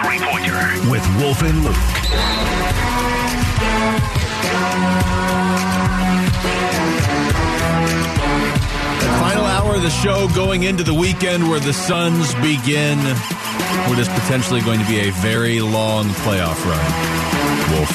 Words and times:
three 0.00 0.18
pointer 0.20 0.90
with 0.90 1.04
Wolf 1.20 1.42
and 1.42 1.64
Luke. 1.64 2.92
The 9.00 9.08
final 9.18 9.44
hour 9.44 9.74
of 9.74 9.82
the 9.82 9.90
show 9.90 10.28
going 10.34 10.62
into 10.62 10.82
the 10.82 10.94
weekend 10.94 11.48
where 11.48 11.60
the 11.60 11.72
Suns 11.72 12.34
begin 12.36 12.98
what 13.88 13.98
is 13.98 14.08
potentially 14.08 14.60
going 14.62 14.80
to 14.80 14.86
be 14.86 15.08
a 15.08 15.12
very 15.12 15.60
long 15.60 16.06
playoff 16.24 16.58
run. 16.64 17.72
Wolf. 17.76 17.90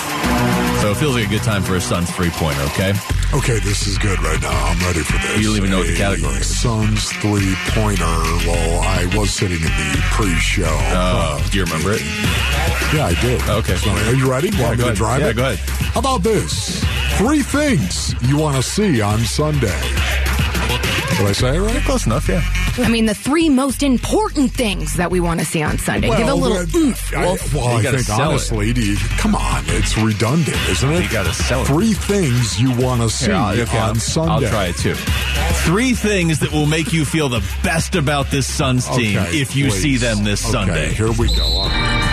So 0.82 0.92
it 0.92 0.98
feels 0.98 1.16
like 1.16 1.26
a 1.26 1.30
good 1.30 1.42
time 1.44 1.64
for 1.64 1.76
a 1.76 1.82
Suns 1.82 2.10
three 2.12 2.30
pointer, 2.32 2.62
okay? 2.74 2.94
Okay, 3.34 3.60
this 3.60 3.88
is 3.88 3.98
good 3.98 4.22
right 4.22 4.40
now. 4.42 4.52
I'm 4.68 4.80
ready 4.86 5.00
for 5.00 5.14
this. 5.14 5.38
You 5.40 5.48
don't 5.50 5.58
even 5.58 5.70
know 5.72 5.80
what 5.80 5.88
the 5.88 5.96
category 5.98 6.36
is. 6.36 6.60
Suns 6.62 7.12
three 7.14 7.56
pointer. 7.74 8.06
Well, 8.48 8.82
I 8.84 9.06
was 9.18 9.32
sitting 9.32 9.58
in 9.58 9.64
the 9.64 10.02
pre-show. 10.12 10.64
Uh, 10.94 11.42
do 11.50 11.58
you 11.58 11.64
remember 11.66 11.92
it? 11.94 12.02
yeah, 12.94 13.08
I 13.08 13.18
did. 13.22 13.42
Okay. 13.50 13.76
So, 13.76 13.90
are 13.92 14.14
you 14.14 14.30
ready? 14.32 14.50
Want 14.52 14.60
Yeah, 14.62 14.72
me 14.72 14.78
to 14.78 14.84
ahead. 14.86 14.96
drive 14.96 15.22
Yeah, 15.22 15.28
it? 15.30 15.36
go 15.36 15.52
ahead. 15.52 15.70
How 15.94 16.00
about 16.00 16.24
this? 16.24 16.84
Three 17.18 17.42
things 17.42 18.14
you 18.22 18.38
want 18.38 18.56
to 18.56 18.64
see 18.64 19.02
on 19.02 19.20
Sunday. 19.20 19.78
Did 21.18 21.26
I 21.26 21.32
say 21.32 21.56
it 21.56 21.60
right? 21.60 21.82
Close 21.84 22.06
enough, 22.06 22.28
yeah. 22.30 22.42
I 22.80 22.90
mean, 22.90 23.08
the 23.08 23.16
three 23.16 23.50
most 23.50 23.82
important 23.82 24.52
things 24.52 24.98
that 24.98 25.10
we 25.10 25.20
want 25.20 25.40
to 25.40 25.46
see 25.48 25.64
on 25.64 25.80
Sunday. 25.80 26.10
Give 26.16 26.28
a 26.28 26.34
little 26.36 26.58
uh, 26.60 26.66
oomph, 26.76 27.14
I, 27.16 27.26
Wolf. 27.26 27.54
well, 27.54 27.68
I 27.78 27.82
think 27.82 28.08
honestly, 28.10 28.72
do 28.72 28.82
you- 28.86 28.98
come 29.18 29.34
on, 29.36 29.64
it's 29.68 29.98
redundant, 29.98 30.58
isn't 30.70 30.92
it? 30.92 31.04
You 31.04 31.10
gotta 31.10 31.34
sell 31.34 31.64
it. 31.64 31.66
Three 31.68 31.94
things 31.94 32.62
you 32.62 32.72
want 32.78 33.02
to 33.02 33.10
see 33.10 33.28
Here, 33.28 33.36
I'll, 33.36 33.60
okay, 33.62 33.78
on 33.80 33.90
I'll- 33.90 33.96
Sunday. 33.96 34.32
I'll 34.46 34.52
try 34.52 34.66
it 34.68 34.78
too. 34.78 34.94
Three 35.66 35.94
things 35.94 36.40
that 36.40 36.52
will 36.52 36.68
make 36.68 36.94
you 36.94 37.04
feel 37.04 37.30
the 37.30 37.44
best 37.64 37.96
about 37.96 38.30
this 38.30 38.46
Suns 38.46 38.88
team 38.90 39.18
Okay, 39.18 39.42
if 39.42 39.56
you 39.56 39.70
please. 39.70 39.82
see 39.82 39.98
them 39.98 40.24
this 40.24 40.44
Okay, 40.44 40.52
Sunday. 40.52 40.94
Here 40.94 41.12
we 41.12 41.28
go. 41.36 42.07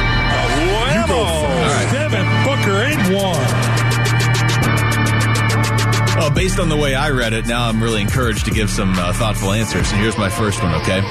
Based 6.34 6.58
on 6.58 6.68
the 6.68 6.76
way 6.76 6.94
I 6.94 7.10
read 7.10 7.32
it, 7.32 7.46
now 7.46 7.68
I'm 7.68 7.82
really 7.82 8.00
encouraged 8.00 8.44
to 8.46 8.50
give 8.50 8.68
some 8.68 8.92
uh, 8.94 9.12
thoughtful 9.12 9.52
answers. 9.52 9.90
And 9.92 10.00
here's 10.00 10.18
my 10.18 10.28
first 10.28 10.62
one, 10.62 10.74
okay? 10.82 11.02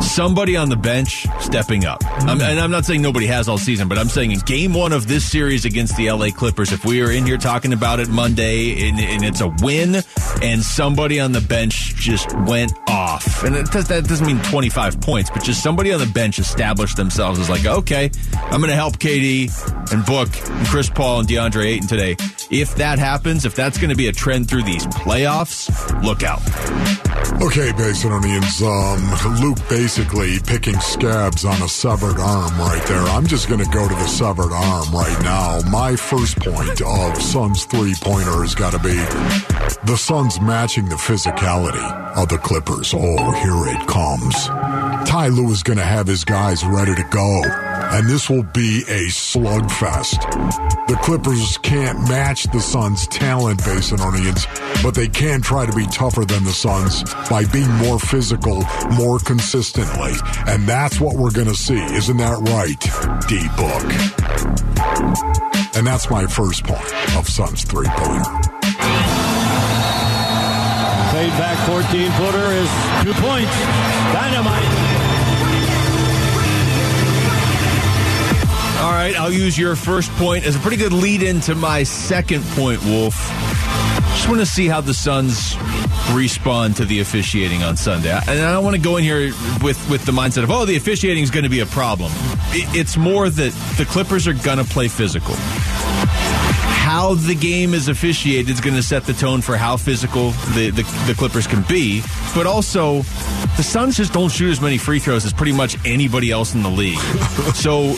Somebody 0.00 0.56
on 0.56 0.68
the 0.68 0.76
bench 0.76 1.26
stepping 1.40 1.84
up. 1.84 2.02
I'm, 2.04 2.40
and 2.40 2.58
I'm 2.58 2.70
not 2.70 2.84
saying 2.84 3.00
nobody 3.00 3.26
has 3.26 3.48
all 3.48 3.58
season, 3.58 3.88
but 3.88 3.98
I'm 3.98 4.08
saying 4.08 4.32
in 4.32 4.40
game 4.40 4.74
one 4.74 4.92
of 4.92 5.06
this 5.06 5.30
series 5.30 5.64
against 5.64 5.96
the 5.96 6.10
LA 6.10 6.30
Clippers, 6.30 6.72
if 6.72 6.84
we 6.84 7.02
are 7.02 7.10
in 7.10 7.24
here 7.24 7.38
talking 7.38 7.72
about 7.72 8.00
it 8.00 8.08
Monday 8.08 8.88
and, 8.88 8.98
and 8.98 9.24
it's 9.24 9.40
a 9.40 9.48
win 9.62 10.02
and 10.42 10.62
somebody 10.62 11.20
on 11.20 11.32
the 11.32 11.40
bench 11.40 11.94
just 11.94 12.32
went 12.46 12.72
off, 12.88 13.44
and 13.44 13.54
it 13.54 13.70
does, 13.70 13.88
that 13.88 14.04
doesn't 14.04 14.26
mean 14.26 14.40
25 14.42 15.00
points, 15.00 15.30
but 15.30 15.42
just 15.42 15.62
somebody 15.62 15.92
on 15.92 16.00
the 16.00 16.06
bench 16.06 16.38
established 16.38 16.96
themselves 16.96 17.38
as 17.38 17.48
like, 17.48 17.64
okay, 17.64 18.10
I'm 18.34 18.60
going 18.60 18.70
to 18.70 18.76
help 18.76 18.98
KD 18.98 19.92
and 19.92 20.04
Book 20.04 20.28
and 20.50 20.66
Chris 20.66 20.90
Paul 20.90 21.20
and 21.20 21.28
DeAndre 21.28 21.66
Ayton 21.66 21.88
today. 21.88 22.16
If 22.50 22.76
that 22.76 22.98
happens, 22.98 23.44
if 23.44 23.54
that's 23.54 23.78
going 23.78 23.90
to 23.90 23.96
be 23.96 24.08
a 24.08 24.12
trend 24.12 24.47
through 24.48 24.62
these 24.62 24.86
playoffs, 24.86 25.68
look 26.02 26.22
out. 26.22 26.40
Okay, 27.42 27.70
Basinonians. 27.72 28.62
Um, 28.62 29.40
Luke 29.40 29.58
basically 29.68 30.38
picking 30.40 30.78
scabs 30.80 31.44
on 31.44 31.60
a 31.62 31.68
severed 31.68 32.18
arm 32.18 32.58
right 32.58 32.82
there. 32.88 33.02
I'm 33.02 33.26
just 33.26 33.48
going 33.48 33.62
to 33.62 33.70
go 33.70 33.86
to 33.86 33.94
the 33.94 34.06
severed 34.06 34.52
arm 34.52 34.90
right 34.92 35.18
now. 35.22 35.60
My 35.70 35.94
first 35.94 36.38
point 36.40 36.80
of 36.80 37.22
Suns 37.22 37.64
three 37.66 37.94
pointer 38.00 38.42
has 38.42 38.54
got 38.54 38.72
to 38.72 38.78
be 38.78 38.96
the 39.86 39.96
Suns 39.96 40.40
matching 40.40 40.88
the 40.88 40.96
physicality 40.96 42.16
of 42.16 42.28
the 42.28 42.38
Clippers. 42.38 42.92
Oh, 42.94 43.30
here 43.32 43.76
it 43.76 43.86
comes. 43.86 44.34
Ty 45.08 45.28
Lue 45.28 45.50
is 45.52 45.62
going 45.62 45.78
to 45.78 45.84
have 45.84 46.06
his 46.06 46.24
guys 46.24 46.64
ready 46.64 46.94
to 46.94 47.04
go, 47.10 47.42
and 47.78 48.08
this 48.08 48.28
will 48.28 48.42
be 48.42 48.82
a 48.88 49.06
slugfest. 49.08 50.18
The 50.88 50.96
Clippers 51.02 51.58
can't 51.58 52.00
match 52.08 52.44
the 52.44 52.60
Suns' 52.60 53.06
talent, 53.08 53.60
Basinonians, 53.60 54.46
but 54.82 54.94
they 54.94 55.08
can 55.08 55.40
try 55.40 55.66
to 55.66 55.72
be 55.72 55.86
tougher 55.86 56.24
than 56.24 56.44
the 56.44 56.52
Suns 56.52 57.02
by 57.28 57.44
being 57.46 57.70
more 57.74 57.98
physical, 57.98 58.64
more 58.96 59.18
consistently. 59.18 60.12
And 60.46 60.66
that's 60.66 61.00
what 61.00 61.16
we're 61.16 61.32
going 61.32 61.48
to 61.48 61.54
see. 61.54 61.78
Isn't 61.78 62.16
that 62.18 62.38
right, 62.48 62.80
D 63.28 63.48
Book? 63.56 63.84
And 65.76 65.86
that's 65.86 66.10
my 66.10 66.26
first 66.26 66.64
point 66.64 67.16
of 67.16 67.28
Suns 67.28 67.64
three 67.64 67.88
pointer. 67.88 68.24
Fade 71.12 71.32
back 71.40 71.56
14 71.66 72.12
footer 72.12 72.52
is 72.52 72.68
two 73.02 73.14
points. 73.20 73.56
Dynamite. 74.12 75.07
All 78.80 78.92
right, 78.92 79.14
I'll 79.18 79.32
use 79.32 79.58
your 79.58 79.74
first 79.74 80.08
point 80.12 80.46
as 80.46 80.54
a 80.54 80.60
pretty 80.60 80.76
good 80.76 80.92
lead 80.92 81.24
into 81.24 81.56
my 81.56 81.82
second 81.82 82.44
point, 82.50 82.80
Wolf. 82.84 83.14
Just 84.14 84.28
want 84.28 84.38
to 84.40 84.46
see 84.46 84.68
how 84.68 84.80
the 84.80 84.94
Suns 84.94 85.56
respond 86.12 86.76
to 86.76 86.84
the 86.84 87.00
officiating 87.00 87.64
on 87.64 87.76
Sunday. 87.76 88.10
And 88.10 88.40
I 88.40 88.52
don't 88.52 88.62
want 88.62 88.76
to 88.76 88.82
go 88.82 88.96
in 88.96 89.02
here 89.02 89.32
with, 89.62 89.84
with 89.90 90.04
the 90.04 90.12
mindset 90.12 90.44
of, 90.44 90.52
oh, 90.52 90.64
the 90.64 90.76
officiating 90.76 91.24
is 91.24 91.30
going 91.32 91.42
to 91.42 91.50
be 91.50 91.58
a 91.58 91.66
problem. 91.66 92.12
It's 92.52 92.96
more 92.96 93.28
that 93.28 93.52
the 93.78 93.84
Clippers 93.84 94.28
are 94.28 94.32
going 94.32 94.58
to 94.58 94.64
play 94.64 94.86
physical. 94.86 95.34
How 95.34 97.14
the 97.14 97.34
game 97.34 97.74
is 97.74 97.88
officiated 97.88 98.48
is 98.48 98.60
going 98.60 98.76
to 98.76 98.82
set 98.82 99.04
the 99.04 99.12
tone 99.12 99.42
for 99.42 99.56
how 99.56 99.76
physical 99.76 100.30
the, 100.54 100.70
the, 100.70 100.82
the 101.06 101.14
Clippers 101.16 101.46
can 101.48 101.62
be. 101.68 102.02
But 102.34 102.46
also, 102.46 103.02
the 103.56 103.62
Suns 103.62 103.96
just 103.96 104.12
don't 104.12 104.30
shoot 104.30 104.50
as 104.50 104.60
many 104.60 104.78
free 104.78 105.00
throws 105.00 105.24
as 105.24 105.32
pretty 105.32 105.52
much 105.52 105.76
anybody 105.84 106.30
else 106.30 106.54
in 106.54 106.62
the 106.62 106.70
league. 106.70 106.98
so 107.54 107.94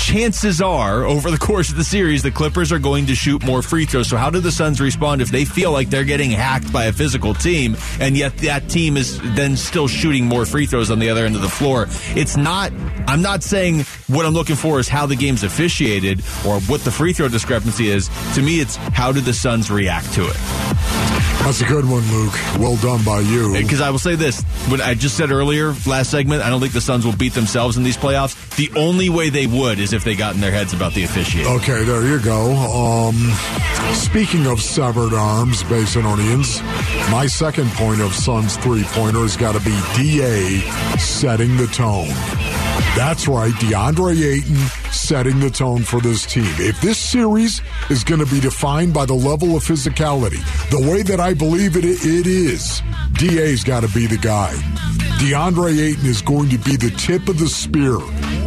chances 0.00 0.60
are, 0.60 1.04
over 1.04 1.30
the 1.30 1.38
course 1.38 1.70
of 1.70 1.76
the 1.76 1.84
series, 1.84 2.22
the 2.22 2.30
Clippers 2.30 2.72
are 2.72 2.78
going 2.78 3.06
to 3.06 3.14
shoot 3.14 3.44
more 3.44 3.62
free 3.62 3.84
throws. 3.84 4.08
So 4.08 4.16
how 4.16 4.30
do 4.30 4.40
the 4.40 4.50
Suns 4.50 4.80
respond 4.80 5.22
if 5.22 5.28
they 5.28 5.44
feel 5.44 5.72
like 5.72 5.90
they're 5.90 6.04
getting 6.04 6.30
hacked 6.30 6.72
by 6.72 6.86
a 6.86 6.92
physical 6.92 7.34
team 7.34 7.76
and 8.00 8.16
yet 8.16 8.36
that 8.38 8.68
team 8.68 8.96
is 8.96 9.20
then 9.36 9.56
still 9.56 9.88
shooting 9.88 10.24
more 10.24 10.46
free 10.46 10.66
throws 10.66 10.90
on 10.90 10.98
the 10.98 11.10
other 11.10 11.24
end 11.24 11.36
of 11.36 11.42
the 11.42 11.48
floor? 11.48 11.86
It's 12.16 12.36
not, 12.36 12.72
I'm 13.06 13.22
not 13.22 13.42
saying 13.42 13.80
what 14.08 14.26
I'm 14.26 14.34
looking 14.34 14.56
for 14.56 14.80
is 14.80 14.88
how 14.88 15.06
the 15.06 15.16
game's 15.16 15.44
officiated 15.44 16.20
or 16.46 16.60
what 16.62 16.80
the 16.82 16.90
free 16.90 17.12
throw 17.12 17.28
discrepancy 17.28 17.88
is. 17.88 18.08
To 18.34 18.42
me, 18.42 18.60
it's 18.60 18.76
how 18.76 19.12
do 19.12 19.20
the 19.20 19.34
Suns 19.34 19.70
react 19.70 20.12
to 20.14 20.26
it? 20.26 21.19
That's 21.40 21.62
a 21.62 21.64
good 21.64 21.84
one, 21.84 22.02
Luke. 22.12 22.34
Well 22.58 22.76
done 22.76 23.02
by 23.04 23.20
you. 23.20 23.52
Because 23.54 23.80
I 23.80 23.90
will 23.90 23.98
say 23.98 24.14
this: 24.14 24.42
what 24.68 24.80
I 24.80 24.94
just 24.94 25.16
said 25.16 25.30
earlier, 25.30 25.74
last 25.86 26.10
segment, 26.10 26.42
I 26.42 26.50
don't 26.50 26.60
think 26.60 26.72
the 26.72 26.80
Suns 26.80 27.04
will 27.04 27.16
beat 27.16 27.32
themselves 27.32 27.76
in 27.76 27.82
these 27.82 27.96
playoffs. 27.96 28.36
The 28.56 28.70
only 28.78 29.08
way 29.08 29.30
they 29.30 29.46
would 29.46 29.80
is 29.80 29.92
if 29.92 30.04
they 30.04 30.14
got 30.14 30.34
in 30.34 30.40
their 30.40 30.52
heads 30.52 30.74
about 30.74 30.92
the 30.92 31.04
officiating. 31.04 31.50
Okay, 31.52 31.82
there 31.84 32.06
you 32.06 32.20
go. 32.20 32.52
Um, 32.52 33.14
speaking 33.94 34.46
of 34.46 34.60
severed 34.60 35.14
arms, 35.14 35.62
Basinonians, 35.64 36.62
my 37.10 37.26
second 37.26 37.70
point 37.70 38.00
of 38.00 38.12
Suns 38.12 38.56
three 38.58 38.84
pointer 38.84 39.20
has 39.20 39.36
got 39.36 39.54
to 39.54 39.60
be 39.60 39.76
DA 39.96 40.60
setting 40.98 41.56
the 41.56 41.66
tone. 41.68 42.08
That's 42.96 43.28
right, 43.28 43.52
DeAndre 43.54 44.20
Ayton 44.20 44.56
setting 44.92 45.40
the 45.40 45.50
tone 45.50 45.82
for 45.82 46.00
this 46.00 46.26
team. 46.26 46.44
If 46.58 46.80
this 46.80 46.98
series 46.98 47.62
is 47.88 48.04
going 48.04 48.24
to 48.24 48.32
be 48.32 48.40
defined 48.40 48.92
by 48.94 49.06
the 49.06 49.14
level 49.14 49.56
of 49.56 49.62
physicality, 49.62 50.40
the 50.70 50.90
way 50.90 51.02
that 51.02 51.20
I 51.20 51.34
believe 51.34 51.76
it, 51.76 51.84
it 51.84 52.26
is, 52.26 52.82
DA's 53.14 53.64
got 53.64 53.82
to 53.82 53.88
be 53.88 54.06
the 54.06 54.18
guy. 54.18 54.54
DeAndre 55.20 55.78
Ayton 55.78 56.06
is 56.06 56.22
going 56.22 56.48
to 56.48 56.58
be 56.58 56.76
the 56.76 56.90
tip 56.96 57.28
of 57.28 57.38
the 57.38 57.48
spear. 57.48 57.98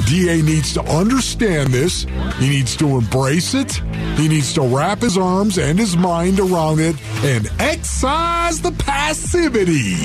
DA 0.08 0.42
needs 0.42 0.74
to 0.74 0.82
understand 0.84 1.70
this. 1.70 2.06
He 2.40 2.50
needs 2.50 2.76
to 2.78 2.98
embrace 2.98 3.54
it. 3.54 3.74
He 4.18 4.28
needs 4.28 4.54
to 4.54 4.62
wrap 4.62 5.00
his 5.00 5.18
arms 5.18 5.58
and 5.58 5.78
his 5.78 5.96
mind 5.96 6.40
around 6.40 6.80
it 6.80 6.96
and 7.24 7.50
excise 7.60 8.62
the 8.62 8.72
passivity. 8.72 9.96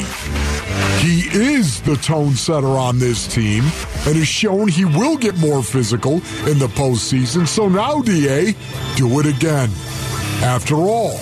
He 1.00 1.20
is 1.38 1.80
the 1.82 1.96
tone 1.96 2.34
setter 2.34 2.66
on 2.66 2.98
this 2.98 3.26
team 3.32 3.62
and 4.06 4.16
has 4.16 4.28
shown 4.28 4.68
he 4.68 4.84
will 4.84 5.16
get 5.16 5.38
more 5.38 5.62
physical 5.62 6.14
in 6.46 6.58
the 6.58 6.68
postseason. 6.74 7.46
So 7.46 7.68
now, 7.68 8.02
DA, 8.02 8.54
do 8.96 9.20
it 9.20 9.26
again. 9.26 9.70
After 10.42 10.74
all, 10.74 11.18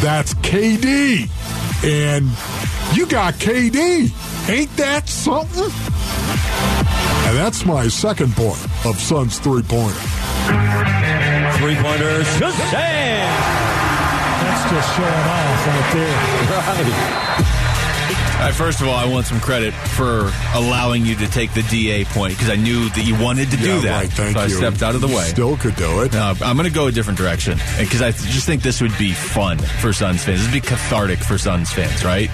that's 0.00 0.34
KD. 0.34 1.28
And 1.84 2.26
you 2.96 3.06
got 3.06 3.34
KD. 3.34 4.10
Ain't 4.48 4.76
that 4.76 5.08
something? 5.08 5.70
And 7.28 7.36
that's 7.36 7.64
my 7.64 7.88
second 7.88 8.34
point 8.34 8.64
of 8.86 8.98
Suns 8.98 9.38
three 9.38 9.62
pointer. 9.62 9.94
Three 11.58 11.76
pointers. 11.76 12.26
Shazam! 12.38 13.28
That's 14.40 14.70
just 14.70 14.96
showing 14.96 15.28
off 15.28 15.66
right 15.66 15.92
there. 15.92 17.44
All 17.58 17.97
right, 18.08 18.54
first 18.54 18.80
of 18.80 18.88
all, 18.88 18.94
I 18.94 19.06
want 19.06 19.26
some 19.26 19.40
credit 19.40 19.72
for 19.74 20.30
allowing 20.54 21.04
you 21.04 21.14
to 21.16 21.26
take 21.28 21.52
the 21.54 21.62
DA 21.62 22.04
point 22.04 22.34
because 22.34 22.50
I 22.50 22.56
knew 22.56 22.88
that 22.90 23.04
you 23.04 23.18
wanted 23.18 23.50
to 23.50 23.56
do 23.56 23.80
that. 23.82 24.02
right, 24.02 24.10
thank 24.10 24.36
so 24.36 24.42
I 24.42 24.48
stepped 24.48 24.82
out 24.82 24.94
of 24.94 25.00
the 25.00 25.08
You 25.08 25.16
way. 25.16 25.24
Still 25.24 25.56
could 25.56 25.76
do 25.76 26.02
it. 26.02 26.14
Uh, 26.14 26.34
I'm 26.42 26.56
going 26.56 26.68
to 26.68 26.74
go 26.74 26.86
a 26.86 26.92
different 26.92 27.18
direction 27.18 27.58
because 27.78 28.02
I 28.02 28.10
just 28.12 28.46
think 28.46 28.62
this 28.62 28.80
would 28.80 28.96
be 28.98 29.12
fun 29.12 29.58
for 29.58 29.92
Suns 29.92 30.24
fans. 30.24 30.40
This 30.40 30.46
would 30.52 30.62
be 30.62 30.66
cathartic 30.66 31.18
for 31.18 31.38
Suns 31.38 31.70
fans, 31.70 32.04
right? 32.04 32.28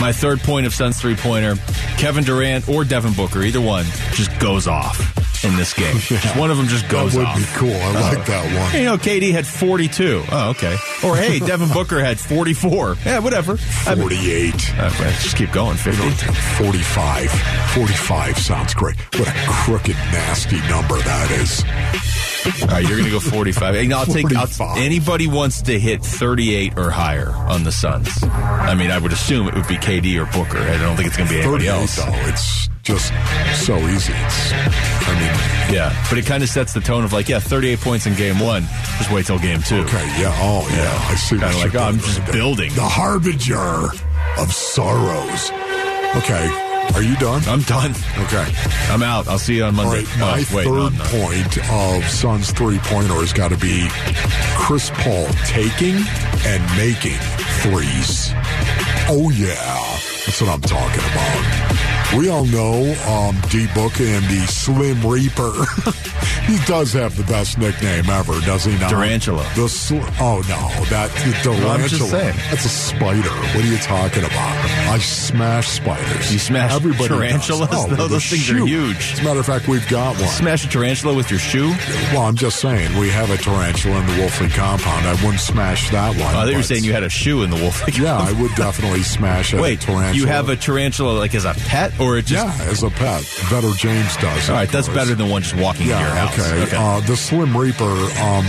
My 0.00 0.12
third 0.12 0.40
point 0.40 0.66
of 0.66 0.74
Suns 0.74 1.00
three 1.00 1.16
pointer 1.16 1.56
Kevin 1.98 2.24
Durant 2.24 2.68
or 2.68 2.84
Devin 2.84 3.12
Booker, 3.14 3.42
either 3.42 3.60
one, 3.60 3.84
just 4.12 4.36
goes 4.40 4.66
off. 4.66 5.21
In 5.44 5.56
this 5.56 5.74
game. 5.74 5.96
Just 5.98 6.36
one 6.36 6.50
of 6.50 6.56
them 6.56 6.66
just 6.66 6.82
That 6.84 6.92
goes 6.92 7.16
would 7.16 7.26
off. 7.26 7.36
be 7.36 7.44
cool. 7.54 7.74
I 7.74 7.92
like 7.92 8.18
oh. 8.18 8.22
that 8.22 8.72
one. 8.72 8.80
You 8.80 8.86
know, 8.86 8.96
KD 8.96 9.32
had 9.32 9.46
42. 9.46 10.24
Oh, 10.30 10.50
okay. 10.50 10.76
Or 11.04 11.16
hey, 11.16 11.38
Devin 11.46 11.68
Booker 11.70 12.00
had 12.00 12.18
44. 12.18 12.96
Yeah, 13.04 13.18
whatever. 13.20 13.58
I 13.86 13.94
mean, 13.94 14.02
48. 14.02 14.54
okay, 14.54 15.10
just 15.20 15.36
keep 15.36 15.52
going. 15.52 15.76
50. 15.76 16.10
45. 16.10 17.30
45 17.74 18.38
sounds 18.38 18.74
great. 18.74 18.96
What 19.18 19.28
a 19.28 19.32
crooked, 19.32 19.96
nasty 19.96 20.60
number 20.68 20.96
that 20.98 21.30
is. 21.32 21.64
All 22.62 22.68
right, 22.68 22.82
you're 22.82 22.98
going 22.98 23.04
to 23.04 23.10
go 23.10 23.20
45. 23.20 23.74
Hey, 23.74 23.92
I'll 23.92 24.04
take 24.06 24.34
I'll, 24.34 24.76
anybody 24.76 25.28
wants 25.28 25.62
to 25.62 25.78
hit 25.78 26.02
38 26.04 26.76
or 26.76 26.90
higher 26.90 27.30
on 27.30 27.62
the 27.62 27.70
Suns. 27.70 28.08
I 28.22 28.74
mean, 28.74 28.90
I 28.90 28.98
would 28.98 29.12
assume 29.12 29.46
it 29.46 29.54
would 29.54 29.68
be 29.68 29.76
KD 29.76 30.20
or 30.20 30.26
Booker. 30.26 30.58
I 30.58 30.78
don't 30.78 30.96
think 30.96 31.08
it's 31.08 31.16
going 31.16 31.28
to 31.28 31.34
be 31.34 31.40
anybody 31.40 31.68
else. 31.68 31.96
though. 31.96 32.04
It's 32.08 32.68
just 32.82 33.12
so 33.64 33.76
easy. 33.88 34.12
It's, 34.14 34.52
I 34.52 35.14
mean, 35.18 35.74
Yeah, 35.74 36.06
but 36.08 36.18
it 36.18 36.26
kind 36.26 36.42
of 36.42 36.48
sets 36.48 36.72
the 36.72 36.80
tone 36.80 37.04
of 37.04 37.12
like, 37.12 37.28
yeah, 37.28 37.38
38 37.38 37.80
points 37.80 38.06
in 38.06 38.14
game 38.14 38.38
one. 38.40 38.62
Just 38.98 39.10
wait 39.10 39.26
till 39.26 39.38
game 39.38 39.62
two. 39.62 39.76
okay, 39.82 40.04
yeah. 40.20 40.32
Oh, 40.40 40.66
yeah. 40.70 41.10
I 41.10 41.14
see 41.14 41.38
Kinda 41.38 41.56
like, 41.58 41.74
oh, 41.74 41.80
I'm 41.80 41.98
just 41.98 42.18
right 42.18 42.26
there. 42.26 42.34
building. 42.34 42.72
The 42.74 42.82
harbinger 42.82 43.90
of 44.40 44.52
sorrows. 44.52 45.50
Okay. 46.16 46.68
Are 46.94 47.02
you 47.02 47.14
done? 47.16 47.42
I'm 47.46 47.62
done. 47.62 47.92
Okay. 48.18 48.44
I'm 48.90 49.02
out. 49.02 49.28
I'll 49.28 49.38
see 49.38 49.56
you 49.56 49.64
on 49.64 49.76
Monday. 49.76 50.02
right, 50.04 50.18
my 50.18 50.44
oh, 50.50 50.56
wait, 50.56 50.64
third 50.64 50.92
I'm 50.92 51.22
point 51.22 51.58
of 51.70 52.10
Suns 52.10 52.50
three 52.50 52.78
pointer 52.80 53.14
has 53.14 53.32
got 53.32 53.48
to 53.52 53.56
be 53.56 53.86
Chris 54.56 54.90
Paul 54.90 55.26
taking 55.46 55.94
and 56.44 56.62
making 56.76 57.18
threes. 57.62 58.32
Oh 59.08 59.30
yeah, 59.34 59.54
that's 60.26 60.40
what 60.42 60.50
I'm 60.50 60.60
talking 60.60 61.04
about. 61.12 61.91
We 62.16 62.28
all 62.28 62.44
know 62.44 62.94
um, 63.08 63.36
D 63.48 63.66
Book 63.74 63.98
and 64.00 64.22
the 64.26 64.44
Slim 64.46 65.00
Reaper. 65.06 65.50
he 66.46 66.58
does 66.66 66.92
have 66.92 67.16
the 67.16 67.24
best 67.24 67.56
nickname 67.56 68.08
ever, 68.10 68.38
does 68.40 68.64
he 68.66 68.76
not? 68.78 68.90
Tarantula. 68.90 69.48
The 69.56 69.66
sl- 69.68 69.96
oh 70.20 70.42
no, 70.48 70.84
that 70.90 71.10
tarantula. 71.16 71.78
That's 71.78 72.64
a 72.64 72.68
spider. 72.68 73.30
What 73.30 73.64
are 73.64 73.66
you 73.66 73.78
talking 73.78 74.24
about? 74.24 74.90
I 74.92 74.98
smash 74.98 75.68
spiders. 75.68 76.32
You 76.32 76.38
smash 76.38 76.72
Everybody 76.72 77.08
tarantulas? 77.08 77.70
Does. 77.70 77.92
Oh, 77.92 77.94
Those 77.96 78.10
with 78.10 78.24
a 78.24 78.28
things 78.28 78.50
are 78.50 78.66
huge. 78.66 79.12
As 79.14 79.18
a 79.20 79.24
matter 79.24 79.40
of 79.40 79.46
fact, 79.46 79.68
we've 79.68 79.88
got 79.88 80.16
one. 80.20 80.28
Smash 80.28 80.66
a 80.66 80.68
tarantula 80.68 81.14
with 81.14 81.30
your 81.30 81.40
shoe? 81.40 81.70
Well, 82.12 82.22
I'm 82.22 82.36
just 82.36 82.60
saying 82.60 82.94
we 82.98 83.08
have 83.08 83.30
a 83.30 83.38
tarantula 83.38 84.00
in 84.00 84.06
the 84.06 84.12
Wolfley 84.12 84.50
compound. 84.50 85.06
I 85.06 85.14
wouldn't 85.24 85.40
smash 85.40 85.90
that 85.90 86.10
one. 86.10 86.20
Oh, 86.20 86.24
I 86.26 86.32
thought 86.44 86.50
you 86.50 86.56
were 86.56 86.62
saying 86.62 86.84
you 86.84 86.92
had 86.92 87.04
a 87.04 87.08
shoe 87.08 87.42
in 87.42 87.48
the 87.50 87.56
wolf. 87.56 87.82
Yeah, 87.98 88.18
I 88.18 88.32
would 88.40 88.54
definitely 88.54 89.02
smash 89.02 89.54
a 89.54 89.56
Wait, 89.62 89.80
tarantula. 89.80 90.12
you 90.14 90.26
have 90.26 90.50
a 90.50 90.56
tarantula 90.56 91.12
like 91.18 91.34
as 91.34 91.44
a 91.46 91.54
pet, 91.54 91.92
or 92.02 92.16
it 92.18 92.26
just? 92.26 92.58
yeah 92.58 92.64
as 92.70 92.82
a 92.82 92.90
pet. 92.90 93.22
Vetter 93.48 93.76
James 93.78 94.16
does. 94.16 94.48
All 94.50 94.56
right, 94.56 94.68
that's 94.68 94.88
course. 94.88 94.98
better 94.98 95.14
than 95.14 95.28
one 95.30 95.42
just 95.42 95.56
walking 95.56 95.82
in 95.82 95.88
your 95.90 95.98
Yeah, 95.98 96.26
house. 96.26 96.38
okay. 96.38 96.76
Uh, 96.76 97.00
the 97.06 97.16
Slim 97.16 97.56
Reaper. 97.56 97.84
Um, 97.84 98.44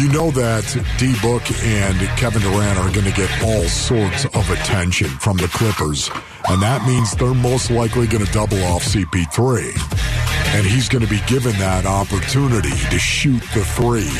you 0.00 0.08
know 0.12 0.30
that 0.30 0.64
D 0.98 1.14
Book 1.20 1.42
and 1.62 1.98
Kevin 2.18 2.40
Durant 2.42 2.78
are 2.78 2.90
going 2.92 3.04
to 3.06 3.12
get 3.12 3.30
all 3.42 3.64
sorts 3.64 4.24
of 4.24 4.48
attention 4.50 5.08
from 5.08 5.36
the 5.36 5.48
Clippers, 5.48 6.10
and 6.48 6.62
that 6.62 6.86
means 6.86 7.12
they're 7.16 7.34
most 7.34 7.70
likely 7.70 8.06
going 8.06 8.24
to 8.24 8.32
double 8.32 8.62
off 8.64 8.82
CP3, 8.84 9.72
and 10.54 10.66
he's 10.66 10.88
going 10.88 11.04
to 11.04 11.10
be 11.10 11.20
given 11.26 11.52
that 11.58 11.86
opportunity 11.86 12.70
to 12.90 12.98
shoot 12.98 13.42
the 13.54 13.64
three. 13.64 14.10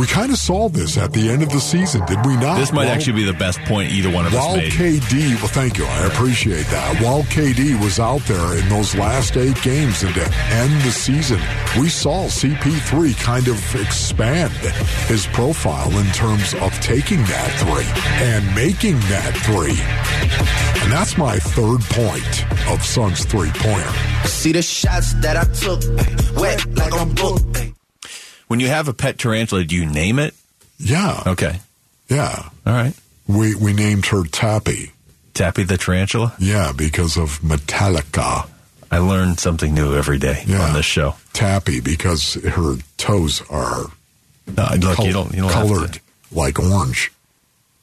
We 0.00 0.06
kind 0.06 0.30
of 0.30 0.38
saw 0.38 0.68
this 0.68 0.98
at 0.98 1.12
the 1.12 1.30
end 1.30 1.42
of 1.42 1.48
the 1.50 1.60
season, 1.60 2.04
did 2.06 2.18
we 2.26 2.36
not? 2.36 2.58
this 2.58 2.72
might 2.72 2.84
Well, 2.86 2.94
actually 2.94 3.14
be 3.14 3.24
the 3.24 3.32
best 3.32 3.58
point 3.60 3.92
either 3.92 4.10
one 4.10 4.26
of 4.26 4.34
us 4.34 4.44
while 4.44 4.56
made. 4.56 4.72
KD, 4.72 5.36
well, 5.36 5.48
thank 5.48 5.78
you, 5.78 5.86
I 5.86 6.06
appreciate 6.06 6.66
that. 6.66 7.00
While 7.02 7.22
KD 7.24 7.82
was 7.82 7.98
out 7.98 8.20
there 8.22 8.58
in 8.58 8.68
those 8.68 8.94
last 8.94 9.36
eight 9.36 9.60
games 9.62 10.02
and 10.02 10.14
to 10.14 10.24
end 10.50 10.72
the 10.82 10.90
season, 10.90 11.40
we 11.80 11.88
saw 11.88 12.26
CP3 12.26 13.18
kind 13.22 13.48
of 13.48 13.56
expand 13.74 14.52
his 15.08 15.26
profile 15.28 15.90
in 15.98 16.06
terms 16.12 16.54
of 16.54 16.72
taking 16.80 17.18
that 17.24 17.50
three 17.60 17.88
and 18.26 18.44
making 18.54 18.98
that 19.08 19.34
three. 19.46 19.76
And 20.86 20.92
that's 20.92 21.18
my 21.18 21.36
third 21.36 21.80
point 21.90 22.68
of 22.70 22.80
Suns 22.80 23.24
three 23.24 23.50
pointer. 23.52 23.90
See 24.28 24.52
the 24.52 24.62
shots 24.62 25.14
that 25.14 25.36
I 25.36 25.42
took, 25.52 25.82
wet 26.40 26.64
like 26.76 26.92
I'm 26.94 27.12
booked. 27.12 27.72
when 28.46 28.60
you 28.60 28.68
have 28.68 28.86
a 28.86 28.94
pet 28.94 29.18
tarantula, 29.18 29.64
do 29.64 29.74
you 29.74 29.84
name 29.84 30.20
it? 30.20 30.32
Yeah, 30.78 31.24
Okay, 31.26 31.58
yeah. 32.08 32.50
all 32.64 32.72
right. 32.72 32.94
We 33.26 33.56
we 33.56 33.72
named 33.72 34.06
her 34.06 34.22
Tappy. 34.24 34.92
Tappy 35.34 35.64
the 35.64 35.76
tarantula. 35.76 36.34
Yeah, 36.38 36.70
because 36.76 37.16
of 37.16 37.40
Metallica. 37.40 38.48
I 38.88 38.98
learn 38.98 39.36
something 39.38 39.74
new 39.74 39.96
every 39.96 40.18
day 40.18 40.44
Yeah. 40.46 40.60
on 40.68 40.72
this 40.74 40.86
show. 40.86 41.16
Tappy 41.32 41.80
because 41.80 42.34
her 42.34 42.76
toes 42.96 43.42
are 43.50 43.86
No, 44.56 44.68
look, 44.78 44.96
col- 44.98 45.06
you 45.06 45.12
don't. 45.12 45.34
You 45.34 45.40
don't 45.42 45.50
colored 45.50 45.94
to. 45.94 46.00
like 46.30 46.60
orange. 46.60 47.10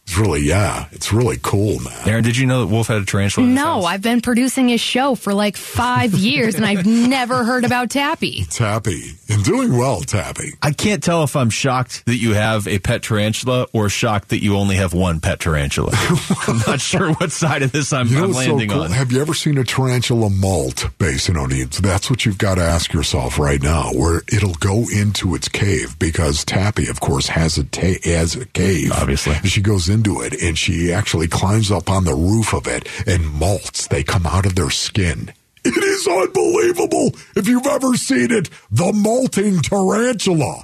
It's 0.05 0.17
really, 0.17 0.41
yeah, 0.41 0.87
it's 0.91 1.13
really 1.13 1.37
cool, 1.41 1.79
man. 1.79 1.93
Aaron, 2.07 2.23
did 2.25 2.35
you 2.37 2.45
know 2.45 2.59
that 2.61 2.67
Wolf 2.67 2.87
had 2.87 3.01
a 3.01 3.05
tarantula? 3.05 3.47
in 3.47 3.53
his 3.55 3.63
No, 3.63 3.75
house? 3.75 3.85
I've 3.85 4.01
been 4.01 4.19
producing 4.21 4.67
his 4.67 4.81
show 4.81 5.15
for 5.15 5.33
like 5.33 5.55
five 5.55 6.13
years 6.13 6.55
and 6.55 6.65
I've 6.65 6.85
never 6.85 7.43
heard 7.45 7.63
about 7.63 7.89
Tappy. 7.89 8.43
Tappy 8.49 9.13
and 9.29 9.43
doing 9.45 9.75
well, 9.77 10.01
Tappy. 10.01 10.51
I 10.61 10.71
can't 10.71 11.01
tell 11.01 11.23
if 11.23 11.37
I'm 11.37 11.49
shocked 11.49 12.05
that 12.05 12.17
you 12.17 12.33
have 12.33 12.67
a 12.67 12.79
pet 12.79 13.01
tarantula 13.03 13.65
or 13.73 13.87
shocked 13.87 14.29
that 14.29 14.43
you 14.43 14.57
only 14.57 14.75
have 14.75 14.93
one 14.93 15.21
pet 15.21 15.39
tarantula. 15.39 15.91
I'm 16.47 16.57
not 16.67 16.81
sure 16.81 17.13
what 17.13 17.31
side 17.31 17.63
of 17.63 17.71
this 17.71 17.93
I'm, 17.93 18.07
You 18.07 18.17
know 18.17 18.23
I'm 18.25 18.29
what's 18.33 18.43
so 18.45 18.51
landing 18.51 18.69
cool? 18.69 18.81
on. 18.81 18.91
Have 18.91 19.11
you 19.13 19.21
ever 19.21 19.33
seen 19.33 19.57
a 19.57 19.63
tarantula 19.63 20.29
molt 20.29 20.89
basin 20.99 21.37
onions? 21.37 21.79
That's 21.79 22.09
what 22.09 22.25
you've 22.25 22.37
got 22.37 22.55
to 22.55 22.61
ask 22.61 22.91
yourself 22.93 23.39
right 23.39 23.61
now, 23.63 23.91
where 23.93 24.21
it'll 24.27 24.53
go 24.55 24.83
into 24.93 25.33
its 25.33 25.47
cave 25.47 25.97
because 25.97 26.43
Tappy, 26.43 26.89
of 26.89 26.99
course, 26.99 27.29
has 27.29 27.57
a 27.57 27.63
ta- 27.63 27.93
has 28.03 28.35
a 28.35 28.45
cave. 28.47 28.91
Obviously. 28.91 29.33
she 29.47 29.61
goes 29.61 29.89
into 29.93 30.21
it 30.21 30.33
and 30.41 30.57
she 30.57 30.91
actually 30.91 31.27
climbs 31.27 31.71
up 31.71 31.89
on 31.89 32.03
the 32.05 32.15
roof 32.15 32.53
of 32.53 32.67
it 32.67 32.87
and 33.07 33.23
molts. 33.25 33.87
They 33.87 34.03
come 34.03 34.25
out 34.25 34.45
of 34.45 34.55
their 34.55 34.69
skin. 34.71 35.31
It 35.65 35.81
is 35.83 36.07
unbelievable. 36.07 37.11
If 37.35 37.47
you've 37.47 37.65
ever 37.67 37.95
seen 37.95 38.31
it, 38.31 38.49
the 38.69 38.91
molting 38.91 39.61
tarantula. 39.61 40.63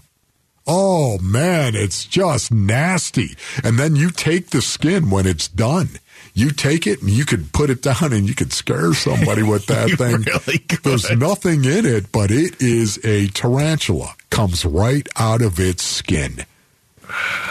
Oh 0.68 1.18
man, 1.20 1.74
it's 1.76 2.06
just 2.06 2.52
nasty. 2.52 3.30
And 3.64 3.80
then 3.80 3.96
you 3.96 4.10
take 4.12 4.50
the 4.50 4.62
skin 4.62 5.10
when 5.10 5.26
it's 5.26 5.48
done. 5.48 5.90
You 6.34 6.52
take 6.52 6.86
it 6.86 7.02
and 7.02 7.10
you 7.10 7.26
could 7.26 7.52
put 7.54 7.70
it 7.70 7.82
down 7.82 8.14
and 8.14 8.28
you 8.28 8.36
could 8.36 8.54
scare 8.54 8.94
somebody 8.94 9.42
with 9.42 9.66
that 9.68 9.90
thing. 9.98 10.22
really. 10.22 10.64
There's 10.84 11.10
nothing 11.18 11.66
in 11.66 11.86
it, 11.86 12.12
but 12.12 12.30
it 12.30 12.62
is 12.62 13.00
a 13.04 13.28
tarantula. 13.30 14.14
Comes 14.30 14.64
right 14.66 15.08
out 15.16 15.42
of 15.42 15.60
its 15.60 15.84
skin. 15.84 16.46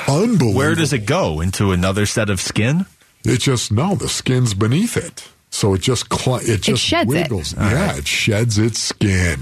Unbelievable. 0.06 0.54
Where 0.54 0.74
does 0.74 0.92
it 0.92 1.06
go? 1.06 1.40
Into 1.40 1.72
another 1.72 2.06
set 2.06 2.30
of 2.30 2.40
skin? 2.40 2.86
It 3.24 3.38
just 3.40 3.72
no, 3.72 3.94
the 3.94 4.08
skin's 4.08 4.54
beneath 4.54 4.96
it, 4.96 5.28
so 5.50 5.74
it 5.74 5.80
just 5.82 6.12
cl- 6.12 6.36
it 6.36 6.62
just 6.62 6.82
sheds 6.82 7.12
it. 7.12 7.22
wiggles. 7.22 7.54
yeah, 7.56 7.96
it 7.96 8.06
sheds 8.06 8.58
its 8.58 8.80
skin. 8.80 9.40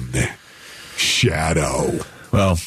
Shadow 0.97 2.01
Well, 2.33 2.59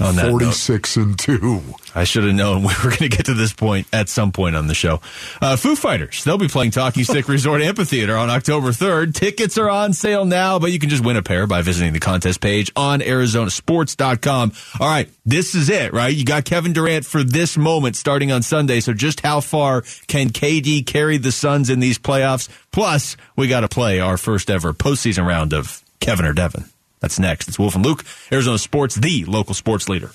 on 0.00 0.16
that 0.16 0.30
forty 0.30 0.46
note, 0.46 0.96
and 0.96 1.18
two. 1.18 1.62
I 1.94 2.04
should 2.04 2.24
have 2.24 2.34
known 2.34 2.62
we 2.62 2.74
were 2.82 2.90
going 2.90 3.08
to 3.08 3.08
get 3.08 3.26
to 3.26 3.34
this 3.34 3.52
point 3.52 3.86
at 3.92 4.08
some 4.08 4.32
point 4.32 4.56
on 4.56 4.66
the 4.66 4.74
show. 4.74 5.00
Uh, 5.40 5.56
Foo 5.56 5.76
Fighters, 5.76 6.24
they'll 6.24 6.38
be 6.38 6.48
playing 6.48 6.72
Talking 6.72 7.04
Stick 7.04 7.28
Resort 7.28 7.62
Amphitheater 7.62 8.16
on 8.16 8.30
October 8.30 8.68
3rd. 8.68 9.14
Tickets 9.14 9.56
are 9.58 9.70
on 9.70 9.92
sale 9.92 10.24
now, 10.24 10.58
but 10.58 10.72
you 10.72 10.78
can 10.78 10.90
just 10.90 11.04
win 11.04 11.16
a 11.16 11.22
pair 11.22 11.46
by 11.46 11.62
visiting 11.62 11.92
the 11.92 12.00
contest 12.00 12.40
page 12.40 12.72
on 12.74 13.00
ArizonaSports.com. 13.00 14.52
All 14.80 14.88
right, 14.88 15.08
this 15.24 15.54
is 15.54 15.68
it, 15.70 15.92
right? 15.92 16.14
You 16.14 16.24
got 16.24 16.44
Kevin 16.44 16.72
Durant 16.72 17.04
for 17.06 17.22
this 17.22 17.56
moment 17.56 17.96
starting 17.96 18.32
on 18.32 18.42
Sunday. 18.42 18.80
So 18.80 18.92
just 18.92 19.20
how 19.20 19.40
far 19.40 19.82
can 20.08 20.30
KD 20.30 20.84
carry 20.86 21.18
the 21.18 21.32
Suns 21.32 21.70
in 21.70 21.80
these 21.80 21.98
playoffs? 21.98 22.48
Plus, 22.72 23.16
we 23.36 23.46
got 23.46 23.60
to 23.60 23.68
play 23.68 24.00
our 24.00 24.16
first 24.16 24.50
ever 24.50 24.72
postseason 24.72 25.26
round 25.26 25.52
of 25.52 25.82
Kevin 26.00 26.26
or 26.26 26.32
Devin. 26.32 26.64
That's 27.04 27.18
next. 27.18 27.48
It's 27.48 27.58
Wolf 27.58 27.74
and 27.74 27.84
Luke, 27.84 28.02
Arizona 28.32 28.56
Sports, 28.56 28.94
the 28.94 29.26
local 29.26 29.52
sports 29.52 29.90
leader. 29.90 30.10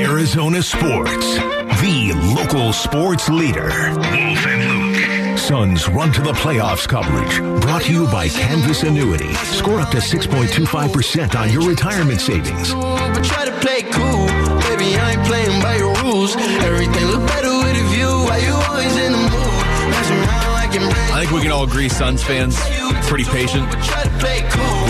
Arizona 0.00 0.62
Sports, 0.62 1.34
the 1.82 2.34
local 2.34 2.72
sports 2.72 3.28
leader. 3.28 3.68
Wolf 3.68 4.46
and 4.46 4.62
Luke. 4.72 5.38
Suns 5.38 5.86
run 5.90 6.10
to 6.14 6.22
the 6.22 6.32
playoffs 6.32 6.88
coverage. 6.88 7.38
Brought 7.60 7.82
to 7.82 7.92
you 7.92 8.06
by 8.06 8.28
Canvas 8.28 8.82
Annuity. 8.82 9.34
Score 9.34 9.78
up 9.78 9.90
to 9.90 9.98
6.25% 9.98 11.38
on 11.38 11.50
your 11.50 11.68
retirement 11.68 12.22
savings. 12.22 12.72
But 12.72 13.24
try 13.24 13.44
to 13.44 13.52
play 13.60 13.82
cool, 13.82 14.26
baby. 14.70 14.96
I 14.96 15.16
ain't 15.18 15.26
playing 15.26 15.60
by 15.60 15.76
your 15.76 15.94
rules. 16.00 16.34
Everything 16.34 17.08
look 17.08 17.26
better 17.28 17.52
with 17.58 17.76
a 17.76 17.84
view. 17.92 18.08
Why 18.24 18.38
you 18.38 18.54
always 18.54 18.96
in 18.96 19.12
the 19.12 19.18
mood? 19.18 19.90
Mess 19.90 20.10
around 20.10 20.52
like 20.54 20.72
you're 20.72 20.88
brand 20.88 21.12
think 21.22 21.30
we 21.30 21.42
can 21.42 21.52
all 21.52 21.64
agree 21.64 21.88
Suns 21.88 22.22
fans 22.22 22.56
pretty 23.08 23.24
patient. 23.24 23.66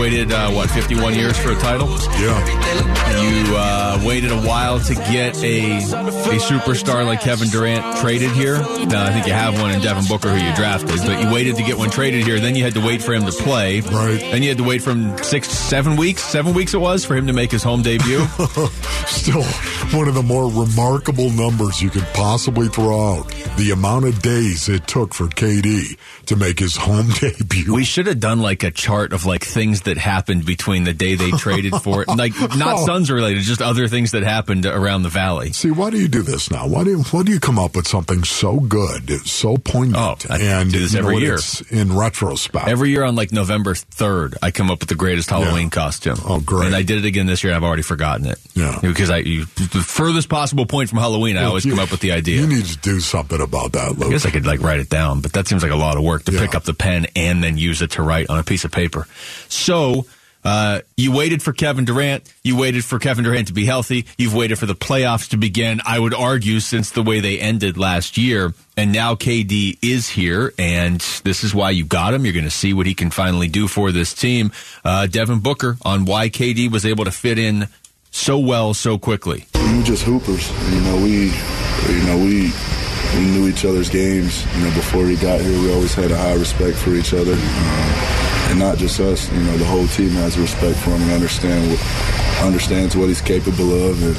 Waited 0.01 0.33
uh, 0.33 0.51
what 0.51 0.71
51 0.71 1.15
years 1.15 1.39
for 1.39 1.53
a 1.53 1.57
title. 1.57 1.89
Yeah. 2.21 3.23
You 3.23 3.57
uh, 3.57 4.03
waited 4.05 4.33
a 4.33 4.41
while 4.41 4.81
to 4.81 4.95
get 4.95 5.37
a 5.43 5.77
a 5.77 6.39
superstar 6.39 7.05
like 7.05 7.21
Kevin 7.21 7.49
Durant 7.49 7.99
traded 7.99 8.31
here. 8.33 8.59
Now 8.59 9.05
I 9.05 9.13
think 9.13 9.27
you 9.27 9.33
have 9.33 9.61
one 9.61 9.71
in 9.71 9.81
Devin 9.81 10.05
Booker 10.07 10.31
who 10.31 10.45
you 10.45 10.55
drafted, 10.55 10.99
but 11.05 11.23
you 11.23 11.33
waited 11.33 11.57
to 11.57 11.63
get 11.63 11.79
one 11.79 11.91
traded 11.91 12.25
here. 12.25 12.41
Then 12.41 12.55
you 12.57 12.65
had 12.65 12.75
to 12.75 12.81
wait 12.81 13.03
for 13.03 13.13
him 13.13 13.25
to 13.27 13.33
play. 13.33 13.81
Right. 13.81 14.19
Then 14.19 14.43
you 14.43 14.49
had 14.49 14.59
to 14.59 14.65
wait 14.65 14.83
from 14.83 15.17
six, 15.19 15.49
seven 15.49 15.97
weeks. 15.97 16.23
Seven 16.23 16.55
weeks 16.55 16.75
it 16.75 16.79
was 16.79 17.05
for 17.05 17.15
him 17.15 17.27
to 17.27 17.33
make 17.33 17.51
his 17.51 17.63
home 17.63 17.83
debut. 17.83 18.25
Still 19.07 19.43
one 19.97 20.09
of 20.09 20.15
the 20.15 20.23
more 20.23 20.51
remarkable 20.51 21.31
numbers 21.31 21.83
you 21.83 21.91
could 21.91 22.07
possibly 22.15 22.69
throw 22.69 23.19
out. 23.19 23.29
The 23.57 23.71
amount 23.73 24.07
of 24.07 24.23
days 24.23 24.69
it 24.69 24.87
took 24.87 25.15
for 25.15 25.27
KD 25.27 25.97
to 26.27 26.37
make 26.37 26.59
his 26.59 26.77
home 26.77 27.09
debut. 27.21 27.75
We 27.75 27.85
should 27.85 28.02
have 28.07 28.21
done 28.21 28.41
like 28.41 28.63
a 28.63 28.71
chart 28.71 29.13
of 29.13 29.25
like 29.27 29.45
things 29.45 29.83
that 29.83 29.97
happened 29.99 30.45
between 30.47 30.85
the 30.85 30.93
day 30.93 31.15
they 31.15 31.31
traded 31.31 31.75
for 31.77 32.03
it, 32.03 32.09
like 32.09 32.35
not 32.57 32.79
oh. 32.81 32.87
Suns 32.87 33.11
related, 33.11 33.43
just 33.43 33.63
other 33.63 33.89
things 33.89 34.13
that 34.13 34.23
happened 34.23 34.67
around 34.67 35.03
the 35.03 35.09
valley. 35.09 35.53
See, 35.53 35.71
why 35.71 35.91
do 35.91 35.99
you 35.99 36.09
do 36.09 36.23
this 36.23 36.51
now? 36.51 36.67
Why 36.69 36.85
do 36.85 37.03
why 37.11 37.23
do 37.23 37.33
you 37.33 37.41
come 37.41 37.59
up 37.59 37.77
with 37.77 37.87
something 37.89 38.25
so 38.25 38.61
good, 38.61 39.11
so 39.27 39.57
poignant, 39.57 39.97
Oh, 39.99 40.17
I 40.35 40.39
and 40.39 40.73
do 40.73 40.79
this 40.81 40.95
know 40.95 41.01
every 41.01 41.19
year. 41.19 41.39
in 41.71 41.97
retrospect? 41.97 42.69
Every 42.69 42.91
year 42.91 43.05
on 43.05 43.15
like 43.17 43.33
November 43.33 43.75
third, 43.75 44.37
I 44.43 44.51
come 44.51 44.71
up 44.71 44.81
with 44.81 44.89
the 44.89 44.95
greatest 44.95 45.31
Halloween 45.31 45.65
Yeah. 45.65 45.69
costume. 45.71 46.19
Oh, 46.25 46.41
great. 46.41 46.67
And 46.67 46.75
I 46.77 46.83
did 46.83 46.99
it 46.99 47.05
again 47.05 47.27
this 47.27 47.43
year. 47.45 47.53
and 47.53 47.57
I've 47.63 47.67
already 47.67 47.83
forgotten 47.83 48.27
it. 48.27 48.39
Yeah. 48.55 48.79
because 48.83 49.11
I 49.11 49.19
you, 49.19 49.45
the 49.57 49.81
furthest 49.87 50.29
possible 50.29 50.67
point 50.67 50.89
from 50.91 50.99
Halloween, 50.99 51.37
I 51.37 51.45
always 51.45 51.65
You- 51.65 51.73
come 51.73 51.79
up 51.81 51.91
with 51.91 52.01
the 52.01 52.13
idea. 52.13 52.41
You 52.41 52.47
need 52.47 52.65
to 52.67 52.77
do 52.79 53.01
something 53.01 53.41
about 53.41 53.73
that, 53.73 53.93
I 54.05 54.11
guess 54.11 54.27
I 54.27 54.31
could 54.31 54.47
like 54.47 54.61
write 54.61 54.81
it 54.81 54.89
down, 54.89 55.21
but 55.21 55.33
that 55.35 55.47
seems 55.49 55.63
like 55.63 55.73
a 55.73 55.77
lot 55.77 55.97
of 55.97 56.03
work 56.03 56.25
to 56.25 56.33
Yeah. 56.33 56.41
pick 56.41 56.55
up 56.55 56.65
the 56.65 56.75
pen 56.75 57.07
and 57.17 57.43
then 57.43 57.57
use 57.59 57.81
it 57.83 57.92
to 57.93 58.03
write 58.03 58.29
on 58.31 58.39
a 58.39 58.45
piece 58.45 58.65
of 58.65 58.73
paper. 58.73 59.07
So, 59.49 60.07
uh, 60.45 60.81
you 60.97 61.13
waited 61.13 61.43
for 61.43 61.53
Kevin 61.53 61.85
Durant. 61.85 62.33
You 62.43 62.57
waited 62.57 62.85
for 62.85 62.99
Kevin 62.99 63.25
Durant 63.25 63.49
to 63.49 63.53
be 63.53 63.65
healthy. 63.65 64.07
You've 64.19 64.35
waited 64.35 64.59
for 64.59 64.67
the 64.67 64.75
playoffs 64.75 65.31
to 65.31 65.37
begin. 65.37 65.81
I 65.87 65.99
would 65.99 66.15
argue 66.15 66.61
since 66.61 66.91
the 66.91 67.03
way 67.03 67.21
they 67.21 67.39
ended 67.39 67.79
last 67.79 68.19
year. 68.19 68.53
And 68.77 68.93
now 68.93 69.15
KD 69.15 69.79
is 69.83 70.09
here, 70.09 70.53
and 70.59 71.01
this 71.25 71.45
is 71.45 71.55
why 71.55 71.71
you 71.71 71.85
got 71.85 72.15
him. 72.15 72.25
You're 72.25 72.35
going 72.35 72.45
to 72.45 72.51
see 72.51 72.73
what 72.73 72.87
he 72.87 72.95
can 72.95 73.11
finally 73.11 73.49
do 73.49 73.69
for 73.69 73.93
this 73.93 74.15
team. 74.15 74.51
Uh, 74.85 75.07
Devin 75.07 75.41
Booker 75.41 75.77
on 75.85 76.07
why 76.07 76.29
KD 76.29 76.71
was 76.71 76.87
able 76.87 77.05
to 77.05 77.11
fit 77.13 77.39
in 77.39 77.69
so 78.11 78.39
well 78.39 78.75
so 78.75 78.99
quickly. 78.99 79.47
we 79.55 79.83
just 79.83 80.03
hoopers. 80.03 80.51
You 80.73 80.81
know, 80.81 80.97
we, 80.97 81.27
you 81.27 82.03
know, 82.05 82.19
we 82.19 82.53
we 83.15 83.27
knew 83.27 83.49
each 83.49 83.65
other's 83.65 83.89
games. 83.89 84.45
You 84.57 84.65
know, 84.65 84.75
before 84.75 85.07
he 85.07 85.17
got 85.17 85.41
here, 85.41 85.59
we 85.61 85.73
always 85.73 85.95
had 85.95 86.11
a 86.11 86.17
high 86.17 86.35
respect 86.35 86.77
for 86.77 86.95
each 86.95 87.13
other, 87.13 87.33
um, 87.33 88.51
and 88.51 88.59
not 88.59 88.79
just 88.79 89.01
us. 89.01 89.31
You 89.33 89.43
know, 89.43 89.57
the 89.59 89.65
whole 89.65 89.87
team 89.89 90.11
has 90.11 90.39
respect 90.39 90.79
for 90.79 90.91
him 90.91 91.03
and 91.03 91.13
understand 91.13 91.71
what 91.71 91.81
understands 92.43 92.97
what 92.97 93.09
he's 93.09 93.21
capable 93.21 93.71
of, 93.89 94.03
and 94.03 94.17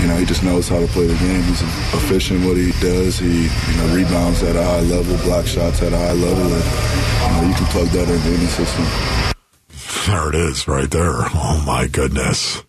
you 0.00 0.08
know, 0.08 0.16
he 0.16 0.26
just 0.26 0.42
knows 0.42 0.68
how 0.68 0.78
to 0.78 0.86
play 0.88 1.06
the 1.06 1.14
game. 1.14 1.42
He's 1.42 1.62
efficient 1.94 2.44
what 2.44 2.56
he 2.56 2.72
does. 2.80 3.18
He, 3.18 3.44
you 3.44 3.76
know, 3.78 3.94
rebounds 3.94 4.42
at 4.42 4.56
a 4.56 4.62
high 4.62 4.82
level, 4.82 5.16
block 5.24 5.46
shots 5.46 5.82
at 5.82 5.92
a 5.92 5.96
high 5.96 6.12
level, 6.12 6.44
and 6.44 6.64
you 7.24 7.42
know, 7.42 7.48
you 7.48 7.54
can 7.54 7.66
plug 7.66 7.88
that 7.88 8.08
into 8.08 8.28
any 8.28 8.46
system. 8.46 8.84
There 10.06 10.28
it 10.28 10.34
is, 10.34 10.68
right 10.68 10.90
there. 10.90 11.14
Oh 11.16 11.62
my 11.66 11.86
goodness, 11.86 12.62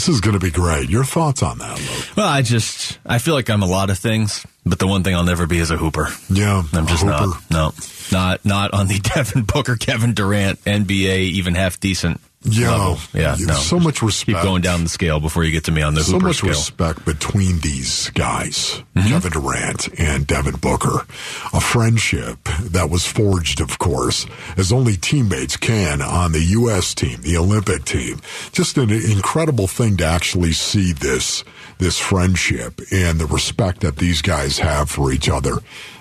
this 0.00 0.08
is 0.08 0.22
going 0.22 0.32
to 0.32 0.40
be 0.40 0.50
great. 0.50 0.88
Your 0.88 1.04
thoughts 1.04 1.42
on 1.42 1.58
that, 1.58 1.78
Luke? 1.78 2.16
Well, 2.16 2.26
I 2.26 2.40
just, 2.40 2.98
I 3.04 3.18
feel 3.18 3.34
like 3.34 3.50
I'm 3.50 3.62
a 3.62 3.66
lot 3.66 3.90
of 3.90 3.98
things, 3.98 4.46
but 4.64 4.78
the 4.78 4.86
one 4.86 5.02
thing 5.02 5.14
I'll 5.14 5.24
never 5.24 5.46
be 5.46 5.58
is 5.58 5.70
a 5.70 5.76
hooper. 5.76 6.08
Yeah, 6.30 6.62
I'm 6.72 6.86
just 6.86 7.04
not. 7.04 7.38
No, 7.50 7.72
not 8.10 8.42
not 8.42 8.72
on 8.72 8.86
the 8.86 8.98
Devin 9.14 9.42
Booker, 9.42 9.76
Kevin 9.76 10.14
Durant, 10.14 10.58
NBA, 10.64 11.18
even 11.18 11.54
half 11.54 11.78
decent 11.80 12.18
Yeah, 12.42 12.70
level. 12.74 12.98
Yeah, 13.12 13.36
no. 13.38 13.52
so 13.54 13.78
much 13.78 14.00
respect. 14.00 14.38
Keep 14.38 14.42
going 14.44 14.62
down 14.62 14.82
the 14.82 14.88
scale 14.88 15.20
before 15.20 15.44
you 15.44 15.52
get 15.52 15.64
to 15.64 15.72
me 15.72 15.82
on 15.82 15.92
the 15.94 16.02
so 16.02 16.12
hooper 16.12 16.26
much 16.28 16.36
scale. 16.36 16.50
respect 16.50 17.04
between 17.04 17.58
these 17.60 18.08
guys, 18.10 18.82
Mm-hmm. 18.96 19.08
Kevin 19.08 19.32
Durant 19.32 20.00
and 20.00 20.26
Devin 20.26 20.56
Booker. 20.56 21.06
A 21.52 21.60
friendship 21.60 22.38
that 22.62 22.88
was 22.90 23.06
forged, 23.06 23.60
of 23.60 23.78
course, 23.78 24.26
as 24.56 24.72
only 24.72 24.96
teammates 24.96 25.56
can 25.58 26.00
on 26.02 26.32
the 26.32 26.40
U.S. 26.42 26.94
team, 26.94 27.20
the 27.22 27.36
Olympic 27.36 27.84
team. 27.84 28.20
Just 28.52 28.78
an 28.78 28.90
incredible 28.90 29.66
thing 29.66 29.96
to 29.98 30.04
actually 30.04 30.52
see 30.52 30.92
this 30.92 31.44
this 31.78 31.98
friendship 31.98 32.78
and 32.92 33.18
the 33.18 33.24
respect 33.26 33.80
that 33.80 33.96
these 33.96 34.20
guys 34.20 34.58
have 34.58 34.90
for 34.90 35.10
each 35.12 35.28
other. 35.30 35.52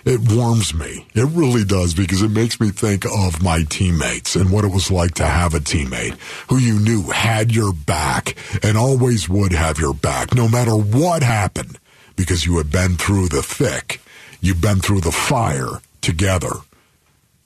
It 0.09 0.33
warms 0.33 0.73
me. 0.73 1.05
It 1.13 1.27
really 1.35 1.63
does 1.63 1.93
because 1.93 2.23
it 2.23 2.31
makes 2.31 2.59
me 2.59 2.71
think 2.71 3.05
of 3.05 3.43
my 3.43 3.61
teammates 3.61 4.35
and 4.35 4.51
what 4.51 4.65
it 4.65 4.71
was 4.71 4.89
like 4.89 5.13
to 5.15 5.25
have 5.27 5.53
a 5.53 5.59
teammate 5.59 6.17
who 6.49 6.57
you 6.57 6.79
knew 6.79 7.11
had 7.11 7.53
your 7.53 7.71
back 7.71 8.35
and 8.63 8.75
always 8.75 9.29
would 9.29 9.51
have 9.51 9.77
your 9.77 9.93
back 9.93 10.33
no 10.33 10.49
matter 10.49 10.75
what 10.75 11.21
happened 11.21 11.77
because 12.15 12.43
you 12.43 12.57
had 12.57 12.71
been 12.71 12.95
through 12.95 13.27
the 13.27 13.43
thick. 13.43 14.01
You've 14.41 14.61
been 14.61 14.79
through 14.79 15.01
the 15.01 15.11
fire 15.11 15.79
together. 16.01 16.53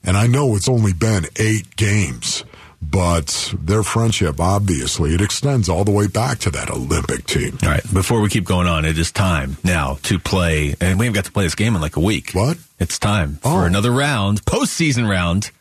And 0.01 0.15
I 0.15 0.27
know 0.27 0.55
it's 0.55 0.70
only 0.70 0.93
been 0.93 1.25
eight 1.36 1.75
games, 1.75 2.46
but 2.91 3.53
their 3.59 3.83
friendship, 3.83 4.39
obviously, 4.39 5.13
it 5.13 5.21
extends 5.21 5.69
all 5.69 5.83
the 5.83 5.91
way 5.91 6.07
back 6.07 6.39
to 6.39 6.51
that 6.51 6.69
Olympic 6.69 7.25
team. 7.25 7.57
All 7.63 7.69
right, 7.69 7.83
before 7.93 8.21
we 8.21 8.29
keep 8.29 8.45
going 8.45 8.67
on, 8.67 8.85
it 8.85 8.97
is 8.97 9.11
time 9.11 9.57
now 9.63 9.97
to 10.03 10.19
play, 10.19 10.75
and 10.81 10.99
we 10.99 11.05
haven't 11.05 11.15
got 11.15 11.25
to 11.25 11.31
play 11.31 11.43
this 11.45 11.55
game 11.55 11.75
in 11.75 11.81
like 11.81 11.95
a 11.95 11.99
week. 12.01 12.31
What? 12.33 12.57
It's 12.79 12.99
time 12.99 13.39
Oh. 13.43 13.51
for 13.51 13.65
another 13.67 13.91
round, 13.91 14.43
postseason 14.45 15.07
round 15.09 15.51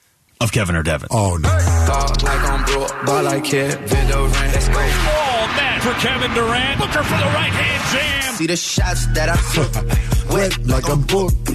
of 0.40 0.50
Kevin 0.52 0.74
or 0.76 0.82
Devin. 0.82 1.08
Oh, 1.10 1.36
no. 1.36 1.48
Thought 1.48 2.22
like 2.22 2.40
I'm 2.50 2.64
broke, 2.64 3.06
ball 3.06 3.22
like 3.22 3.44
Kevin 3.44 4.06
Durant. 4.08 4.32
Let's 4.32 4.68
go. 4.68 4.74
Oh, 4.76 5.38
all 5.40 5.46
net 5.56 5.82
for 5.82 5.92
Kevin 6.00 6.34
Durant. 6.34 6.78
Booker 6.80 7.02
for 7.04 7.16
the 7.18 7.24
right 7.32 7.52
hand 7.52 8.22
jam. 8.22 8.34
See 8.34 8.46
the 8.46 8.56
shots 8.56 9.06
that 9.14 9.28
I 9.28 9.36
took. 9.54 9.72
Wet 10.34 10.66
Like 10.66 10.88
I'm 10.88 11.02
booked. 11.02 11.50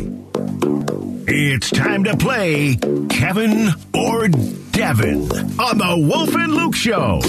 It's 1.29 1.69
time 1.71 2.05
to 2.05 2.15
play 2.15 2.77
Kevin 3.09 3.69
or 3.93 4.29
Devin 4.77 5.23
on 5.59 5.79
the 5.79 6.05
Wolf 6.07 6.35
and 6.35 6.53
Luke 6.53 6.75
Show. 6.75 7.19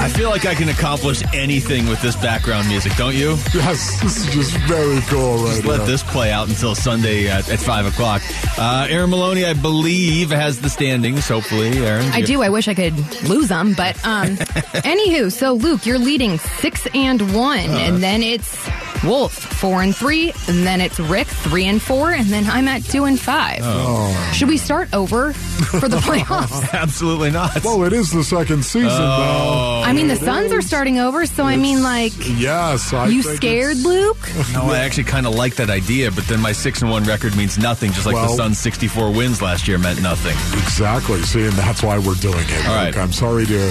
I 0.00 0.08
feel 0.08 0.30
like 0.30 0.46
I 0.46 0.54
can 0.54 0.70
accomplish 0.70 1.22
anything 1.34 1.86
with 1.86 2.00
this 2.00 2.16
background 2.16 2.68
music, 2.68 2.96
don't 2.96 3.14
you? 3.14 3.36
Yes, 3.52 4.00
this 4.00 4.26
is 4.26 4.34
just 4.34 4.56
very 4.66 5.02
cool 5.02 5.36
right 5.36 5.56
Just 5.56 5.64
let 5.66 5.80
here. 5.80 5.86
this 5.86 6.02
play 6.02 6.32
out 6.32 6.48
until 6.48 6.74
Sunday 6.74 7.28
at, 7.28 7.46
at 7.50 7.58
5 7.58 7.86
o'clock. 7.86 8.22
Uh, 8.58 8.86
Aaron 8.88 9.10
Maloney, 9.10 9.44
I 9.44 9.52
believe, 9.52 10.30
has 10.30 10.58
the 10.62 10.70
standings, 10.70 11.28
hopefully. 11.28 11.76
Aaron? 11.84 12.06
I 12.12 12.22
do. 12.22 12.40
I 12.42 12.48
wish 12.48 12.66
I 12.66 12.72
could 12.72 12.96
lose 13.24 13.48
them, 13.48 13.74
but 13.74 14.02
um, 14.06 14.28
anywho. 14.36 15.30
So 15.30 15.52
Luke, 15.52 15.84
you're 15.84 15.98
leading 15.98 16.38
six 16.38 16.86
and 16.94 17.34
one, 17.34 17.58
and 17.60 18.02
then 18.02 18.22
it's 18.22 18.66
Wolf 19.04 19.32
four 19.34 19.82
and 19.82 19.94
three, 19.94 20.32
and 20.48 20.66
then 20.66 20.80
it's 20.80 20.98
Rick 20.98 21.26
three 21.26 21.66
and 21.66 21.80
four, 21.80 22.10
and 22.12 22.26
then 22.28 22.46
I'm 22.48 22.68
at 22.68 22.84
two 22.84 23.04
and 23.04 23.18
five. 23.18 23.60
Oh. 23.62 24.30
Should 24.34 24.48
we 24.48 24.56
start 24.56 24.92
over 24.94 25.32
for 25.32 25.88
the 25.88 25.96
playoffs? 26.08 26.72
Absolutely 26.72 27.30
not. 27.30 27.62
Well, 27.64 27.84
it 27.84 27.92
is 27.92 28.10
the 28.10 28.24
second 28.24 28.64
season 28.64 28.88
though. 28.88 29.82
I 29.84 29.92
mean, 29.92 30.08
the 30.08 30.16
Suns 30.16 30.52
are 30.52 30.62
starting 30.62 30.98
over, 30.98 31.26
so 31.26 31.44
I 31.44 31.56
mean, 31.56 31.82
like, 31.82 32.12
Yes, 32.38 32.92
I 32.92 33.08
you 33.08 33.22
scared, 33.22 33.76
it's- 33.78 33.84
Luke? 33.84 34.16
No, 34.54 34.70
I 34.70 34.78
actually 34.78 35.04
kind 35.04 35.26
of 35.26 35.34
like 35.34 35.56
that 35.56 35.68
idea, 35.70 36.10
but 36.10 36.24
then 36.26 36.40
my 36.40 36.52
6 36.52 36.82
and 36.82 36.90
1 36.90 37.04
record 37.04 37.36
means 37.36 37.58
nothing, 37.58 37.92
just 37.92 38.06
like 38.06 38.14
Well- 38.14 38.28
the 38.28 38.34
Suns' 38.36 38.58
64 38.58 39.10
wins 39.12 39.42
last 39.42 39.66
year 39.68 39.78
meant 39.78 40.00
nothing. 40.02 40.36
Exactly. 40.62 41.20
See, 41.22 41.42
and 41.44 41.52
that's 41.52 41.82
why 41.82 41.98
we're 41.98 42.14
doing 42.14 42.34
it. 42.38 42.66
All 42.66 42.72
Luke. 42.74 42.94
right. 42.94 42.96
I'm 42.96 43.12
sorry 43.12 43.46
to 43.46 43.64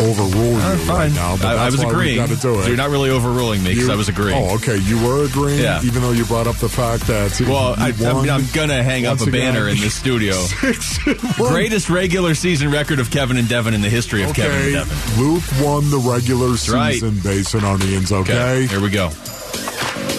overrule 0.00 0.56
uh, 0.56 0.74
you 0.76 0.90
right 0.90 1.12
now, 1.12 1.36
but 1.36 1.46
I, 1.58 1.66
I 1.66 1.70
was 1.70 1.84
why 1.84 1.90
agreeing. 1.90 2.20
we 2.22 2.26
do 2.28 2.32
it. 2.34 2.62
So 2.62 2.66
you're 2.68 2.76
not 2.76 2.90
really 2.90 3.10
overruling 3.10 3.62
me 3.62 3.74
because 3.74 3.88
I 3.88 3.96
was 3.96 4.08
agreeing. 4.08 4.36
Oh, 4.42 4.54
okay. 4.56 4.69
You 4.76 5.02
were 5.06 5.24
agreeing, 5.24 5.60
Yeah. 5.60 5.82
even 5.82 6.02
though 6.02 6.12
you 6.12 6.24
brought 6.24 6.46
up 6.46 6.56
the 6.56 6.68
fact 6.68 7.06
that. 7.06 7.38
Well, 7.40 7.74
I, 7.78 7.88
I 7.88 8.12
won 8.12 8.22
mean, 8.22 8.30
I'm 8.30 8.46
going 8.52 8.68
to 8.68 8.82
hang 8.82 9.06
up 9.06 9.20
a 9.20 9.30
banner 9.30 9.68
in 9.68 9.76
the 9.78 9.90
studio. 9.90 10.32
Six 10.60 11.06
and 11.06 11.18
one. 11.38 11.52
Greatest 11.52 11.88
regular 11.90 12.34
season 12.34 12.70
record 12.70 12.98
of 13.00 13.10
Kevin 13.10 13.36
and 13.36 13.48
Devin 13.48 13.74
in 13.74 13.80
the 13.80 13.88
history 13.90 14.22
of 14.22 14.34
Kevin 14.34 14.52
and 14.52 14.60
Okay, 14.60 14.72
Devin. 15.16 15.22
Luke 15.24 15.44
won 15.60 15.90
the 15.90 15.98
regular 15.98 16.56
season 16.56 16.74
right. 16.78 17.02
on 17.02 17.10
Basinonians, 17.12 18.12
Okay, 18.12 18.32
okay? 18.32 18.66
here 18.66 18.80
we 18.80 18.90
go. 18.90 19.08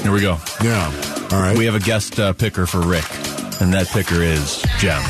Here 0.03 0.11
we 0.11 0.21
go. 0.21 0.37
Yeah. 0.63 0.85
All 1.31 1.39
right. 1.41 1.57
We 1.57 1.65
have 1.65 1.75
a 1.75 1.79
guest 1.79 2.19
uh, 2.19 2.33
picker 2.33 2.65
for 2.65 2.79
Rick, 2.81 3.05
and 3.61 3.73
that 3.73 3.87
picker 3.87 4.21
is 4.21 4.63
Jem. 4.79 5.01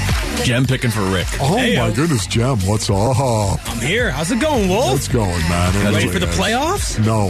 Jem 0.44 0.66
picking 0.66 0.92
for 0.92 1.02
Rick. 1.02 1.28
oh, 1.40 1.58
Hey, 1.58 1.78
my 1.78 1.84
uh, 1.90 1.92
goodness, 1.92 2.26
Jem, 2.28 2.58
what's 2.62 2.90
up? 2.90 3.70
I'm 3.70 3.80
here. 3.80 4.12
How's 4.12 4.32
it 4.32 4.40
going, 4.40 4.70
Wolf? 4.70 4.92
What's 4.94 5.08
going, 5.08 5.30
man? 5.30 5.74
Ready 5.74 5.86
Ready 5.86 5.98
Anyway, 5.98 6.14
for 6.14 6.20
the 6.20 6.26
playoffs? 6.28 6.98
No, 7.06 7.30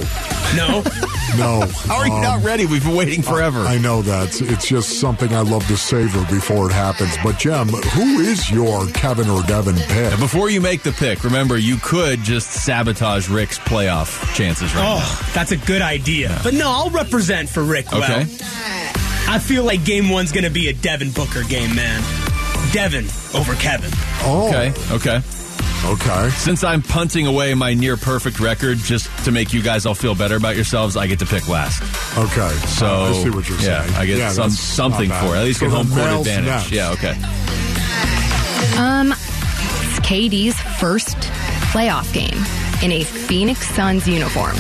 No. 0.56 0.82
no. 1.38 1.68
How 1.88 1.96
are 2.00 2.08
you 2.08 2.14
Um, 2.14 2.22
not 2.22 2.44
ready? 2.44 2.66
We've 2.66 2.84
been 2.84 2.96
waiting 2.96 3.22
forever. 3.22 3.60
I 3.62 3.78
know 3.78 4.02
that. 4.02 4.42
It's 4.42 4.68
just 4.68 5.00
something 5.00 5.34
I 5.34 5.42
love 5.42 5.66
to 5.68 5.78
savor 5.78 6.26
before 6.34 6.70
it 6.70 6.74
happens. 6.74 7.12
But, 7.24 7.38
Jem, 7.40 7.68
who 7.68 8.20
is 8.22 8.50
your 8.50 8.86
Kevin 8.88 9.30
or 9.30 9.44
Devin 9.44 9.76
pick? 9.76 10.12
And 10.12 10.20
before 10.20 10.50
you 10.50 10.62
make 10.62 10.84
the 10.84 10.92
pick, 10.92 11.24
remember 11.24 11.58
you 11.58 11.78
could 11.78 12.20
just 12.20 12.50
sabotage 12.52 13.28
Rick's 13.30 13.60
playoff 13.60 14.34
chances 14.36 14.74
right 14.74 14.84
Oh, 15.00 15.32
that's 15.34 15.52
a 15.52 15.58
good 15.58 15.82
idea. 15.82 16.40
But 16.44 16.54
no, 16.54 16.70
I'll 16.70 16.90
represent 16.90 17.50
for 17.50 17.64
Rick 17.64 17.92
now. 17.92 18.00
well. 18.00 18.22
Okay. 18.22 18.36
I 19.28 19.40
feel 19.40 19.64
like 19.64 19.86
game 19.86 20.10
one's 20.10 20.32
going 20.32 20.44
to 20.44 20.50
be 20.50 20.68
a 20.68 20.74
Devin 20.74 21.12
Booker 21.12 21.44
game, 21.44 21.74
man. 21.76 22.02
Devin 22.74 23.06
over 23.36 23.54
Kevin. 23.56 23.90
Oh, 24.24 24.48
Okay, 24.48 24.74
okay. 24.94 25.22
okay. 25.86 26.30
Since 26.32 26.64
I'm 26.64 26.82
punting 26.82 27.28
away 27.28 27.54
my 27.54 27.74
near 27.74 27.98
perfect 27.98 28.40
record 28.40 28.78
just 28.78 29.10
to 29.26 29.32
make 29.32 29.52
you 29.54 29.62
guys 29.62 29.86
all 29.86 29.94
feel 29.96 30.16
better 30.16 30.36
about 30.38 30.56
yourselves, 30.56 30.96
I 30.96 31.08
get 31.08 31.20
to 31.20 31.26
pick 31.26 31.48
last. 31.50 31.82
Okay. 32.18 32.50
So 32.68 32.86
I 32.88 33.12
see 33.24 33.30
what 33.30 33.48
you're 33.50 33.58
yeah, 33.60 33.84
saying. 33.86 33.96
I 33.98 34.06
get 34.06 34.18
Yeah, 34.18 34.32
some 34.32 34.50
something 34.50 35.10
for 35.10 35.36
it. 35.36 35.40
At 35.40 35.44
least 35.44 35.60
So 35.60 35.68
get 35.68 35.76
home 35.76 35.88
court 35.90 36.10
advantage. 36.20 36.46
next. 36.46 36.72
Yeah, 36.72 36.92
okay. 36.92 37.16
Um, 38.78 39.12
it's 39.12 40.00
KD's 40.00 40.60
first 40.80 41.18
playoff 41.74 42.12
game 42.14 42.38
in 42.84 42.92
a 42.92 43.04
Phoenix 43.04 43.68
Suns 43.68 44.08
uniform. 44.08 44.56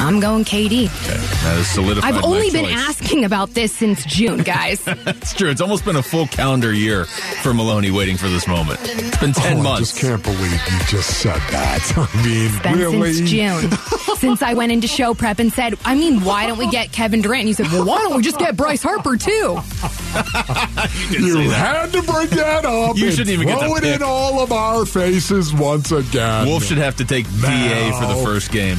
I'm 0.00 0.20
going 0.20 0.44
KD. 0.44 0.86
Okay. 0.86 1.19
That 1.42 1.56
is 1.58 1.68
solidified. 1.68 2.14
I've 2.14 2.20
my 2.20 2.28
only 2.28 2.50
been 2.50 2.66
asking 2.66 3.24
about 3.24 3.50
this 3.50 3.72
since 3.72 4.04
June, 4.04 4.42
guys. 4.42 4.86
It's 5.20 5.34
true. 5.34 5.50
It's 5.50 5.60
almost 5.60 5.84
been 5.84 5.96
a 5.96 6.02
full 6.02 6.26
calendar 6.26 6.72
year 6.72 7.04
for 7.04 7.52
Maloney 7.52 7.90
waiting 7.90 8.16
for 8.16 8.28
this 8.28 8.46
moment. 8.46 8.78
It's 8.82 9.18
been 9.18 9.32
ten 9.32 9.58
oh, 9.58 9.62
months. 9.62 9.92
I 9.92 10.00
just 10.00 10.00
can't 10.00 10.22
believe 10.22 10.52
you 10.52 10.78
just 10.86 11.20
said 11.20 11.40
that. 11.50 11.92
I 12.14 12.26
mean, 12.26 12.62
been 12.62 12.78
really? 12.78 13.12
since 13.12 13.30
June. 13.30 13.70
since 14.16 14.42
I 14.42 14.54
went 14.54 14.72
into 14.72 14.86
show 14.86 15.14
prep 15.14 15.38
and 15.38 15.52
said, 15.52 15.74
I 15.84 15.94
mean, 15.94 16.22
why 16.22 16.46
don't 16.46 16.58
we 16.58 16.68
get 16.68 16.92
Kevin 16.92 17.22
Durant? 17.22 17.40
And 17.40 17.48
you 17.48 17.54
said, 17.54 17.66
well, 17.66 17.84
why 17.84 17.98
don't 17.98 18.16
we 18.16 18.22
just 18.22 18.38
get 18.38 18.56
Bryce 18.56 18.82
Harper 18.82 19.16
too? 19.16 19.58
You 21.10 21.50
had 21.50 21.92
to 21.92 22.02
bring 22.02 22.28
that 22.30 22.64
up. 22.64 22.96
You 22.96 23.10
shouldn't 23.10 23.30
even 23.30 23.46
get 23.46 23.58
throw 23.58 23.68
to 23.68 23.74
it 23.76 23.82
pick. 23.82 23.96
in 23.96 24.02
all 24.02 24.40
of 24.40 24.52
our 24.52 24.84
faces 24.84 25.52
once 25.54 25.92
again. 25.92 26.46
Wolf 26.46 26.64
should 26.64 26.78
have 26.78 26.96
to 26.96 27.04
take 27.04 27.26
DA 27.40 27.92
for 27.92 28.06
the 28.06 28.20
first 28.24 28.52
game. 28.52 28.78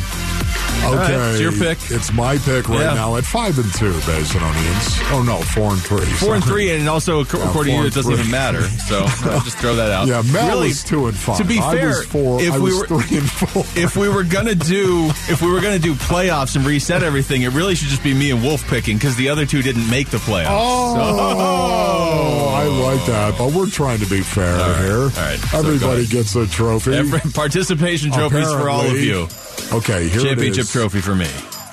Okay, 0.84 1.16
right, 1.16 1.32
it's 1.32 1.40
your 1.40 1.52
pick. 1.52 1.78
It's 1.92 2.12
my 2.12 2.38
pick 2.40 2.68
right 2.68 2.80
Yeah. 2.82 2.94
now 2.96 3.16
at 3.16 3.24
five 3.24 3.58
and 3.60 3.72
two, 3.76 3.92
Basinonians. 4.02 5.12
Oh 5.14 5.22
no, 5.24 5.38
four 5.38 5.72
and 5.72 5.82
three. 5.82 6.06
Four 6.06 6.36
and 6.36 6.44
three, 6.44 6.72
and 6.72 6.90
also 6.90 7.22
ac- 7.22 7.38
according 7.40 7.76
to 7.76 7.82
you, 7.82 7.88
it 7.88 7.94
doesn't 7.94 8.12
and 8.12 8.20
even 8.20 8.32
matter. 8.32 8.62
So 8.64 9.00
I'll 9.30 9.42
just 9.42 9.58
throw 9.60 9.76
that 9.76 9.92
out. 9.92 10.08
Yeah, 10.08 10.22
Mel 10.34 10.48
really, 10.50 10.70
is 10.70 10.84
two 10.84 11.08
and 11.08 11.16
five. 11.16 11.38
To 11.38 11.44
be 11.44 11.60
I 11.60 11.76
fair, 11.76 11.88
was 11.90 12.06
four. 12.08 12.42
if 12.42 12.52
I 12.54 12.58
we 12.58 12.64
was 12.74 12.90
were 12.90 13.00
three 13.02 13.18
and 13.20 13.30
four. 13.30 13.64
if 13.76 13.96
we 13.96 14.10
were 14.10 14.24
gonna 14.24 14.56
do 14.56 15.08
if 15.30 15.42
we 15.42 15.52
were 15.52 15.62
gonna 15.62 15.80
do 15.80 15.94
playoffs 15.94 16.56
and 16.56 16.66
reset 16.66 17.04
everything, 17.04 17.44
it 17.44 17.50
really 17.54 17.76
should 17.76 17.88
just 17.90 18.04
be 18.04 18.14
me 18.14 18.32
and 18.32 18.42
Wolf 18.44 18.68
picking 18.68 18.98
because 18.98 19.16
the 19.16 19.30
other 19.30 19.46
two 19.46 19.62
didn't 19.62 19.88
make 19.90 20.10
the 20.10 20.18
playoffs. 20.18 20.48
Oh, 20.50 20.96
so. 20.96 22.52
I 22.56 22.64
like 22.66 23.06
that, 23.08 23.38
but 23.38 23.54
we're 23.54 23.70
trying 23.70 24.00
to 24.00 24.06
be 24.08 24.22
fair 24.22 24.56
here. 24.84 24.94
all 25.04 25.08
right, 25.10 25.54
Everybody 25.54 26.02
ahead. 26.02 26.10
gets 26.10 26.36
a 26.36 26.46
trophy. 26.48 26.96
Every, 26.96 27.20
participation 27.34 28.12
trophies 28.12 28.52
for 28.52 28.70
all 28.70 28.86
of 28.86 29.00
you. 29.00 29.28
Okay, 29.74 30.08
here 30.10 30.22
Championship 30.22 30.58
it 30.66 30.68
is. 30.68 30.72
trophy 30.72 31.02
for 31.02 31.16
me. 31.16 31.30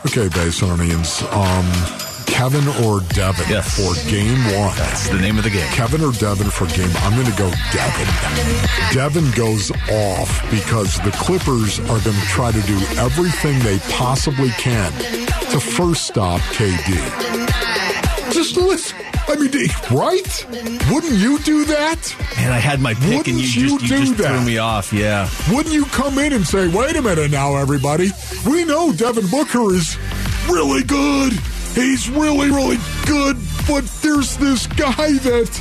Okay, 0.06 0.28
Basinonians. 0.28 1.22
Um, 1.32 2.04
Kevin 2.26 2.68
or 2.86 3.00
Devin 3.14 3.46
Yes. 3.48 3.74
for 3.74 3.94
game 4.08 4.38
one. 4.54 4.76
That's 4.76 5.08
the 5.08 5.18
name 5.18 5.38
of 5.38 5.44
the 5.44 5.50
game. 5.50 5.66
Kevin 5.72 6.02
or 6.04 6.12
Devin 6.12 6.48
for 6.50 6.66
game. 6.68 6.90
I'm 6.98 7.14
going 7.14 7.26
to 7.26 7.36
go 7.36 7.50
Devin. 7.72 8.06
Devin 8.94 9.30
goes 9.32 9.72
off 9.90 10.48
because 10.50 11.00
the 11.00 11.10
Clippers 11.12 11.80
are 11.80 11.98
going 11.98 12.14
to 12.16 12.26
try 12.28 12.52
to 12.52 12.60
do 12.62 12.78
everything 12.96 13.58
they 13.60 13.78
possibly 13.90 14.50
can 14.50 14.92
to 15.50 15.58
first 15.58 16.06
stop 16.06 16.40
KD. 16.52 16.94
Just 18.32 18.56
listen. 18.56 18.96
I 19.28 19.36
mean, 19.36 19.68
right? 19.90 20.46
Wouldn't 20.90 21.18
you 21.18 21.38
do 21.40 21.64
that? 21.66 22.16
And 22.38 22.52
I 22.52 22.58
had 22.58 22.80
my 22.80 22.94
pick, 22.94 23.18
Wouldn't 23.18 23.26
and 23.28 23.38
you, 23.38 23.62
you 23.62 23.78
just 23.78 23.82
you 23.82 23.88
do 23.88 24.04
just 24.06 24.14
threw 24.14 24.40
me 24.44 24.56
off. 24.58 24.92
Yeah. 24.92 25.28
Wouldn't 25.50 25.74
you 25.74 25.84
come 25.86 26.18
in 26.18 26.32
and 26.32 26.46
say, 26.46 26.66
wait 26.68 26.96
a 26.96 27.02
minute 27.02 27.30
now, 27.30 27.56
everybody? 27.56 28.10
We 28.46 28.64
know 28.64 28.92
Devin 28.92 29.26
Booker 29.28 29.74
is 29.74 29.98
really 30.48 30.82
good. 30.82 31.34
He's 31.74 32.08
really, 32.08 32.50
really 32.50 32.78
good. 33.06 33.36
But 33.68 33.84
there's 34.02 34.36
this 34.38 34.66
guy 34.66 35.12
that 35.18 35.60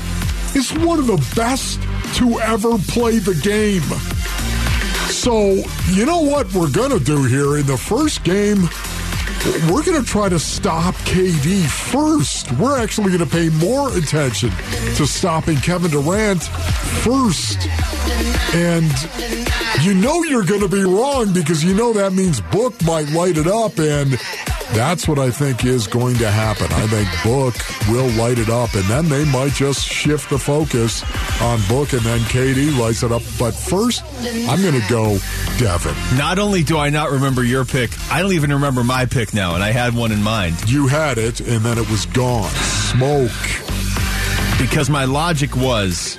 is 0.56 0.72
one 0.74 1.00
of 1.00 1.08
the 1.08 1.34
best 1.36 1.82
to 2.16 2.40
ever 2.40 2.78
play 2.88 3.20
the 3.20 3.36
game. 3.36 3.84
So, 5.12 5.62
you 5.92 6.06
know 6.06 6.22
what 6.22 6.54
we're 6.54 6.72
going 6.72 6.92
to 6.98 7.04
do 7.04 7.24
here 7.24 7.58
in 7.58 7.66
the 7.66 7.78
first 7.78 8.24
game? 8.24 8.70
We're 9.48 9.84
going 9.84 10.04
to 10.04 10.04
try 10.04 10.28
to 10.28 10.40
stop 10.40 10.94
KD 10.96 11.66
first. 11.68 12.52
We're 12.54 12.78
actually 12.78 13.18
going 13.18 13.20
to 13.20 13.26
pay 13.26 13.48
more 13.48 13.96
attention 13.98 14.50
to 14.96 15.08
stopping 15.08 15.56
Kevin 15.58 15.90
Durant 15.90 16.44
first. 16.44 17.66
And 18.54 18.92
you 19.82 19.94
know 19.94 20.22
you're 20.24 20.44
going 20.44 20.60
to 20.62 20.68
be 20.68 20.84
wrong 20.84 21.32
because 21.34 21.64
you 21.64 21.74
know 21.74 21.94
that 21.94 22.12
means 22.12 22.42
Book 22.42 22.74
might 22.84 23.10
light 23.12 23.38
it 23.38 23.48
up. 23.48 23.80
And 23.80 24.20
that's 24.74 25.08
what 25.08 25.18
I 25.20 25.32
think 25.32 25.66
is 25.66 25.88
going 25.88 26.16
to 26.18 26.30
happen. 26.30 26.68
I 26.72 26.88
think 26.88 27.08
Book 27.24 27.56
will 27.90 28.10
light 28.20 28.38
it 28.40 28.50
up. 28.50 28.74
And 28.74 28.84
then 28.86 29.08
they 29.10 29.26
might 29.26 29.54
just 29.54 29.86
shift 29.86 30.30
the 30.30 30.38
focus 30.38 31.04
on 31.42 31.60
Book 31.68 31.94
and 31.94 32.02
then 32.02 32.20
KD 32.22 32.78
lights 32.78 33.04
it 33.04 33.12
up. 33.12 33.22
But 33.40 33.54
first, 33.54 34.04
I'm 34.22 34.62
going 34.62 34.80
to 34.80 34.88
go 34.90 35.18
Devin. 35.58 35.96
Not 36.18 36.40
only 36.40 36.64
do 36.64 36.78
I 36.78 36.90
not 36.90 37.12
remember 37.12 37.44
your 37.44 37.66
pick, 37.66 37.92
I 38.12 38.22
don't 38.22 38.34
even 38.34 38.52
remember 38.54 38.84
my 38.84 39.06
pick 39.06 39.34
now, 39.34 39.56
and 39.56 39.64
I 39.64 39.72
had 39.72 39.96
one 39.96 40.12
in 40.12 40.22
mind 40.22 40.70
You 40.70 40.88
had 40.88 41.18
it, 41.18 41.40
and 41.40 41.62
then 41.62 41.78
it 41.78 41.90
was 41.90 42.06
gone. 42.08 42.50
Smoke. 42.52 43.32
because 44.60 44.90
my 44.90 45.06
logic 45.06 45.56
was. 45.56 46.18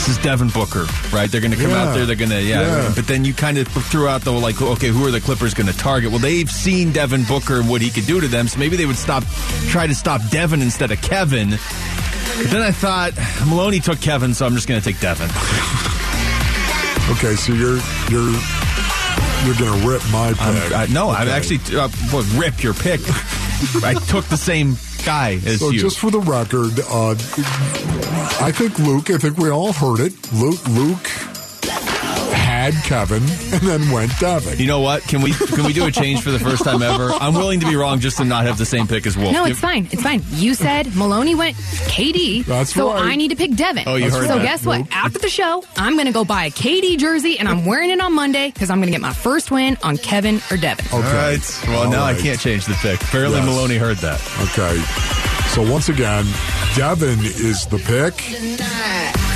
This 0.00 0.16
is 0.16 0.18
Devin 0.24 0.48
Booker, 0.48 0.86
right? 1.12 1.30
They're 1.30 1.42
going 1.42 1.50
to 1.50 1.58
come 1.58 1.70
Yeah. 1.70 1.82
out 1.84 1.94
there. 1.94 2.06
They're 2.06 2.16
going 2.16 2.30
to, 2.30 2.42
yeah. 2.42 2.62
Yeah. 2.62 2.92
But 2.96 3.06
then 3.06 3.22
you 3.26 3.34
kind 3.34 3.58
of 3.58 3.68
threw 3.68 4.08
out 4.08 4.22
the 4.22 4.32
like, 4.32 4.60
okay, 4.62 4.88
who 4.88 5.06
are 5.06 5.10
the 5.10 5.20
Clippers 5.20 5.52
going 5.52 5.66
to 5.66 5.76
target? 5.76 6.10
Well, 6.10 6.18
they've 6.20 6.50
seen 6.50 6.90
Devin 6.90 7.24
Booker 7.24 7.60
and 7.60 7.68
what 7.68 7.82
he 7.82 7.90
could 7.90 8.06
do 8.06 8.18
to 8.18 8.26
them, 8.26 8.48
so 8.48 8.58
maybe 8.58 8.76
they 8.78 8.86
would 8.86 8.96
stop, 8.96 9.24
try 9.68 9.86
to 9.86 9.94
stop 9.94 10.22
Devin 10.30 10.62
instead 10.62 10.90
of 10.90 11.02
Kevin. 11.02 11.50
But 11.50 12.46
then 12.50 12.62
I 12.62 12.70
thought 12.70 13.12
Maloney 13.46 13.80
took 13.80 14.00
Kevin, 14.00 14.32
so 14.32 14.46
I'm 14.46 14.54
just 14.54 14.66
going 14.68 14.80
to 14.80 14.84
take 14.92 15.00
Devin. 15.00 15.28
Okay, 17.10 17.34
so 17.34 17.52
you're 17.52 17.80
you're 18.08 18.30
you're 19.44 19.56
gonna 19.58 19.84
rip 19.88 20.00
my 20.12 20.28
pick. 20.30 20.40
I'm, 20.42 20.72
I, 20.72 20.86
no, 20.92 21.10
I'm 21.10 21.26
actually 21.26 21.58
uh, 21.76 21.88
rip 22.36 22.62
your 22.62 22.72
pick. 22.72 23.00
I 23.82 23.94
took 24.06 24.24
the 24.26 24.36
same 24.36 24.76
guy 25.04 25.40
as 25.46 25.58
So 25.60 25.70
you. 25.70 25.80
just 25.80 25.98
for 25.98 26.10
the 26.10 26.20
record, 26.20 26.78
uh, 26.90 27.10
I 28.44 28.52
think 28.52 28.78
Luke. 28.78 29.10
I 29.10 29.18
think 29.18 29.36
we 29.38 29.50
all 29.50 29.72
heard 29.72 30.00
it. 30.00 30.12
Luke. 30.32 30.66
Luke 30.68 31.08
had 32.70 32.84
Kevin 32.84 33.22
and 33.22 33.62
then 33.62 33.90
went 33.90 34.12
Devin. 34.18 34.58
you 34.58 34.66
know 34.66 34.80
what? 34.80 35.02
Can 35.02 35.22
we 35.22 35.32
can 35.32 35.64
we 35.64 35.72
do 35.72 35.86
a 35.86 35.90
change 35.90 36.22
for 36.22 36.30
the 36.30 36.38
first 36.38 36.64
time 36.64 36.82
ever? 36.82 37.10
I'm 37.12 37.34
willing 37.34 37.60
to 37.60 37.66
be 37.68 37.76
wrong 37.76 38.00
just 38.00 38.16
to 38.18 38.24
not 38.24 38.44
have 38.46 38.58
the 38.58 38.64
same 38.66 38.86
pick 38.86 39.06
as 39.06 39.16
Wolf. 39.16 39.32
No, 39.32 39.44
it's 39.44 39.60
fine. 39.60 39.88
It's 39.90 40.02
fine. 40.02 40.22
You 40.32 40.54
said 40.54 40.94
Maloney 40.94 41.34
went 41.34 41.56
KD. 41.56 42.44
That's 42.44 42.74
so 42.74 42.92
right. 42.92 43.04
I 43.12 43.16
need 43.16 43.28
to 43.28 43.36
pick 43.36 43.54
Devin. 43.54 43.84
Oh, 43.86 43.96
you 43.96 44.10
heard 44.10 44.28
so 44.28 44.36
that, 44.38 44.42
guess 44.44 44.64
what? 44.64 44.78
Luke. 44.80 44.88
After 44.92 45.18
the 45.18 45.28
show, 45.28 45.64
I'm 45.76 45.94
going 45.94 46.06
to 46.06 46.12
go 46.12 46.24
buy 46.24 46.44
a 46.46 46.50
KD 46.50 46.98
jersey 46.98 47.38
and 47.38 47.48
I'm 47.48 47.64
wearing 47.64 47.90
it 47.90 48.00
on 48.00 48.14
Monday 48.14 48.50
because 48.50 48.70
I'm 48.70 48.78
going 48.78 48.86
to 48.88 48.92
get 48.92 49.00
my 49.00 49.12
first 49.12 49.50
win 49.50 49.76
on 49.82 49.96
Kevin 49.96 50.40
or 50.50 50.56
Devin. 50.56 50.84
Okay. 50.86 50.96
All 50.96 51.02
right. 51.02 51.60
Well, 51.68 51.84
All 51.84 51.90
now 51.90 52.04
I 52.04 52.14
can't 52.14 52.38
change 52.40 52.66
the 52.66 52.74
pick. 52.74 53.00
Apparently, 53.02 53.38
Yes. 53.38 53.46
Maloney 53.46 53.76
heard 53.76 53.96
that. 53.98 54.20
Okay. 54.52 54.80
So 55.54 55.68
once 55.70 55.88
again, 55.88 56.24
Devin 56.76 57.18
is 57.20 57.66
the 57.66 57.78
pick 57.78 58.14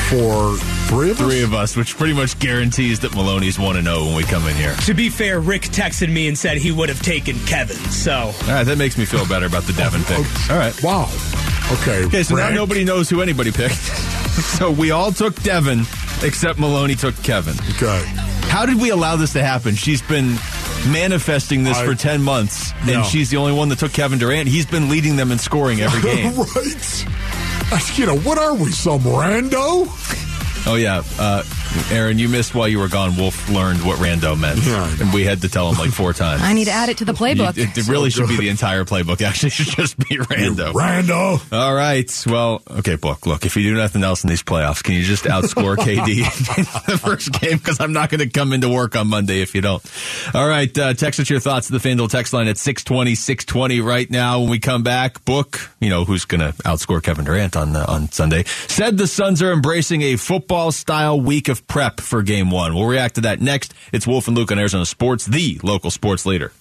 for 0.09 0.57
three 0.89 1.11
of 1.11 1.21
us. 1.21 1.27
Three 1.27 1.43
of 1.43 1.55
us, 1.55 1.77
which 1.77 1.97
pretty 1.97 2.15
much 2.15 2.39
guarantees 2.39 3.01
that 3.01 3.15
Maloney's 3.15 3.59
one 3.59 3.75
to 3.75 3.81
oh 3.81 3.85
zero 3.85 4.05
when 4.07 4.17
we 4.17 4.23
come 4.25 4.47
in 4.47 4.55
here. 4.57 4.75
To 4.87 4.95
be 4.95 5.09
fair, 5.09 5.41
Rick 5.41 5.63
texted 5.63 6.13
me 6.13 6.29
and 6.29 6.37
said 6.37 6.59
he 6.59 6.73
would 6.73 6.89
have 6.89 7.03
taken 7.03 7.39
Kevin. 7.47 7.77
So 7.77 8.13
All 8.13 8.33
right, 8.49 8.65
that 8.65 8.79
makes 8.79 8.97
me 8.99 9.05
feel 9.05 9.27
better 9.27 9.47
about 9.47 9.65
the 9.65 9.73
Devin 9.75 10.03
oh, 10.05 10.23
pick. 10.23 10.51
All 10.51 10.59
right. 10.59 10.83
Wow. 10.83 11.09
Okay. 11.81 12.05
Okay, 12.05 12.23
so 12.23 12.37
now 12.37 12.51
nobody 12.51 12.85
knows 12.85 13.09
who 13.09 13.23
anybody 13.23 13.51
picked. 13.51 13.75
so 14.59 14.71
we 14.71 14.91
all 14.91 15.13
took 15.13 15.35
Devin, 15.43 15.81
except 16.23 16.59
Maloney 16.59 16.95
took 16.95 17.17
Kevin. 17.23 17.55
Okay. 17.77 18.03
How 18.49 18.67
did 18.67 18.81
we 18.81 18.91
allow 18.91 19.17
this 19.17 19.33
to 19.33 19.43
happen? 19.43 19.75
She's 19.75 20.03
been 20.03 20.37
manifesting 20.89 21.65
this 21.65 21.79
I- 21.79 21.87
for 21.87 21.95
10 21.95 22.23
months, 22.23 22.73
and 22.83 23.05
she's 23.07 23.31
the 23.31 23.39
only 23.39 23.53
one 23.53 23.69
that 23.71 23.79
took 23.79 23.93
Kevin 23.93 24.19
Durant. 24.19 24.49
He's 24.49 24.67
been 24.67 24.89
leading 24.89 25.17
them 25.17 25.33
in 25.33 25.39
scoring 25.39 25.81
every 25.81 26.03
game. 26.15 26.35
right. 26.37 27.99
You 27.99 28.07
know 28.07 28.19
what 28.19 28.39
are 28.39 28.55
we? 28.55 28.71
Some 28.71 29.01
rando? 29.01 29.89
Oh, 30.67 30.77
yeah. 30.77 31.03
Uh, 31.19 31.43
Aaron, 31.91 32.19
you 32.19 32.29
missed 32.29 32.55
while 32.55 32.69
you 32.69 32.79
were 32.79 32.89
gone. 32.89 33.17
Wolf 33.17 33.49
learned 33.49 33.85
what 33.85 33.99
rando 33.99 34.39
meant. 34.39 34.61
Yeah, 34.65 34.97
and 35.01 35.13
we 35.13 35.25
had 35.25 35.41
to 35.43 35.49
tell 35.49 35.71
him 35.71 35.79
like 35.79 35.91
four 35.91 36.13
times. 36.13 36.43
I 36.43 36.53
need 36.53 36.65
to 36.67 36.71
add 36.71 36.89
it 36.89 36.99
to 36.99 37.05
the 37.05 37.13
playbook. 37.13 37.57
You- 37.57 37.65
it, 37.65 37.77
it 37.79 37.89
really 37.89 38.11
should 38.11 38.29
be 38.29 38.37
the 38.37 38.49
entire 38.49 38.85
playbook. 38.85 39.21
Actually, 39.27 39.49
it 39.49 39.53
should 39.53 39.67
just 39.69 39.97
be 39.99 40.17
rando. 40.17 40.73
Rando. 40.73 41.53
All 41.53 41.75
right. 41.75 42.11
Well, 42.27 42.63
okay, 42.79 42.97
book. 42.97 43.27
Look, 43.27 43.45
if 43.47 43.57
you 43.57 43.63
do 43.63 43.75
nothing 43.77 44.03
else 44.03 44.25
in 44.25 44.31
these 44.31 44.43
playoffs, 44.43 44.83
can 44.83 44.95
you 44.95 45.03
just 45.03 45.25
outscore 45.25 45.77
KD 45.79 46.09
in 46.59 46.65
the 46.93 46.99
first 46.99 47.33
game? 47.41 47.59
Because 47.59 47.81
I'm 47.81 47.93
not 47.93 48.11
going 48.11 48.21
to 48.21 48.29
come 48.29 48.53
into 48.53 48.69
work 48.69 48.97
on 48.97 49.09
Monday 49.09 49.41
if 49.43 49.55
you 49.55 49.61
don't. 49.61 49.83
All 50.35 50.47
right. 50.49 50.77
Uh, 50.77 50.95
text 50.95 51.21
us 51.21 51.29
your 51.31 51.41
thoughts 51.41 51.67
to 51.69 51.73
the 51.73 51.79
FanDuel 51.79 52.09
text 52.11 52.33
line 52.33 52.49
at 52.49 52.59
620, 52.59 53.15
620 53.15 53.81
right 53.81 54.11
now. 54.11 54.41
When 54.41 54.51
we 54.51 54.59
come 54.59 54.83
back, 54.83 55.25
book, 55.25 55.71
you 55.81 55.91
know, 55.91 56.05
who's 56.05 56.25
going 56.25 56.41
to 56.41 56.53
outscore 56.63 57.03
Kevin 57.03 57.25
Durant 57.25 57.57
on, 57.57 57.75
uh, 57.77 57.85
on 57.89 58.11
Sunday, 58.11 58.45
said 58.69 58.97
the 58.99 59.07
Suns 59.07 59.43
are 59.43 59.53
embracing 59.53 60.03
a 60.03 60.17
football 60.17 60.73
style 60.73 61.21
week 61.21 61.49
of 61.49 61.64
prep 61.67 62.01
for 62.01 62.23
game 62.23 62.51
one. 62.51 62.75
We'll 62.75 62.87
react 62.87 63.17
to 63.17 63.21
that 63.23 63.41
next. 63.41 63.75
It's 63.93 64.07
Wolf 64.07 64.29
and 64.29 64.37
Luke 64.37 64.53
on 64.53 64.59
Arizona 64.59 64.87
Sports, 64.87 65.27
the 65.27 65.61
local 65.63 65.91
sports 65.91 66.27
leader. 66.27 66.53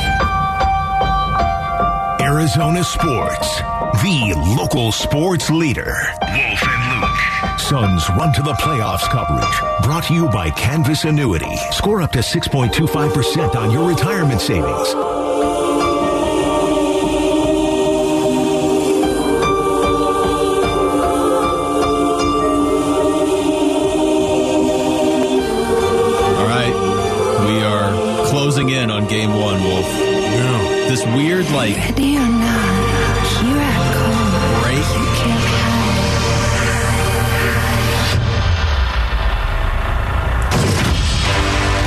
Arizona 2.20 2.84
sports, 2.84 3.58
the 4.02 4.34
local 4.58 4.92
sports 4.92 5.50
leader. 5.50 5.94
Wolf 6.22 6.64
and 6.64 7.02
Luke. 7.02 7.60
Suns 7.60 8.10
run 8.10 8.34
to 8.34 8.42
the 8.42 8.54
playoffs 8.54 9.08
coverage. 9.10 9.84
Brought 9.84 10.06
to 10.06 10.14
you 10.14 10.28
by 10.30 10.50
Canvas 10.52 11.04
Annuity. 11.04 11.56
Score 11.72 12.02
up 12.02 12.12
to 12.14 12.20
6.25% 12.20 13.56
on 13.56 13.72
your 13.72 13.88
retirement 13.88 14.42
savings. 14.42 15.13
Like, 31.54 31.78
Ready 31.78 32.18
or 32.18 32.28
not, 32.28 33.28
here 33.40 33.62
I 33.62 33.78
come. 33.94 34.62
break. 34.64 34.78
You 34.78 35.06
can't 35.22 35.44
hide. 35.54 35.94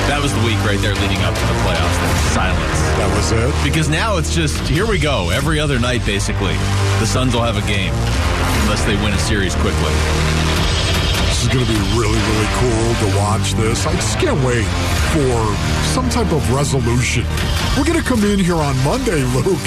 That 0.06 0.22
was 0.22 0.32
the 0.32 0.40
week 0.46 0.58
right 0.62 0.78
there 0.78 0.94
leading 1.02 1.18
up 1.26 1.34
to 1.34 1.40
the 1.50 1.58
playoffs. 1.66 1.98
Silence. 2.30 2.78
That 2.94 3.10
was 3.10 3.32
it. 3.34 3.50
Because 3.66 3.88
now 3.88 4.16
it's 4.18 4.32
just, 4.34 4.56
here 4.68 4.86
we 4.86 4.98
go. 4.98 5.30
Every 5.30 5.58
other 5.58 5.78
night, 5.80 6.06
basically, 6.06 6.54
the 7.02 7.06
Suns 7.06 7.34
will 7.34 7.42
have 7.42 7.58
a 7.58 7.66
game 7.66 7.92
unless 8.62 8.84
they 8.86 8.94
win 9.02 9.12
a 9.12 9.18
series 9.18 9.54
quickly. 9.56 9.94
This 11.26 11.42
is 11.42 11.48
going 11.50 11.66
to 11.66 11.70
be 11.70 11.78
really, 11.98 12.14
really 12.22 12.50
cool 12.62 12.86
to 13.02 13.08
watch 13.18 13.52
this. 13.58 13.84
I 13.84 13.92
just 13.98 14.18
can't 14.22 14.38
wait 14.46 14.66
for 15.10 15.34
some 15.90 16.08
type 16.08 16.30
of 16.32 16.40
resolution. 16.54 17.26
We're 17.76 17.84
going 17.84 18.00
to 18.02 18.08
come 18.08 18.24
in 18.24 18.38
here 18.38 18.54
on 18.56 18.74
Monday, 18.84 19.22
Luke. 19.22 19.60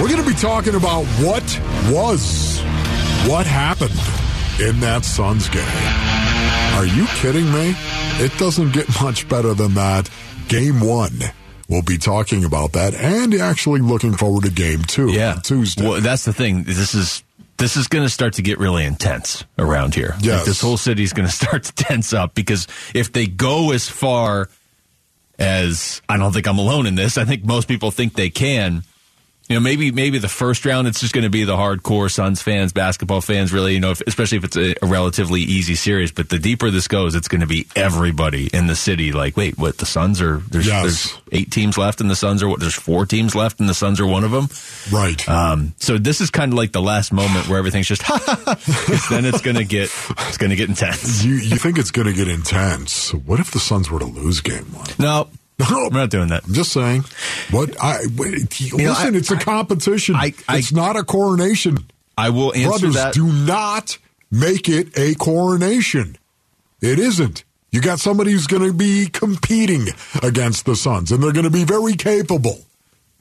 We're 0.00 0.08
going 0.08 0.22
to 0.22 0.26
be 0.28 0.34
talking 0.34 0.74
about 0.74 1.04
what 1.22 1.42
was, 1.88 2.60
what 3.28 3.46
happened 3.46 3.94
in 4.60 4.80
that 4.80 5.04
Suns 5.04 5.48
game. 5.48 5.62
Are 6.74 6.84
you 6.86 7.06
kidding 7.20 7.44
me? 7.52 7.74
It 8.24 8.36
doesn't 8.38 8.72
get 8.72 8.88
much 9.02 9.28
better 9.28 9.54
than 9.54 9.74
that. 9.74 10.10
Game 10.48 10.80
one. 10.80 11.12
We'll 11.68 11.82
be 11.82 11.96
talking 11.96 12.44
about 12.44 12.72
that 12.72 12.94
and 12.94 13.32
actually 13.34 13.80
looking 13.80 14.14
forward 14.14 14.44
to 14.44 14.50
game 14.50 14.82
two 14.82 15.12
Yeah. 15.12 15.34
on 15.34 15.42
Tuesday. 15.42 15.88
Well, 15.88 16.00
that's 16.00 16.24
the 16.24 16.32
thing. 16.32 16.64
This 16.64 16.94
is 16.94 17.22
this 17.56 17.76
is 17.76 17.86
going 17.86 18.04
to 18.04 18.10
start 18.10 18.32
to 18.34 18.42
get 18.42 18.58
really 18.58 18.84
intense 18.84 19.44
around 19.58 19.94
here. 19.94 20.16
Like, 20.20 20.44
this 20.44 20.60
whole 20.60 20.76
city 20.76 21.04
is 21.04 21.12
going 21.12 21.28
to 21.28 21.32
start 21.34 21.62
to 21.64 21.72
tense 21.72 22.12
up 22.12 22.34
because 22.34 22.66
if 22.94 23.12
they 23.12 23.26
go 23.28 23.70
as 23.70 23.88
far 23.88 24.48
as 25.42 26.00
I 26.08 26.16
don't 26.16 26.32
think 26.32 26.46
I'm 26.46 26.58
alone 26.58 26.86
in 26.86 26.94
this. 26.94 27.18
I 27.18 27.24
think 27.24 27.44
most 27.44 27.68
people 27.68 27.90
think 27.90 28.14
they 28.14 28.30
can. 28.30 28.84
You 29.52 29.58
know, 29.58 29.64
maybe 29.64 29.90
maybe 29.92 30.16
the 30.16 30.30
first 30.30 30.64
round 30.64 30.88
it's 30.88 30.98
just 31.00 31.12
going 31.12 31.24
to 31.24 31.30
be 31.30 31.44
the 31.44 31.56
hardcore 31.56 32.10
Suns 32.10 32.40
fans, 32.40 32.72
basketball 32.72 33.20
fans, 33.20 33.52
really. 33.52 33.74
You 33.74 33.80
know, 33.80 33.90
if, 33.90 34.00
especially 34.06 34.38
if 34.38 34.44
it's 34.44 34.56
a, 34.56 34.74
a 34.82 34.86
relatively 34.86 35.42
easy 35.42 35.74
series. 35.74 36.10
But 36.10 36.30
the 36.30 36.38
deeper 36.38 36.70
this 36.70 36.88
goes, 36.88 37.14
it's 37.14 37.28
going 37.28 37.42
to 37.42 37.46
be 37.46 37.66
everybody 37.76 38.46
in 38.46 38.66
the 38.66 38.74
city. 38.74 39.12
Like, 39.12 39.36
wait, 39.36 39.58
what? 39.58 39.76
The 39.76 39.84
Suns 39.84 40.22
are 40.22 40.38
there's 40.38 40.66
Yes. 40.66 40.82
there's 40.82 41.18
eight 41.32 41.50
teams 41.50 41.76
left, 41.76 42.00
and 42.00 42.10
the 42.10 42.16
Suns 42.16 42.42
are 42.42 42.48
what? 42.48 42.60
There's 42.60 42.74
four 42.74 43.04
teams 43.04 43.34
left, 43.34 43.60
and 43.60 43.68
the 43.68 43.74
Suns 43.74 44.00
are 44.00 44.06
one 44.06 44.24
of 44.24 44.30
them. 44.30 44.48
right. 44.90 45.28
Um, 45.28 45.74
so 45.78 45.98
this 45.98 46.22
is 46.22 46.30
kind 46.30 46.50
of 46.52 46.56
like 46.56 46.72
the 46.72 46.80
last 46.80 47.12
moment 47.12 47.48
where 47.48 47.58
everything's 47.58 47.88
just, 47.88 48.02
then 49.10 49.26
it's 49.26 49.42
going 49.42 49.56
to 49.56 49.64
get 49.64 49.90
it's 50.28 50.38
going 50.38 50.48
to 50.50 50.56
get 50.56 50.70
intense. 50.70 51.22
you, 51.24 51.34
you 51.34 51.56
think 51.58 51.76
it's 51.78 51.90
going 51.90 52.06
to 52.06 52.14
get 52.14 52.28
intense. 52.28 53.12
What 53.12 53.38
if 53.38 53.50
the 53.50 53.60
Suns 53.60 53.90
were 53.90 53.98
to 53.98 54.06
lose 54.06 54.40
game 54.40 54.64
one? 54.72 54.86
No, 54.98 55.28
No, 55.70 55.88
we're 55.90 55.98
not 55.98 56.10
doing 56.10 56.28
that. 56.28 56.44
I'm 56.46 56.54
just 56.54 56.72
saying. 56.72 57.04
What 57.50 57.76
I 57.82 58.02
listen, 58.02 58.76
know, 58.78 58.92
I- 58.92 59.10
it's 59.14 59.30
a 59.30 59.36
competition. 59.36 60.14
I- 60.16 60.34
I- 60.48 60.58
it's 60.58 60.72
not 60.72 60.96
a 60.96 61.04
coronation. 61.04 61.78
I 62.16 62.30
will 62.30 62.54
answer 62.54 62.68
that. 62.68 62.80
Brothers, 62.80 62.94
that. 62.94 63.14
do 63.14 63.26
not 63.32 63.98
make 64.30 64.68
it 64.68 64.96
a 64.98 65.14
coronation. 65.14 66.16
It 66.80 66.98
isn't. 66.98 67.44
You 67.70 67.80
got 67.80 68.00
somebody 68.00 68.32
who's 68.32 68.46
going 68.46 68.66
to 68.66 68.72
be 68.74 69.06
competing 69.06 69.86
against 70.22 70.66
the 70.66 70.76
Suns, 70.76 71.10
and 71.10 71.22
they're 71.22 71.32
going 71.32 71.44
to 71.44 71.50
be 71.50 71.64
very 71.64 71.94
capable. 71.94 72.60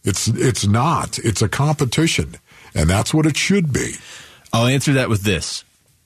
It's 0.03 0.27
it's 0.27 0.65
not. 0.67 1.19
It's 1.19 1.41
a 1.41 1.47
competition, 1.47 2.35
and 2.75 2.89
that's 2.89 3.13
what 3.13 3.25
it 3.25 3.37
should 3.37 3.71
be. 3.71 3.93
I'll 4.51 4.65
answer 4.67 4.93
that 4.93 5.09
with 5.09 5.21
this. 5.21 5.63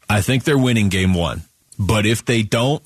I 0.10 0.22
think 0.22 0.44
they're 0.44 0.58
winning 0.58 0.90
game 0.90 1.14
one, 1.16 1.44
but 1.80 2.06
if 2.06 2.24
they 2.26 2.44
don't, 2.44 2.84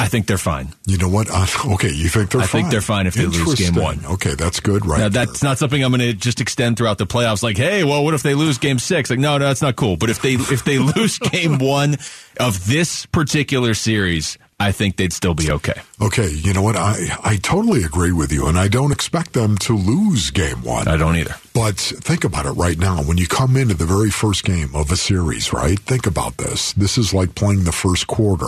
I 0.00 0.08
think 0.08 0.26
they're 0.26 0.38
fine. 0.38 0.68
You 0.86 0.98
know 0.98 1.08
what? 1.08 1.28
Uh, 1.30 1.46
okay, 1.74 1.90
you 1.90 2.08
think 2.08 2.30
they're 2.30 2.40
I 2.40 2.46
fine. 2.46 2.62
think 2.62 2.70
they're 2.72 2.80
fine 2.80 3.06
if 3.06 3.14
they 3.14 3.26
lose 3.26 3.54
game 3.54 3.74
one. 3.74 4.04
Okay, 4.04 4.34
that's 4.34 4.60
good, 4.60 4.84
right? 4.86 4.98
Now, 4.98 5.08
that's 5.08 5.42
not 5.42 5.58
something 5.58 5.82
I'm 5.82 5.90
going 5.92 6.00
to 6.00 6.12
just 6.14 6.40
extend 6.40 6.76
throughout 6.76 6.98
the 6.98 7.06
playoffs. 7.06 7.42
Like, 7.42 7.56
hey, 7.56 7.84
well, 7.84 8.04
what 8.04 8.14
if 8.14 8.22
they 8.22 8.34
lose 8.34 8.58
game 8.58 8.78
six? 8.78 9.10
Like, 9.10 9.18
no, 9.18 9.38
no, 9.38 9.46
that's 9.46 9.62
not 9.62 9.76
cool. 9.76 9.96
But 9.96 10.10
if 10.10 10.20
they 10.20 10.34
if 10.34 10.64
they 10.64 10.78
lose 10.78 11.18
game 11.32 11.58
one 11.58 11.96
of 12.40 12.66
this 12.66 13.06
particular 13.06 13.74
series, 13.74 14.36
I 14.58 14.72
think 14.72 14.96
they'd 14.96 15.12
still 15.12 15.34
be 15.34 15.50
okay. 15.50 15.80
Okay, 16.00 16.28
you 16.28 16.52
know 16.52 16.62
what? 16.62 16.76
I, 16.76 16.96
I 17.22 17.36
totally 17.36 17.82
agree 17.84 18.12
with 18.12 18.32
you, 18.32 18.46
and 18.46 18.58
I 18.58 18.68
don't 18.68 18.92
expect 18.92 19.32
them 19.32 19.58
to 19.58 19.76
lose 19.76 20.30
game 20.30 20.62
one. 20.62 20.88
I 20.88 20.96
don't 20.96 21.16
either. 21.16 21.34
But 21.54 21.76
think 21.76 22.24
about 22.24 22.46
it 22.46 22.52
right 22.52 22.78
now. 22.78 23.02
When 23.02 23.18
you 23.18 23.26
come 23.26 23.56
into 23.56 23.74
the 23.74 23.84
very 23.84 24.10
first 24.10 24.44
game 24.44 24.74
of 24.74 24.90
a 24.90 24.96
series, 24.96 25.52
right? 25.52 25.78
Think 25.78 26.06
about 26.06 26.36
this. 26.36 26.72
This 26.72 26.98
is 26.98 27.12
like 27.12 27.34
playing 27.34 27.64
the 27.64 27.72
first 27.72 28.06
quarter 28.06 28.46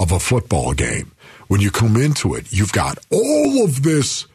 of 0.00 0.10
a 0.10 0.18
football 0.18 0.72
game. 0.72 1.12
When 1.46 1.60
you 1.60 1.70
come 1.70 1.96
into 1.96 2.34
it, 2.34 2.52
you've 2.52 2.72
got 2.72 2.98
all 3.10 3.62
of 3.62 3.84
this 3.84 4.26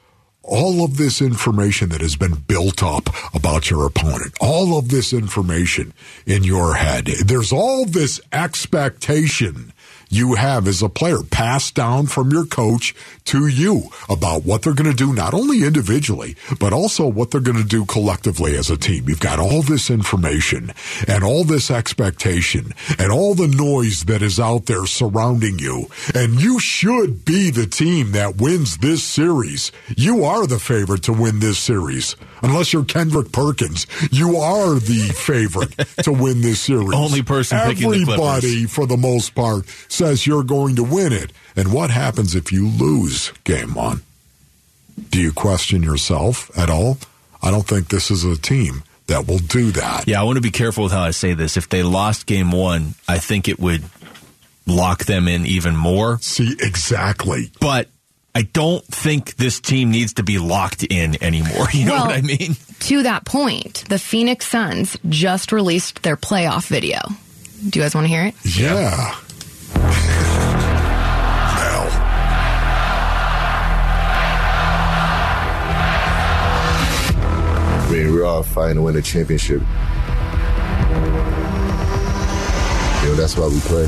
all 0.48 0.86
of 0.86 0.98
this 0.98 1.24
information 1.24 1.90
that 1.90 2.02
has 2.02 2.16
been 2.16 2.36
built 2.36 2.84
up 2.84 3.10
about 3.34 3.72
your 3.72 3.84
opponent, 3.88 4.32
all 4.40 4.78
of 4.78 4.90
this 4.90 5.12
information 5.12 5.92
in 6.28 6.44
your 6.44 6.76
head. 6.76 7.08
There's 7.26 7.52
all 7.52 7.86
this 7.86 8.22
expectation 8.32 9.74
you 10.10 10.36
have 10.36 10.68
as 10.68 10.82
a 10.82 10.90
player 10.90 11.22
passed 11.24 11.76
down 11.76 12.08
from 12.08 12.32
your 12.32 12.46
coach 12.46 12.96
to 13.26 13.48
you 13.48 13.90
about 14.10 14.44
what 14.46 14.62
they're 14.62 14.74
going 14.74 14.90
to 14.90 14.96
do, 14.96 15.14
not 15.14 15.34
only 15.34 15.64
individually, 15.64 16.36
but 16.60 16.74
also 16.74 17.08
what 17.08 17.32
they're 17.32 17.42
going 17.42 17.58
to 17.58 17.64
do 17.64 17.86
collectively 17.86 18.56
as 18.56 18.70
a 18.70 18.78
team. 18.78 19.10
You've 19.10 19.20
got 19.20 19.40
all 19.40 19.62
this 19.62 19.90
information 19.90 20.72
and 21.08 21.24
all 21.24 21.44
this 21.44 21.72
expectation 21.72 22.74
and 23.00 23.12
all 23.12 23.34
the 23.34 23.48
noise 23.48 24.06
that 24.06 24.22
is 24.22 24.40
out 24.40 24.66
there 24.66 24.86
surrounding 24.86 25.60
you. 25.60 25.88
And 26.14 26.42
you 26.42 26.60
should 26.60 27.26
be 27.26 27.50
the 27.50 27.68
team 27.68 28.12
that 28.12 28.38
wins 28.38 28.78
this 28.78 29.04
series. 29.04 29.72
You 29.98 30.24
are 30.24 30.46
the 30.48 30.60
favorite 30.60 31.04
to 31.04 31.14
win 31.14 31.40
this 31.40 31.60
series. 31.60 32.16
Unless 32.42 32.74
you're 32.74 32.86
Kendrick 32.86 33.32
Perkins, 33.32 33.88
you 34.12 34.38
are 34.38 34.76
the 34.76 35.12
favorite 35.16 35.72
to 36.04 36.12
win 36.12 36.42
this 36.42 36.60
series. 36.66 36.94
Only 36.94 37.24
person 37.24 37.58
picking 37.60 37.90
the 37.90 38.02
Everybody, 38.02 38.66
for 38.66 38.86
the 38.86 38.98
most 38.98 39.34
part, 39.34 39.66
says 39.96 40.28
you're 40.28 40.44
going 40.44 40.76
to 40.76 40.84
win 40.84 41.14
it. 41.14 41.32
And 41.56 41.74
what 41.74 41.90
happens 41.90 42.36
if 42.36 42.52
you 42.52 42.68
lose 42.68 43.32
game 43.44 43.74
one? 43.74 44.02
Do 45.10 45.20
you 45.22 45.32
question 45.34 45.84
yourself 45.84 46.50
at 46.58 46.70
all? 46.70 46.98
I 47.42 47.52
don't 47.52 47.68
think 47.68 47.90
this 47.90 48.12
is 48.12 48.24
a 48.24 48.38
team 48.38 48.84
that 49.08 49.28
will 49.28 49.38
do 49.40 49.72
that. 49.72 50.08
Yeah, 50.08 50.20
I 50.22 50.24
want 50.24 50.38
to 50.38 50.42
be 50.42 50.52
careful 50.52 50.84
with 50.86 50.94
how 50.94 51.02
I 51.04 51.12
say 51.12 51.34
this. 51.34 51.58
If 51.58 51.70
they 51.70 51.84
lost 51.84 52.26
game 52.26 52.52
one, 52.52 52.96
I 53.08 53.20
think 53.20 53.48
it 53.48 53.60
would 53.60 53.84
lock 54.68 55.06
them 55.06 55.28
in 55.28 55.46
even 55.46 55.76
more. 55.76 56.18
See, 56.22 56.56
exactly. 56.60 57.52
But 57.60 57.88
I 58.34 58.42
don't 58.44 58.84
think 58.86 59.36
this 59.36 59.60
team 59.60 59.92
needs 59.92 60.14
to 60.16 60.24
be 60.24 60.40
locked 60.40 60.84
in 60.84 61.22
anymore. 61.24 61.68
You 61.74 61.86
know 61.86 61.92
Well- 61.94 62.06
what 62.08 62.16
I 62.16 62.22
mean? 62.22 62.56
To 62.80 63.04
that 63.04 63.26
point, 63.26 63.84
the 63.90 63.98
Phoenix 64.00 64.48
Suns 64.48 64.98
just 65.10 65.52
released 65.52 66.04
their 66.04 66.18
playoff 66.18 66.68
video. 66.68 67.00
Do 67.70 67.80
you 67.80 67.84
guys 67.84 67.96
want 67.96 68.06
to 68.06 68.10
hear 68.10 68.26
it? 68.26 68.36
Yeah. 68.44 69.16
I 77.86 77.90
mean, 77.92 78.14
we're 78.14 78.26
all 78.26 78.44
fighting 78.44 78.76
to 78.76 78.82
win 78.82 78.96
a 78.96 79.02
championship. 79.02 79.62
You 83.04 83.12
know, 83.12 83.16
that's 83.16 83.38
why 83.38 83.48
we 83.48 83.60
play. 83.62 83.88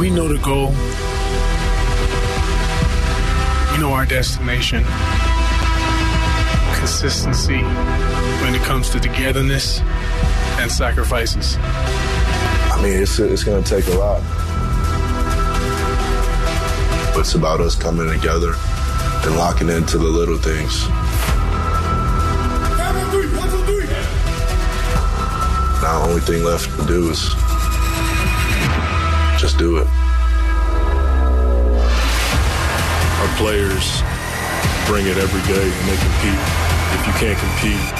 We 0.00 0.08
know 0.08 0.28
the 0.28 0.38
goal. 0.38 0.70
We 3.72 3.78
know 3.78 3.92
our 3.92 4.06
destination. 4.06 4.82
Consistency 6.78 7.62
when 8.42 8.54
it 8.54 8.62
comes 8.62 8.88
to 8.90 8.98
togetherness 8.98 9.80
and 10.60 10.70
sacrifices. 10.70 11.56
I 11.58 12.78
mean, 12.82 13.00
it's, 13.02 13.18
it's 13.18 13.44
going 13.44 13.62
to 13.62 13.68
take 13.68 13.86
a 13.86 13.96
lot. 13.96 14.22
But 17.14 17.20
it's 17.20 17.34
about 17.34 17.60
us 17.60 17.74
coming 17.74 18.10
together 18.12 18.52
and 19.24 19.36
locking 19.36 19.70
into 19.70 19.96
the 19.96 20.04
little 20.04 20.36
things. 20.36 20.86
Now, 25.80 26.00
the 26.00 26.08
only 26.10 26.20
thing 26.20 26.44
left 26.44 26.78
to 26.78 26.86
do 26.86 27.10
is 27.10 27.20
just 29.40 29.56
do 29.56 29.78
it. 29.78 29.86
Our 33.16 33.36
players 33.36 34.02
bring 34.84 35.06
it 35.06 35.16
every 35.16 35.40
day 35.48 35.64
and 35.64 35.88
they 35.88 35.96
compete. 35.96 36.40
If 36.92 37.06
you 37.06 37.12
can't 37.16 37.38
compete, 37.38 37.80
you 37.80 37.99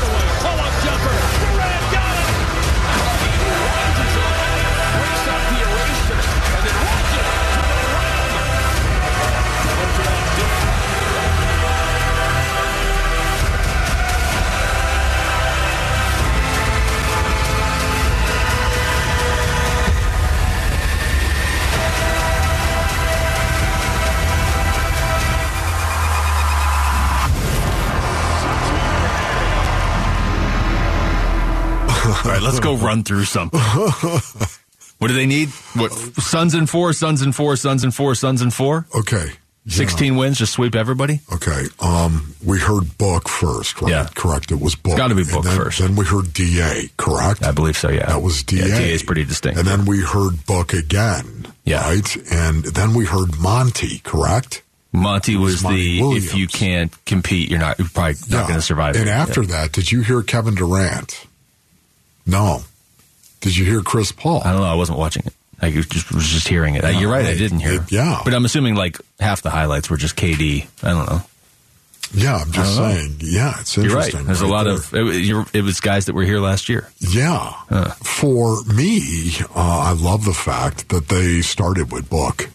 let's 32.53 32.59
go 32.63 32.75
run 32.75 33.03
through 33.03 33.25
something. 33.25 33.59
What 33.59 35.07
do 35.07 35.13
they 35.15 35.25
need? 35.25 35.49
What 35.73 35.91
Suns 35.91 36.53
and 36.53 36.69
four, 36.69 36.93
Suns 36.93 37.21
and 37.23 37.35
four, 37.35 37.55
Suns 37.55 37.83
and 37.83 37.93
four, 37.93 38.13
Suns 38.13 38.41
and 38.43 38.53
four. 38.53 38.85
Okay. 38.95 39.25
yeah. 39.65 39.73
Sixteen 39.75 40.15
wins, 40.15 40.37
just 40.37 40.53
sweep 40.53 40.75
everybody. 40.75 41.21
Okay. 41.33 41.63
Um, 41.79 42.35
we 42.45 42.59
heard 42.59 42.97
Book 42.99 43.27
first, 43.27 43.81
right? 43.81 43.89
Yeah. 43.89 44.07
Correct. 44.13 44.51
It 44.51 44.59
was 44.59 44.75
Book. 44.75 44.97
Gotta 44.97 45.15
be 45.15 45.21
And 45.23 45.31
Book 45.31 45.43
then, 45.45 45.57
first. 45.57 45.79
Then 45.79 45.95
we 45.95 46.05
heard 46.05 46.33
DA, 46.33 46.89
correct? 46.97 47.43
I 47.43 47.51
believe 47.51 47.77
so. 47.77 47.89
Yeah, 47.89 48.05
That 48.07 48.21
was 48.21 48.43
DA. 48.43 48.67
Yeah, 48.67 48.77
DA 48.77 48.91
is 48.93 49.01
pretty 49.01 49.23
distinct. 49.25 49.57
And 49.57 49.67
then 49.67 49.85
we 49.85 50.01
heard 50.01 50.45
Book 50.45 50.73
again. 50.73 51.47
Yeah. 51.63 51.81
Right? 51.81 52.15
And 52.31 52.63
then 52.63 52.93
we 52.93 53.05
heard 53.05 53.39
Monty, 53.39 53.99
correct? 54.03 54.61
Monty 54.93 55.35
was 55.35 55.63
Monty 55.63 55.97
the 55.97 56.01
Williams. 56.03 56.25
if 56.27 56.35
you 56.35 56.47
can't 56.47 56.93
compete, 57.05 57.49
you're 57.49 57.59
not 57.59 57.79
you're 57.79 57.87
probably 57.87 58.13
not 58.29 58.29
Yeah. 58.29 58.41
going 58.43 58.59
to 58.59 58.61
survive. 58.61 58.95
And 58.97 59.07
it. 59.07 59.11
after 59.11 59.41
Yeah. 59.41 59.47
that, 59.61 59.71
did 59.71 59.91
you 59.91 60.01
hear 60.01 60.21
Kevin 60.21 60.53
Durant? 60.53 61.25
No. 62.25 62.63
Did 63.41 63.55
you 63.57 63.65
hear 63.65 63.81
Chris 63.81 64.11
Paul? 64.11 64.41
I 64.45 64.51
don't 64.51 64.61
know. 64.61 64.67
I 64.67 64.75
wasn't 64.75 64.99
watching 64.99 65.23
it. 65.25 65.33
I 65.61 65.69
just 65.71 66.11
was 66.13 66.25
just 66.27 66.47
hearing 66.47 66.75
it. 66.75 66.83
You're 66.99 67.11
right. 67.11 67.25
I 67.25 67.35
didn't 67.37 67.59
hear. 67.59 67.81
it- 67.81 67.91
yeah. 67.91 68.21
but 68.23 68.33
I'm 68.33 68.45
assuming 68.45 68.75
like 68.75 68.97
half 69.19 69.41
the 69.41 69.49
highlights 69.51 69.89
were 69.89 69.97
just 69.97 70.15
KD. 70.15 70.67
I 70.83 70.89
don't 70.89 71.07
know. 71.09 71.21
Yeah, 72.13 72.37
I'm 72.37 72.51
just 72.51 72.77
don't 72.77 72.87
know. 72.89 72.93
saying. 72.95 73.15
Yeah, 73.21 73.53
it's 73.61 73.77
You're 73.77 73.85
right. 73.85 74.05
interesting. 74.05 74.25
There's 74.25 74.41
a 74.41 74.47
lot 74.47 74.63
there. 74.65 74.73
of 74.73 74.93
it, 74.93 75.01
was- 75.01 75.49
it 75.53 75.61
was 75.63 75.79
guys 75.79 76.05
that 76.07 76.13
were 76.13 76.23
here 76.23 76.39
last 76.39 76.67
year. 76.67 76.89
Yeah. 76.99 77.51
For 78.03 78.63
me, 78.65 79.31
uh, 79.55 79.55
I 79.55 79.93
love 79.93 80.25
the 80.25 80.33
fact 80.33 80.89
that 80.89 81.07
they 81.09 81.41
started 81.41 81.91
with 81.91 82.09
Book. 82.09 82.49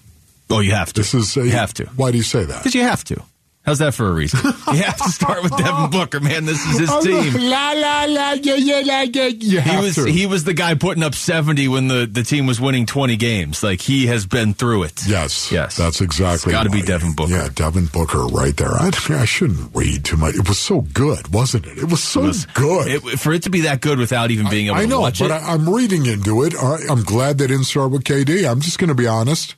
Oh, 0.51 0.61
you 0.61 0.73
have 0.73 0.93
to. 0.93 1.01
This 1.01 1.15
is 1.15 1.37
a, 1.37 1.45
you 1.45 1.53
have 1.53 1.75
to 1.75 1.87
Why 1.97 2.11
do 2.13 2.17
you 2.19 2.23
say 2.23 2.45
that? 2.45 2.59
because 2.59 2.75
you 2.75 2.83
have 2.83 3.03
to. 3.05 3.23
How's 3.67 3.81
that 3.81 3.95
for 3.95 4.07
a 4.09 4.13
reason? 4.13 4.39
you 4.73 4.83
have 4.83 4.97
to 4.99 5.09
start 5.11 5.43
with 5.43 5.57
Devin 5.57 5.91
Booker, 5.91 6.21
man. 6.21 6.45
This 6.45 6.65
is 6.65 6.79
his 6.79 6.89
oh, 6.91 7.03
team. 7.03 7.35
La 7.51 7.73
la 7.73 8.05
la 8.05 8.33
yeah 8.35 8.55
yeah 8.55 8.81
la 8.85 9.01
yeah. 9.03 9.27
You 9.27 9.61
He 9.61 9.69
have 9.69 9.83
was 9.83 9.95
to. 9.97 10.05
he 10.07 10.25
was 10.27 10.45
the 10.45 10.55
guy 10.55 10.75
putting 10.75 11.03
up 11.03 11.17
70 11.17 11.67
when 11.67 11.89
the, 11.89 12.07
the 12.07 12.23
team 12.23 12.47
was 12.47 12.61
winning 12.61 12.87
20 12.87 13.17
games. 13.17 13.65
Like 13.65 13.81
he 13.81 14.07
has 14.07 14.25
been 14.25 14.55
through 14.55 14.85
it. 14.85 15.01
Yes, 15.07 15.51
Yes. 15.51 15.77
that's 15.77 16.01
exactly. 16.01 16.53
Got 16.53 16.63
to 16.63 16.71
be. 16.71 16.81
Devin 16.83 17.15
Booker. 17.17 17.33
Yeah, 17.33 17.49
Devin 17.53 17.87
Booker, 17.87 18.25
right 18.27 18.57
there. 18.57 18.73
I, 18.73 18.91
I 19.11 19.25
shouldn't 19.25 19.75
read 19.75 20.05
too 20.05 20.17
much. 20.17 20.37
It 20.37 20.47
was 20.49 20.59
so 20.59 20.83
good, 20.83 21.35
wasn't 21.35 21.67
it? 21.67 21.79
It 21.79 21.91
was 21.91 22.01
so 22.03 22.23
It 22.23 22.27
was- 22.29 22.47
good. 22.47 22.87
it- 23.05 23.19
for 23.19 23.33
it 23.33 23.43
to 23.43 23.51
be 23.51 23.63
that 23.63 23.81
good 23.81 23.99
without 23.99 24.31
even 24.31 24.49
being 24.49 24.67
able 24.69 24.77
I 24.77 24.83
to 24.83 24.87
know, 24.87 25.01
watch 25.01 25.19
but 25.19 25.33
it. 25.33 25.43
I, 25.43 25.55
I'm 25.55 25.69
reading 25.69 26.07
into 26.07 26.45
it. 26.45 26.55
All 26.55 26.71
right, 26.77 26.85
I'm 26.89 27.03
glad 27.03 27.39
they 27.39 27.49
didn't 27.49 27.65
start 27.65 27.91
with 27.91 28.05
KD. 28.05 28.49
I'm 28.49 28.61
just 28.61 28.79
going 28.79 28.89
to 28.89 28.95
be 28.95 29.09
honest. 29.09 29.57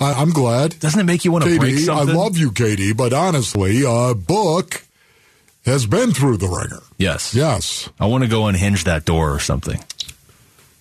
I, 0.00 0.12
I'm 0.14 0.30
glad. 0.30 0.78
Doesn't 0.78 1.00
it 1.00 1.04
make 1.04 1.24
you 1.24 1.32
want 1.32 1.44
to 1.44 1.58
break 1.58 1.74
KD, 1.74 1.88
I 1.88 2.02
love 2.04 2.36
you, 2.38 2.50
KD, 2.52 2.96
but 2.96 3.12
honestly, 3.12 3.84
uh, 3.84 4.14
Book 4.14 4.84
has 5.64 5.86
been 5.86 6.12
through 6.12 6.36
the 6.36 6.46
ringer. 6.48 6.82
Yes. 6.98 7.34
Yes. 7.34 7.88
I 7.98 8.06
want 8.06 8.24
to 8.24 8.30
go 8.30 8.46
unhinge 8.46 8.84
that 8.84 9.04
door 9.04 9.32
or 9.34 9.38
something. 9.40 9.82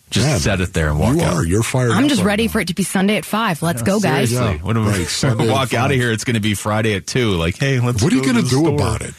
Just 0.09 0.25
Man, 0.25 0.39
set 0.39 0.61
it 0.61 0.71
there 0.73 0.89
and 0.89 0.99
walk 0.99 1.17
you 1.17 1.21
out. 1.23 1.33
are. 1.33 1.45
You're 1.45 1.63
fired. 1.63 1.91
I'm 1.91 2.05
up 2.05 2.09
just 2.09 2.21
right 2.21 2.27
ready 2.27 2.45
now. 2.45 2.51
for 2.53 2.59
it 2.61 2.69
to 2.69 2.73
be 2.73 2.83
Sunday 2.83 3.17
at 3.17 3.25
five. 3.25 3.61
Let's 3.61 3.81
go, 3.81 3.99
guys. 3.99 4.29
Seriously. 4.29 4.55
Yeah. 4.57 4.63
What 4.63 4.77
am 4.77 4.87
I- 4.87 4.91
Right, 4.99 5.07
Sunday 5.07 5.43
at 5.49 5.51
walk 5.51 5.73
out 5.73 5.91
of 5.91 5.97
here? 5.97 6.11
It's 6.13 6.23
going 6.23 6.35
to 6.35 6.39
be 6.39 6.53
Friday 6.53 6.93
at 6.95 7.05
two. 7.05 7.31
Like, 7.31 7.57
hey, 7.57 7.79
let's. 7.81 8.01
What 8.01 8.13
are 8.13 8.15
you 8.15 8.23
going 8.23 8.35
to 8.37 8.43
to 8.43 8.47
do 8.49 8.59
store. 8.59 8.73
about 8.73 9.01
it? 9.01 9.13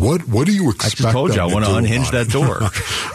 What 0.00 0.26
What 0.28 0.46
do 0.46 0.52
you 0.52 0.70
expect? 0.70 1.00
I 1.00 1.02
just 1.02 1.12
told 1.12 1.34
you 1.34 1.42
I 1.42 1.48
to 1.48 1.54
want 1.54 1.66
to 1.66 1.76
unhinge 1.76 2.10
that 2.10 2.28
door. 2.28 2.60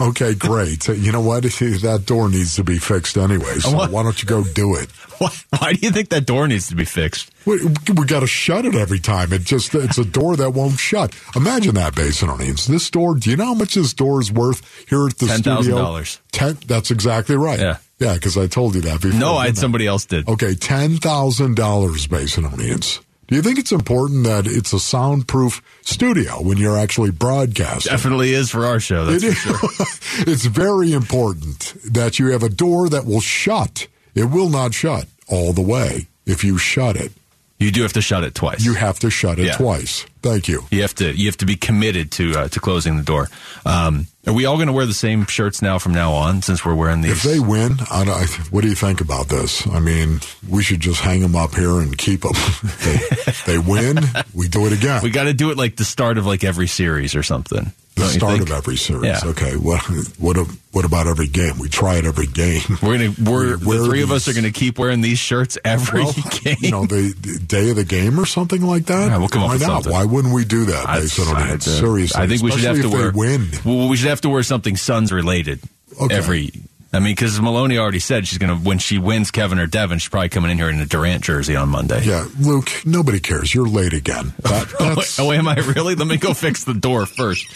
okay, 0.10 0.34
great. 0.34 0.86
You 0.88 1.12
know 1.12 1.20
what? 1.20 1.36
That 1.86 2.04
door 2.06 2.28
needs 2.28 2.56
to 2.56 2.64
be 2.64 2.78
fixed 2.78 3.16
anyway. 3.16 3.58
So 3.58 3.70
why 3.88 4.02
don't 4.02 4.20
you 4.22 4.28
go 4.28 4.42
do 4.42 4.76
it? 4.76 4.90
why, 5.18 5.30
why 5.58 5.72
do 5.72 5.86
you 5.86 5.90
think 5.92 6.10
that 6.10 6.26
door 6.26 6.48
needs 6.48 6.68
to 6.68 6.76
be 6.76 6.84
fixed? 6.84 7.30
We, 7.44 7.64
we 7.64 8.06
got 8.06 8.20
to 8.20 8.26
shut 8.26 8.64
it 8.64 8.74
every 8.74 8.98
time. 8.98 9.32
It 9.32 9.42
just 9.42 9.74
it's 9.74 9.98
a 9.98 10.04
door 10.04 10.36
that 10.36 10.50
won't 10.50 10.78
shut. 10.78 11.14
Imagine 11.34 11.74
that, 11.76 11.94
Basinonians. 11.94 12.66
This 12.66 12.90
door. 12.90 13.14
Do 13.14 13.30
you 13.30 13.36
know 13.36 13.46
how 13.46 13.54
much 13.54 13.74
this 13.74 13.94
door 13.94 14.20
is 14.20 14.32
worth 14.32 14.62
here 14.88 15.06
at 15.06 15.18
the 15.18 15.28
studio? 15.28 15.76
$10,000. 15.76 16.20
Ten. 16.32 16.58
That's 16.66 16.90
exactly 16.90 17.36
right. 17.36 17.58
Yeah. 17.60 17.78
yeah. 17.98 18.14
Because 18.14 18.36
I 18.36 18.46
told 18.46 18.74
you 18.74 18.82
that 18.82 19.00
before. 19.00 19.18
No, 19.18 19.36
I 19.36 19.46
didn't 19.46 19.58
somebody 19.58 19.86
else 19.86 20.04
did. 20.06 20.28
Okay, 20.28 20.54
ten 20.54 20.96
thousand 20.96 21.56
dollars, 21.56 22.06
Basinonians. 22.06 23.00
Do 23.28 23.34
you 23.34 23.42
think 23.42 23.58
it's 23.58 23.72
important 23.72 24.24
that 24.24 24.46
it's 24.46 24.72
a 24.72 24.78
soundproof 24.78 25.60
studio 25.82 26.40
when 26.40 26.58
you're 26.58 26.78
actually 26.78 27.10
broadcasting? 27.10 27.90
Definitely 27.90 28.32
is 28.32 28.50
for 28.50 28.64
our 28.64 28.78
show. 28.78 29.04
That's 29.04 29.24
It 29.24 29.34
sure. 29.34 29.58
it's 30.26 30.44
very 30.44 30.92
important 30.92 31.74
that 31.92 32.20
you 32.20 32.30
have 32.32 32.44
a 32.44 32.48
door 32.48 32.88
that 32.88 33.04
will 33.04 33.20
shut. 33.20 33.88
It 34.14 34.26
will 34.26 34.48
not 34.48 34.74
shut 34.74 35.06
all 35.28 35.52
the 35.52 35.62
way. 35.62 36.06
If 36.24 36.44
you 36.44 36.56
shut 36.56 36.96
it, 36.96 37.12
You 37.58 37.70
do 37.70 37.82
have 37.82 37.94
to 37.94 38.02
shut 38.02 38.22
it 38.22 38.34
twice. 38.34 38.64
you 38.64 38.74
have 38.74 38.98
to 38.98 39.08
shut 39.10 39.38
it 39.38 39.46
Yeah. 39.46 39.56
twice. 39.56 40.04
Thank 40.22 40.46
you. 40.46 40.64
You 40.70 40.82
have 40.82 40.94
to 40.96 41.16
you 41.16 41.26
have 41.26 41.38
to 41.38 41.46
be 41.46 41.56
committed 41.56 42.10
to 42.12 42.32
uh, 42.38 42.48
to 42.48 42.60
closing 42.60 42.96
the 42.98 43.02
door. 43.02 43.28
Um, 43.64 44.08
are 44.26 44.32
we 44.34 44.44
all 44.44 44.56
going 44.56 44.66
to 44.66 44.72
wear 44.74 44.84
the 44.86 44.92
same 44.92 45.24
shirts 45.26 45.62
now 45.62 45.78
from 45.78 45.92
now 45.94 46.12
on 46.12 46.42
since 46.42 46.64
we're 46.64 46.74
wearing 46.74 47.00
these? 47.00 47.12
If 47.12 47.22
they 47.22 47.38
win, 47.40 47.76
I, 47.90 48.04
don't- 48.04 48.14
I, 48.14 48.26
what 48.50 48.60
do 48.62 48.68
you 48.68 48.74
think 48.74 49.00
about 49.00 49.28
this? 49.28 49.66
I 49.68 49.78
mean, 49.80 50.20
we 50.48 50.62
should 50.62 50.80
just 50.80 51.00
hang 51.00 51.20
them 51.20 51.34
up 51.36 51.54
here 51.54 51.80
and 51.80 51.96
keep 51.96 52.22
them. 52.22 52.32
they, 52.84 52.98
they 53.46 53.58
win, 53.58 54.00
we 54.34 54.48
do 54.48 54.66
it 54.66 54.72
again. 54.72 55.00
we 55.02 55.10
got 55.10 55.24
to 55.24 55.32
do 55.32 55.50
it 55.50 55.56
like 55.56 55.76
the 55.76 55.84
start 55.84 56.18
of 56.18 56.26
like 56.26 56.42
every 56.44 56.66
series 56.66 57.14
or 57.14 57.22
something. 57.22 57.72
The 57.96 58.02
don't 58.02 58.10
start 58.10 58.40
of 58.42 58.50
every 58.52 58.76
series. 58.76 59.04
Yeah. 59.24 59.30
Okay. 59.30 59.56
What 59.56 59.80
what 60.18 60.36
what 60.72 60.84
about 60.84 61.06
every 61.06 61.26
game? 61.26 61.58
We 61.58 61.68
try 61.68 61.96
it 61.96 62.04
every 62.04 62.26
game. 62.26 62.60
We're 62.82 62.98
gonna 62.98 63.14
we're 63.28 63.56
We 63.56 63.76
the 63.78 63.84
three 63.86 64.02
of 64.02 64.12
us 64.12 64.28
are 64.28 64.34
gonna 64.34 64.52
keep 64.52 64.78
wearing 64.78 65.00
these 65.00 65.18
shirts 65.18 65.56
every 65.64 66.04
Well, 66.04 66.14
game. 66.42 66.56
you 66.60 66.70
know, 66.70 66.84
the, 66.86 67.14
the 67.20 67.38
day 67.38 67.70
of 67.70 67.76
the 67.76 67.84
game 67.84 68.20
or 68.20 68.26
something 68.26 68.62
like 68.62 68.86
that. 68.86 69.08
Yeah, 69.10 69.18
we'll 69.18 69.28
come 69.28 69.42
up 69.42 69.48
Why 69.48 69.54
with 69.54 69.62
not? 69.62 69.68
something. 69.84 69.92
Why 69.92 70.04
wouldn't 70.04 70.34
we 70.34 70.44
do 70.44 70.66
that? 70.66 70.88
I- 70.88 71.00
Based 71.00 71.18
on 71.20 71.36
I- 71.36 71.54
it? 71.54 71.62
Seriously, 71.62 72.22
I 72.22 72.26
think 72.26 72.42
we 72.42 72.50
should 72.52 72.60
have 72.64 72.80
to 72.82 72.88
wear. 72.88 73.10
win. 73.14 73.48
Well, 73.64 73.88
we 73.88 73.96
should 73.96 74.08
have 74.10 74.20
to 74.22 74.28
wear 74.28 74.42
something 74.42 74.76
Suns 74.76 75.10
related 75.12 75.60
Okay. 76.00 76.14
every. 76.14 76.52
I 76.96 76.98
mean, 77.00 77.14
because 77.14 77.38
Maloney 77.40 77.76
already 77.78 77.98
said 77.98 78.26
she's 78.26 78.38
gonna 78.38 78.56
when 78.56 78.78
she 78.78 78.98
wins 78.98 79.30
Kevin 79.30 79.58
or 79.58 79.66
Devin, 79.66 79.98
she's 79.98 80.08
probably 80.08 80.30
coming 80.30 80.50
in 80.50 80.56
here 80.56 80.70
in 80.70 80.80
a 80.80 80.86
Durant 80.86 81.22
jersey 81.22 81.54
on 81.54 81.68
Monday. 81.68 82.02
Yeah, 82.04 82.26
Luke. 82.40 82.70
Nobody 82.86 83.20
cares. 83.20 83.54
You're 83.54 83.68
late 83.68 83.92
again. 83.92 84.32
That, 84.46 85.14
Oh, 85.18 85.32
am 85.32 85.48
I 85.48 85.56
really? 85.56 85.94
Let 85.94 86.06
me 86.06 86.16
go 86.16 86.32
fix 86.46 86.64
the 86.64 86.72
door 86.74 87.04
first. 87.06 87.46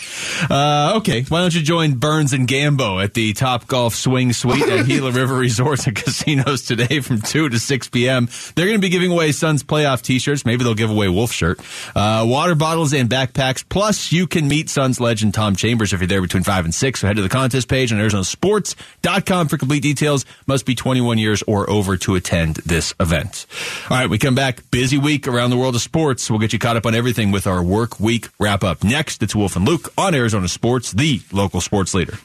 Uh, 0.50 0.94
okay, 0.96 1.22
why 1.22 1.40
don't 1.40 1.54
you 1.54 1.62
join 1.62 1.94
Burns 1.94 2.32
and 2.32 2.46
Gambo 2.46 3.02
at 3.02 3.14
the 3.14 3.32
Top 3.32 3.66
Golf 3.66 3.94
Swing 3.94 4.32
Suite 4.32 4.62
at 4.68 4.86
Gila 4.88 5.12
River 5.12 5.36
Resorts 5.36 5.86
and 5.86 5.96
Casinos 5.96 6.62
today 6.62 7.00
from 7.00 7.20
2 7.22 7.48
to 7.48 7.58
6 7.58 7.88
p.m. 7.88 8.28
They're 8.54 8.66
going 8.66 8.78
to 8.78 8.80
be 8.82 8.88
giving 8.90 9.10
away 9.12 9.32
Suns 9.32 9.62
playoff 9.62 10.02
t-shirts. 10.02 10.44
Maybe 10.44 10.64
they'll 10.64 10.74
give 10.74 10.90
away 10.90 11.08
Wolf 11.08 11.32
shirt, 11.32 11.60
uh, 11.94 12.24
water 12.28 12.54
bottles 12.54 12.92
and 12.92 13.08
backpacks. 13.08 13.64
Plus, 13.66 14.10
you 14.12 14.26
can 14.26 14.48
meet 14.48 14.68
Suns 14.68 15.00
legend 15.00 15.32
Tom 15.34 15.54
Chambers 15.56 15.92
if 15.92 16.00
you're 16.00 16.08
there 16.08 16.20
between 16.22 16.42
5 16.42 16.64
and 16.66 16.74
6. 16.74 17.00
So 17.00 17.06
head 17.06 17.16
to 17.16 17.22
the 17.22 17.28
contest 17.28 17.68
page 17.68 17.92
on 17.92 17.98
ArizonaSports.com 18.00 19.29
for 19.30 19.56
complete 19.56 19.82
details. 19.82 20.24
Must 20.48 20.66
be 20.66 20.74
21 20.74 21.18
years 21.18 21.44
or 21.46 21.70
over 21.70 21.96
to 21.98 22.16
attend 22.16 22.56
this 22.66 22.92
event. 22.98 23.46
All 23.88 23.96
right, 23.96 24.10
we 24.10 24.18
come 24.18 24.34
back. 24.34 24.68
Busy 24.72 24.98
week 24.98 25.28
around 25.28 25.50
the 25.50 25.56
world 25.56 25.76
of 25.76 25.80
sports. 25.80 26.28
We'll 26.28 26.40
get 26.40 26.52
you 26.52 26.58
caught 26.58 26.76
up 26.76 26.84
on 26.84 26.96
everything 26.96 27.30
with 27.30 27.46
our 27.46 27.62
work 27.62 28.00
week 28.00 28.28
wrap 28.40 28.64
up. 28.64 28.82
Next, 28.82 29.22
it's 29.22 29.34
Wolf 29.36 29.54
and 29.54 29.64
Luke 29.64 29.92
on 29.96 30.16
Arizona 30.16 30.48
Sports, 30.48 30.90
the 30.90 31.22
local 31.32 31.60
sports 31.60 31.94
leader. 31.94 32.18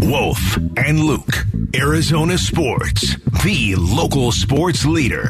Wolf 0.00 0.56
and 0.78 1.00
Luke, 1.00 1.44
Arizona 1.74 2.38
Sports, 2.38 3.16
the 3.44 3.74
local 3.76 4.32
sports 4.32 4.86
leader. 4.86 5.28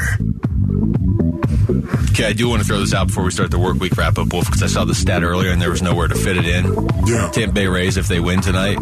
Okay, 2.13 2.27
I 2.27 2.33
do 2.35 2.49
want 2.49 2.61
to 2.61 2.69
throw 2.69 2.79
this 2.79 2.93
out 2.93 3.07
before 3.07 3.25
we 3.25 3.31
start 3.31 3.51
the 3.51 3.59
work 3.59 3.79
week 3.81 3.97
wrap 3.97 4.19
up, 4.19 4.33
Wolf, 4.33 4.45
because 4.47 4.63
I 4.63 4.67
saw 4.67 4.85
the 4.85 4.95
stat 4.95 5.23
earlier 5.23 5.51
and 5.51 5.61
there 5.63 5.71
was 5.71 5.81
nowhere 5.83 6.09
to 6.09 6.15
fit 6.15 6.37
it 6.37 6.45
in. 6.47 6.65
Yeah. 7.07 7.31
Tampa 7.31 7.55
Bay 7.55 7.67
Rays, 7.67 7.97
if 7.97 8.07
they 8.07 8.21
win 8.21 8.43
tonight, 8.43 8.77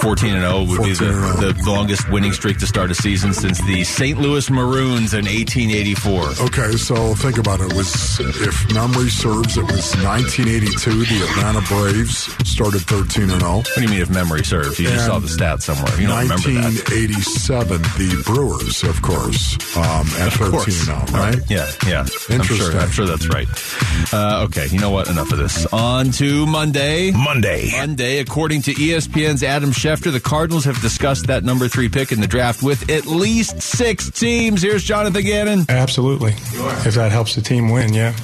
14 0.00 0.34
and 0.34 0.42
0 0.42 0.64
would 0.64 0.82
be 0.82 0.92
the, 0.92 1.10
the 1.40 1.70
longest 1.70 2.10
winning 2.10 2.32
streak 2.32 2.58
to 2.58 2.66
start 2.66 2.90
a 2.90 2.94
season 2.94 3.32
since 3.32 3.60
the 3.66 3.82
St. 3.84 4.18
Louis 4.20 4.50
Maroons 4.50 5.14
in 5.14 5.24
1884. 5.24 6.44
Okay, 6.46 6.72
so 6.76 7.14
think 7.14 7.38
about 7.38 7.60
it. 7.60 7.70
it. 7.72 7.76
Was 7.76 8.20
if 8.20 8.72
memory 8.74 9.08
serves, 9.08 9.56
it 9.56 9.64
was 9.64 9.96
1982. 10.04 11.04
The 11.04 11.26
Atlanta 11.30 11.62
Braves 11.66 12.28
started 12.48 12.80
13 12.82 13.30
and 13.30 13.40
0. 13.40 13.52
What 13.56 13.74
do 13.74 13.82
you 13.82 13.88
mean 13.88 14.00
if 14.02 14.10
memory 14.10 14.44
serves? 14.44 14.78
You 14.78 14.88
just 14.88 15.06
saw 15.06 15.18
the 15.18 15.28
stat 15.28 15.62
somewhere. 15.62 15.90
You 15.98 16.08
don't 16.08 16.22
remember 16.28 16.50
that. 16.60 16.76
1987, 16.92 17.82
the 17.96 18.22
Brewers, 18.26 18.84
of 18.84 19.00
course, 19.02 19.56
um, 19.76 20.06
at 20.20 20.28
Of 20.28 20.34
13 20.34 20.50
course. 20.52 20.88
and 20.88 21.08
0, 21.08 21.18
right? 21.18 21.38
Yeah, 21.48 21.66
yeah. 21.86 22.06
I'm 22.28 22.42
sure, 22.72 22.80
Interesting. 22.80 22.80
I'm 22.80 22.90
sure 22.90 23.06
that's 23.06 23.28
right. 23.28 24.12
Uh, 24.12 24.44
okay, 24.44 24.66
you 24.68 24.78
know 24.78 24.90
what? 24.90 25.08
Enough 25.08 25.32
of 25.32 25.38
this. 25.38 25.66
On 25.72 26.10
to 26.12 26.46
Monday. 26.46 27.10
Monday. 27.12 27.70
Monday, 27.72 28.18
according 28.18 28.62
to 28.62 28.72
ESPN's 28.74 29.42
Adam 29.42 29.70
Schefter, 29.70 30.12
the 30.12 30.20
Cardinals 30.20 30.64
have 30.64 30.80
discussed 30.80 31.26
that 31.28 31.44
number 31.44 31.68
three 31.68 31.88
pick 31.88 32.12
in 32.12 32.20
the 32.20 32.26
draft 32.26 32.62
with 32.62 32.90
at 32.90 33.06
least 33.06 33.60
six 33.62 34.10
teams. 34.10 34.62
Here's 34.62 34.84
Jonathan 34.84 35.22
Gannon. 35.24 35.66
Absolutely. 35.68 36.32
If 36.32 36.94
that 36.94 37.12
helps 37.12 37.34
the 37.34 37.42
team 37.42 37.70
win, 37.70 37.92
yeah. 37.94 38.14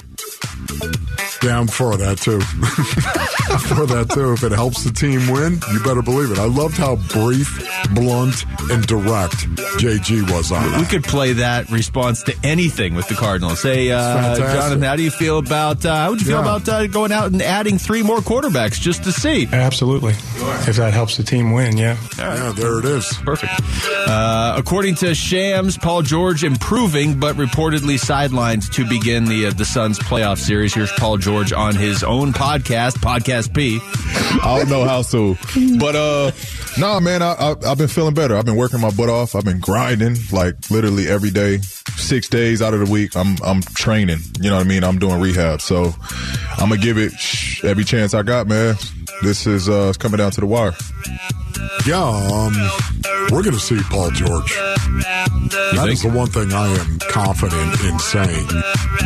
Yeah, 1.42 1.58
I'm 1.58 1.66
for 1.66 1.96
that 1.96 2.18
too. 2.18 2.40
for 3.74 3.86
that 3.86 4.10
too. 4.14 4.32
If 4.32 4.44
it 4.44 4.52
helps 4.52 4.84
the 4.84 4.92
team 4.92 5.28
win, 5.28 5.58
you 5.72 5.80
better 5.82 6.00
believe 6.02 6.30
it. 6.30 6.38
I 6.38 6.44
loved 6.44 6.76
how 6.76 6.94
brief, 6.96 7.58
blunt, 7.92 8.44
and 8.70 8.86
direct 8.86 9.34
JG 9.80 10.30
was 10.30 10.52
on 10.52 10.62
We 10.64 10.70
that. 10.70 10.88
could 10.90 11.02
play 11.04 11.32
that 11.34 11.68
response 11.70 12.22
to 12.24 12.34
anything 12.44 12.94
with 12.94 13.08
the 13.08 13.14
Cardinals. 13.14 13.60
Say, 13.60 13.90
uh. 13.90 14.36
Jonathan, 14.36 14.82
how 14.82 14.94
do 14.94 15.02
you 15.02 15.10
feel 15.10 15.38
about 15.38 15.84
uh, 15.84 15.94
how 15.96 16.10
would 16.10 16.20
you 16.20 16.26
feel 16.26 16.36
Yeah. 16.36 16.56
about 16.56 16.68
uh, 16.68 16.86
going 16.86 17.10
out 17.10 17.32
and 17.32 17.42
adding 17.42 17.76
three 17.76 18.04
more 18.04 18.18
quarterbacks 18.18 18.80
just 18.80 19.02
to 19.04 19.10
see? 19.12 19.48
Absolutely. 19.50 20.12
If 20.12 20.76
that 20.76 20.92
helps 20.94 21.16
the 21.16 21.24
team 21.24 21.50
win, 21.52 21.76
yeah. 21.76 21.96
Yeah, 22.18 22.52
there 22.54 22.78
it 22.78 22.84
is. 22.84 23.12
Perfect. 23.24 23.52
Uh, 24.06 24.54
according 24.56 24.94
to 24.96 25.12
Shams, 25.14 25.76
Paul 25.76 26.02
George 26.02 26.44
improving, 26.44 27.18
but 27.18 27.34
reportedly 27.34 27.98
sidelined 27.98 28.70
to 28.74 28.88
begin 28.88 29.24
the 29.24 29.46
uh, 29.46 29.50
the 29.52 29.64
Suns 29.64 29.98
playoff 29.98 30.31
series. 30.38 30.74
Here's 30.74 30.92
Paul 30.92 31.16
George 31.16 31.52
on 31.52 31.74
his 31.74 32.02
own 32.02 32.32
podcast, 32.32 32.92
Podcast 32.94 33.54
P. 33.54 33.80
I 33.82 34.58
don't 34.58 34.68
know 34.68 34.84
how 34.84 35.02
so, 35.02 35.36
but 35.78 35.96
uh, 35.96 36.30
nah, 36.78 37.00
man, 37.00 37.22
I, 37.22 37.32
I 37.32 37.54
I've 37.66 37.78
been 37.78 37.88
feeling 37.88 38.14
better. 38.14 38.36
I've 38.36 38.44
been 38.44 38.56
working 38.56 38.80
my 38.80 38.90
butt 38.90 39.08
off. 39.08 39.34
I've 39.34 39.44
been 39.44 39.60
grinding 39.60 40.16
like 40.30 40.70
literally 40.70 41.08
every 41.08 41.30
day, 41.30 41.58
six 41.96 42.28
days 42.28 42.62
out 42.62 42.74
of 42.74 42.80
the 42.80 42.90
week. 42.90 43.16
I'm 43.16 43.36
I'm 43.44 43.62
training. 43.62 44.18
You 44.40 44.50
know 44.50 44.56
what 44.56 44.66
I 44.66 44.68
mean? 44.68 44.84
I'm 44.84 44.98
doing 44.98 45.20
rehab, 45.20 45.60
so 45.60 45.94
I'm 46.58 46.68
gonna 46.68 46.78
give 46.78 46.98
it 46.98 47.12
every 47.64 47.84
chance 47.84 48.14
I 48.14 48.22
got, 48.22 48.46
man. 48.46 48.76
This 49.22 49.46
is 49.46 49.68
uh, 49.68 49.86
it's 49.88 49.98
coming 49.98 50.18
down 50.18 50.30
to 50.32 50.40
the 50.40 50.46
wire. 50.46 50.72
Yeah, 51.86 52.02
um, 52.02 52.54
we're 53.30 53.42
going 53.42 53.54
to 53.54 53.60
see 53.60 53.80
Paul 53.90 54.10
George. 54.12 54.54
That 55.74 55.88
is 55.88 56.02
the 56.02 56.10
one 56.10 56.28
thing 56.28 56.52
I 56.52 56.68
am 56.68 56.98
confident 57.10 57.80
in 57.84 57.98
saying. 57.98 58.46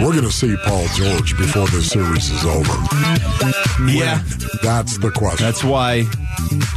We're 0.01 0.13
going 0.13 0.25
to 0.25 0.33
see 0.33 0.55
Paul 0.65 0.87
George 0.95 1.37
before 1.39 1.67
this 1.69 1.91
series 1.91 2.31
is 2.31 2.45
over. 2.45 2.73
Yeah, 3.91 4.23
That's 4.63 4.99
the 4.99 5.11
question. 5.15 5.45
that's 5.45 5.65
why. 5.65 6.05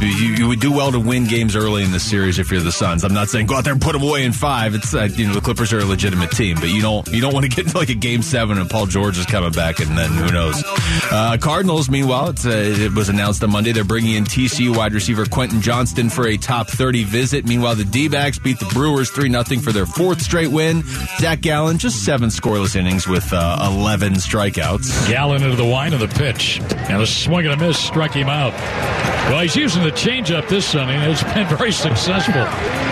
You, 0.00 0.06
you 0.08 0.48
would 0.48 0.58
do 0.60 0.72
well 0.72 0.90
to 0.90 0.98
win 0.98 1.26
games 1.26 1.54
early 1.54 1.84
in 1.84 1.92
the 1.92 2.00
series 2.00 2.38
if 2.38 2.50
you're 2.50 2.62
the 2.62 2.72
Suns. 2.72 3.04
I'm 3.04 3.12
not 3.12 3.28
saying 3.28 3.46
go 3.46 3.56
out 3.56 3.64
there 3.64 3.72
and 3.74 3.80
put 3.82 3.92
them 3.92 4.02
away 4.02 4.24
in 4.24 4.32
five. 4.32 4.74
It's 4.74 4.94
uh, 4.94 5.04
you 5.12 5.26
know 5.28 5.34
the 5.34 5.40
Clippers 5.42 5.72
are 5.72 5.78
a 5.78 5.84
legitimate 5.84 6.30
team, 6.30 6.56
but 6.58 6.70
you 6.70 6.80
don't 6.80 7.06
you 7.08 7.20
don't 7.20 7.32
want 7.34 7.44
to 7.44 7.50
get 7.54 7.66
into 7.66 7.76
like 7.78 7.90
a 7.90 7.94
game 7.94 8.22
seven 8.22 8.58
and 8.58 8.68
Paul 8.70 8.86
George 8.86 9.18
is 9.18 9.26
coming 9.26 9.52
back 9.52 9.78
and 9.78 9.96
then 9.96 10.10
who 10.10 10.32
knows. 10.32 10.62
Uh, 11.12 11.36
Cardinals, 11.40 11.90
meanwhile, 11.90 12.30
it's, 12.30 12.46
uh, 12.46 12.50
it 12.50 12.94
was 12.94 13.10
announced 13.10 13.44
on 13.44 13.50
Monday 13.52 13.72
they're 13.72 13.84
bringing 13.84 14.14
in 14.14 14.24
TCU 14.24 14.74
wide 14.74 14.94
receiver 14.94 15.26
Quentin 15.26 15.59
Johnston 15.60 16.10
for 16.10 16.26
a 16.26 16.36
top 16.36 16.68
30 16.68 17.04
visit. 17.04 17.46
Meanwhile, 17.46 17.76
the 17.76 17.84
D-backs 17.84 18.38
beat 18.38 18.58
the 18.58 18.66
Brewers 18.66 19.10
three 19.10 19.30
0 19.30 19.42
for 19.60 19.72
their 19.72 19.86
fourth 19.86 20.20
straight 20.20 20.50
win. 20.50 20.82
Zach 21.18 21.40
Gallen 21.40 21.78
just 21.78 22.04
seven 22.04 22.28
scoreless 22.28 22.76
innings 22.76 23.06
with 23.06 23.32
uh, 23.32 23.72
11 23.76 24.14
strikeouts. 24.14 25.08
Gallen 25.08 25.42
into 25.42 25.56
the 25.56 25.64
wine 25.64 25.92
of 25.92 26.00
the 26.00 26.08
pitch. 26.08 26.60
And 26.60 27.02
a 27.02 27.06
swing 27.06 27.46
and 27.46 27.60
a 27.60 27.66
miss 27.66 27.78
struck 27.78 28.12
him 28.12 28.28
out. 28.28 28.52
Well, 29.30 29.42
he's 29.42 29.54
using 29.54 29.84
the 29.84 29.92
changeup 29.92 30.48
this 30.48 30.74
inning. 30.74 31.00
It's 31.02 31.22
been 31.22 31.46
very 31.56 31.70
successful. 31.70 32.44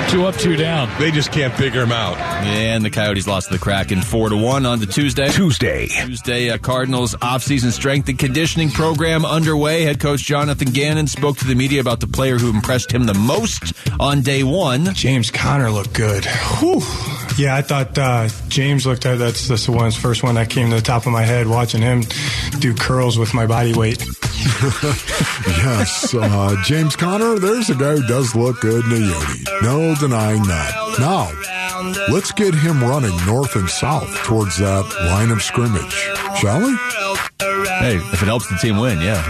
Two 0.08 0.24
up, 0.24 0.36
two 0.36 0.56
down. 0.56 0.88
They 0.98 1.10
just 1.10 1.32
can't 1.32 1.52
figure 1.54 1.82
him 1.82 1.92
out. 1.92 2.16
And 2.16 2.84
the 2.84 2.90
Coyotes 2.90 3.26
lost 3.26 3.48
to 3.48 3.54
the 3.54 3.58
Kraken 3.58 4.00
four 4.02 4.28
to 4.28 4.36
one 4.36 4.64
on 4.64 4.78
the 4.78 4.86
Tuesday. 4.86 5.28
Tuesday. 5.28 5.88
Tuesday, 5.88 6.50
uh, 6.50 6.58
Cardinals 6.58 7.14
offseason 7.16 7.72
strength 7.72 8.08
and 8.08 8.18
conditioning 8.18 8.70
program 8.70 9.24
underway. 9.24 9.82
Head 9.82 10.00
coach 10.00 10.22
Jonathan 10.22 10.70
Gannon 10.70 11.08
spoke 11.08 11.38
to 11.38 11.46
the 11.46 11.54
media 11.54 11.80
about 11.80 12.00
the 12.00 12.06
player 12.06 12.38
who 12.38 12.57
impressed 12.58 12.90
him 12.90 13.04
the 13.04 13.14
most 13.14 13.72
on 14.00 14.20
day 14.20 14.42
one. 14.42 14.92
James 14.92 15.30
Conner 15.30 15.70
looked 15.70 15.92
good. 15.94 16.24
Whew. 16.24 16.82
Yeah, 17.38 17.54
I 17.54 17.62
thought 17.62 17.96
uh, 17.96 18.28
James 18.48 18.84
looked 18.84 19.06
at 19.06 19.20
that's 19.20 19.46
that's 19.46 19.66
the 19.66 19.72
one 19.72 19.92
first 19.92 20.24
one 20.24 20.34
that 20.34 20.50
came 20.50 20.70
to 20.70 20.76
the 20.76 20.82
top 20.82 21.06
of 21.06 21.12
my 21.12 21.22
head 21.22 21.46
watching 21.46 21.80
him 21.80 22.02
do 22.58 22.74
curls 22.74 23.16
with 23.16 23.32
my 23.32 23.46
body 23.46 23.72
weight. 23.74 24.04
yes, 25.46 26.12
uh, 26.14 26.56
James 26.64 26.96
Conner, 26.96 27.38
there's 27.38 27.70
a 27.70 27.76
guy 27.76 27.94
who 27.94 28.06
does 28.08 28.34
look 28.34 28.60
good 28.60 28.84
in 28.86 28.90
a 28.90 29.06
Yodi. 29.06 29.62
No 29.62 29.94
denying 29.94 30.42
that. 30.44 30.96
Now, 30.98 31.30
let's 32.12 32.32
get 32.32 32.54
him 32.54 32.82
running 32.82 33.16
north 33.24 33.54
and 33.54 33.70
south 33.70 34.12
towards 34.24 34.56
that 34.58 34.84
line 35.06 35.30
of 35.30 35.42
scrimmage, 35.42 35.94
shall 36.40 36.58
we? 36.58 36.74
Hey, 37.78 37.98
if 38.12 38.20
it 38.20 38.26
helps 38.26 38.48
the 38.48 38.56
team 38.56 38.78
win, 38.78 39.00
yeah. 39.00 39.22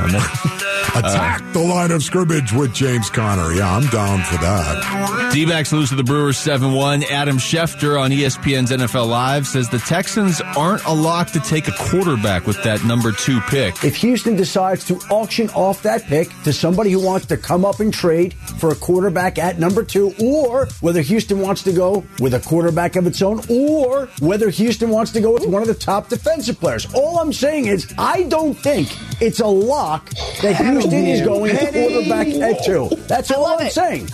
I'm 0.94 1.04
in. 1.04 1.10
Attack 1.10 1.52
the 1.52 1.60
line 1.60 1.90
of 1.90 2.02
scrimmage 2.02 2.52
with 2.52 2.74
James 2.74 3.10
Conner. 3.10 3.52
Yeah, 3.54 3.74
I'm 3.76 3.86
down 3.88 4.22
for 4.22 4.36
that. 4.38 5.30
D 5.32 5.44
backs 5.46 5.72
lose 5.72 5.90
to 5.90 5.94
the 5.94 6.04
Brewers 6.04 6.38
7 6.38 6.72
1. 6.72 7.04
Adam 7.04 7.36
Schefter 7.38 8.00
on 8.00 8.10
ESPN's 8.10 8.70
NFL 8.70 9.08
Live 9.08 9.46
says 9.46 9.68
the 9.68 9.78
Texans 9.78 10.40
aren't 10.56 10.84
a 10.84 10.92
lock 10.92 11.30
to 11.32 11.40
take 11.40 11.68
a 11.68 11.72
quarterback 11.72 12.46
with 12.46 12.62
that 12.64 12.84
number 12.84 13.12
two 13.12 13.40
pick. 13.42 13.84
If 13.84 13.96
Houston 13.96 14.36
decides 14.36 14.84
to 14.86 14.96
auction 15.10 15.48
off 15.50 15.82
that 15.82 16.04
pick 16.04 16.28
to 16.44 16.52
somebody 16.52 16.90
who 16.90 17.04
wants 17.04 17.26
to 17.26 17.36
come 17.36 17.64
up 17.64 17.80
and 17.80 17.92
trade 17.92 18.34
for 18.34 18.70
a 18.70 18.74
quarterback 18.74 19.38
at 19.38 19.58
number 19.58 19.82
two, 19.84 20.14
or 20.22 20.66
whether 20.80 21.00
Houston 21.02 21.40
wants 21.40 21.62
to 21.64 21.72
go 21.72 22.04
with 22.20 22.34
a 22.34 22.40
quarterback 22.40 22.96
of 22.96 23.06
its 23.06 23.22
own, 23.22 23.40
or 23.48 24.06
whether 24.20 24.50
Houston 24.50 24.90
wants 24.90 25.12
to 25.12 25.20
go 25.20 25.32
with 25.32 25.46
one 25.46 25.62
of 25.62 25.68
the 25.68 25.74
top 25.74 26.08
defensive 26.08 26.58
players. 26.58 26.86
All 26.94 27.18
I'm 27.18 27.32
saying 27.32 27.66
is, 27.66 27.92
I 27.98 28.24
don't 28.24 28.54
think 28.54 28.88
it's 29.20 29.40
a 29.40 29.46
lock 29.46 30.08
that 30.42 30.56
Houston 30.64 30.77
is 30.86 31.22
going 31.22 31.56
quarterback 31.56 32.28
at 32.28 32.64
two. 32.64 32.88
That's 33.06 33.30
all 33.30 33.46
I'm 33.46 33.68
saying. 33.70 34.08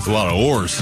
It's 0.00 0.08
a 0.08 0.12
lot 0.12 0.28
of 0.28 0.40
oars. 0.40 0.80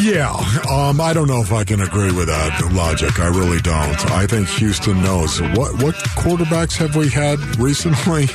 Yeah, 0.00 0.32
um, 0.70 1.00
I 1.00 1.12
don't 1.12 1.28
know 1.28 1.40
if 1.40 1.52
I 1.52 1.62
can 1.62 1.80
agree 1.80 2.10
with 2.10 2.26
that 2.26 2.72
logic. 2.72 3.20
I 3.20 3.28
really 3.28 3.60
don't. 3.60 4.10
I 4.10 4.26
think 4.26 4.48
Houston 4.48 5.00
knows 5.02 5.40
what 5.40 5.80
what 5.82 5.94
quarterbacks 6.18 6.76
have 6.78 6.96
we 6.96 7.08
had 7.08 7.38
recently. 7.58 8.24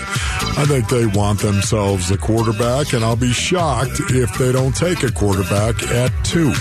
I 0.55 0.65
think 0.65 0.87
they 0.87 1.05
want 1.05 1.39
themselves 1.39 2.11
a 2.11 2.17
quarterback, 2.17 2.93
and 2.93 3.03
I'll 3.03 3.15
be 3.15 3.33
shocked 3.33 3.99
if 4.09 4.37
they 4.37 4.51
don't 4.51 4.75
take 4.75 5.03
a 5.03 5.11
quarterback 5.11 5.81
at 5.83 6.11
two. 6.23 6.53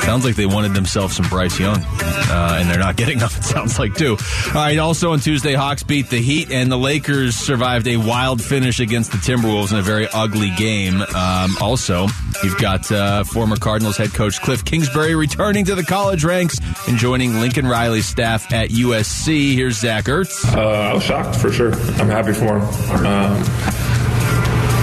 Sounds 0.00 0.24
like 0.24 0.36
they 0.36 0.46
wanted 0.46 0.74
themselves 0.74 1.16
some 1.16 1.28
Bryce 1.28 1.58
Young, 1.58 1.78
uh, 1.78 2.58
and 2.60 2.68
they're 2.68 2.78
not 2.78 2.96
getting 2.96 3.18
them. 3.18 3.30
It 3.44 3.44
sounds 3.44 3.78
like 3.78 3.94
too. 3.94 4.16
All 4.48 4.54
right. 4.54 4.78
Also 4.78 5.12
on 5.12 5.20
Tuesday, 5.20 5.54
Hawks 5.54 5.82
beat 5.82 6.08
the 6.10 6.20
Heat, 6.20 6.50
and 6.50 6.70
the 6.70 6.78
Lakers 6.78 7.34
survived 7.34 7.86
a 7.86 7.96
wild 7.96 8.42
finish 8.42 8.80
against 8.80 9.12
the 9.12 9.18
Timberwolves 9.18 9.72
in 9.72 9.78
a 9.78 9.82
very 9.82 10.08
ugly 10.12 10.50
game. 10.56 11.00
Um, 11.02 11.56
also, 11.64 12.06
you've 12.42 12.58
got 12.58 12.92
uh, 12.92 13.24
former 13.24 13.56
Cardinals 13.56 13.96
head 13.96 14.12
coach 14.12 14.40
Cliff 14.42 14.64
Kingsbury 14.64 15.14
returning 15.14 15.64
to 15.64 15.74
the 15.74 15.82
college 15.82 16.22
ranks 16.22 16.58
and 16.86 16.98
joining 16.98 17.40
Lincoln 17.40 17.66
Riley's 17.66 18.06
staff 18.06 18.52
at 18.52 18.68
USC. 18.68 19.54
Here's 19.54 19.78
Zach 19.78 20.04
Ertz. 20.04 20.44
Uh, 20.54 20.60
I 20.60 20.92
was 20.92 21.02
shocked 21.02 21.36
for 21.36 21.50
sure. 21.50 21.72
I'm 21.72 22.08
happy 22.08 22.34
for 22.34 22.58
him. 22.58 23.06
Um, 23.06 23.42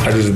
I 0.04 0.12
just 0.12 0.34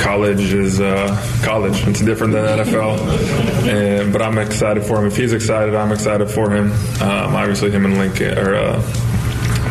college 0.00 0.52
is 0.52 0.80
uh, 0.80 1.40
college. 1.44 1.86
It's 1.86 2.00
different 2.00 2.32
than 2.32 2.44
NFL, 2.58 3.68
and 3.68 4.12
but 4.12 4.22
I'm 4.22 4.38
excited 4.38 4.82
for 4.82 4.98
him. 4.98 5.06
If 5.06 5.16
he's 5.16 5.32
excited, 5.32 5.76
I'm 5.76 5.92
excited 5.92 6.28
for 6.28 6.50
him. 6.50 6.72
Um, 7.00 7.36
obviously, 7.36 7.70
him 7.70 7.84
and 7.84 7.96
Lincoln 7.96 8.36
or 8.36 8.56
uh, 8.56 8.82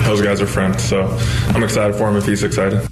those 0.05 0.21
guys 0.21 0.39
are 0.39 0.47
friends, 0.47 0.81
so 0.81 1.07
I'm 1.49 1.63
excited 1.63 1.95
for 1.97 2.09
him 2.09 2.15
if 2.15 2.25
he's 2.25 2.43
excited. 2.43 2.87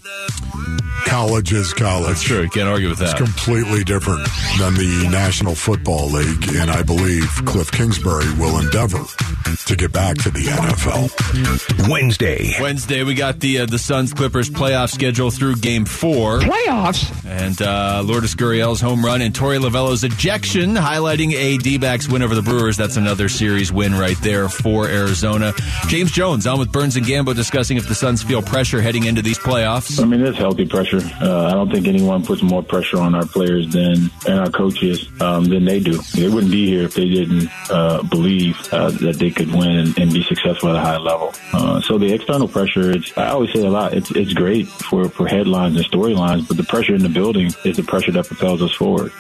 College 1.08 1.54
is 1.54 1.74
college. 1.74 2.08
That's 2.08 2.24
true. 2.24 2.42
You 2.42 2.50
can't 2.50 2.68
argue 2.68 2.90
with 2.90 3.00
that. 3.00 3.12
It's 3.12 3.22
completely 3.22 3.84
different 3.84 4.28
than 4.60 4.74
the 4.74 5.08
National 5.10 5.56
Football 5.56 6.08
League, 6.10 6.56
and 6.56 6.70
I 6.70 6.84
believe 6.84 7.28
Cliff 7.46 7.72
Kingsbury 7.72 8.32
will 8.38 8.60
endeavor 8.60 9.04
to 9.66 9.76
get 9.76 9.94
back 9.94 10.18
to 10.18 10.30
the 10.30 10.42
NFL. 10.42 11.90
Wednesday. 11.90 12.54
Wednesday, 12.60 13.04
we 13.04 13.14
got 13.14 13.40
the 13.40 13.60
uh, 13.60 13.66
the 13.66 13.80
Suns 13.80 14.14
Clippers 14.14 14.50
playoff 14.50 14.92
schedule 14.92 15.32
through 15.32 15.56
Game 15.56 15.86
Four. 15.86 16.40
Playoffs. 16.40 17.14
And 17.26 17.62
uh, 17.62 18.02
Lourdes 18.06 18.36
Gurriel's 18.36 18.82
home 18.82 19.04
run 19.04 19.22
and 19.22 19.34
Torey 19.34 19.60
Lovullo's 19.60 20.04
ejection, 20.04 20.76
highlighting 20.76 21.34
a 21.34 21.58
D-backs 21.58 22.08
win 22.10 22.22
over 22.22 22.36
the 22.36 22.42
Brewers. 22.42 22.78
That's 22.78 22.98
another 22.98 23.30
series 23.30 23.72
win 23.72 23.96
right 23.96 24.18
there 24.22 24.50
for 24.50 24.88
Arizona. 24.88 25.54
James 25.88 26.12
Jones 26.12 26.46
on 26.48 26.60
with 26.60 26.72
Burns 26.72 26.96
and 26.98 27.06
Gambo 27.06 27.34
discussing 27.36 27.78
if 27.78 27.88
the 27.88 27.96
Suns 27.96 28.24
feel 28.24 28.42
pressure 28.42 28.82
heading 28.82 29.06
into 29.06 29.22
these 29.22 29.40
playoffs. 29.40 30.02
I 30.02 30.06
mean, 30.06 30.22
it's 30.22 30.38
healthy 30.38 30.66
pressure. 30.66 30.97
Uh, 31.22 31.48
I 31.48 31.52
don't 31.52 31.72
think 31.72 31.88
anyone 31.88 32.24
puts 32.24 32.42
more 32.42 32.64
pressure 32.64 33.00
on 33.00 33.16
our 33.16 33.26
players 33.26 33.72
than 33.72 34.10
and 34.28 34.40
our 34.40 34.50
coaches 34.50 35.08
um, 35.22 35.46
than 35.46 35.66
they 35.66 35.80
do. 35.80 36.02
They 36.14 36.28
wouldn't 36.28 36.52
be 36.52 36.68
here 36.68 36.84
if 36.84 36.96
they 36.96 37.08
didn't 37.08 37.50
uh, 37.70 38.04
believe 38.04 38.58
uh, 38.72 38.92
that 38.92 39.18
they 39.20 39.32
could 39.32 39.52
win 39.54 39.78
and, 39.78 39.98
and, 39.98 40.14
be 40.14 40.24
successful 40.24 40.70
at 40.70 40.76
a 40.76 40.80
high 40.80 40.98
level. 40.98 41.34
Uh, 41.54 41.82
so 41.82 41.98
the 41.98 42.14
external 42.14 42.48
pressure, 42.48 42.92
it's, 42.92 43.16
I 43.18 43.30
always 43.30 43.52
say 43.54 43.66
a 43.66 43.70
lot. 43.70 43.94
It's 43.94 44.12
it's 44.12 44.34
great 44.34 44.68
for 44.68 45.10
for 45.10 45.28
headlines 45.28 45.76
and 45.76 45.86
storylines, 45.86 46.48
but 46.48 46.58
the 46.58 46.64
pressure 46.64 46.96
in 46.96 47.04
the 47.04 47.10
building 47.10 47.52
is 47.66 47.78
the 47.78 47.84
pressure 47.84 48.12
that 48.12 48.26
propels 48.28 48.62
us 48.62 48.74
forward. 48.74 49.12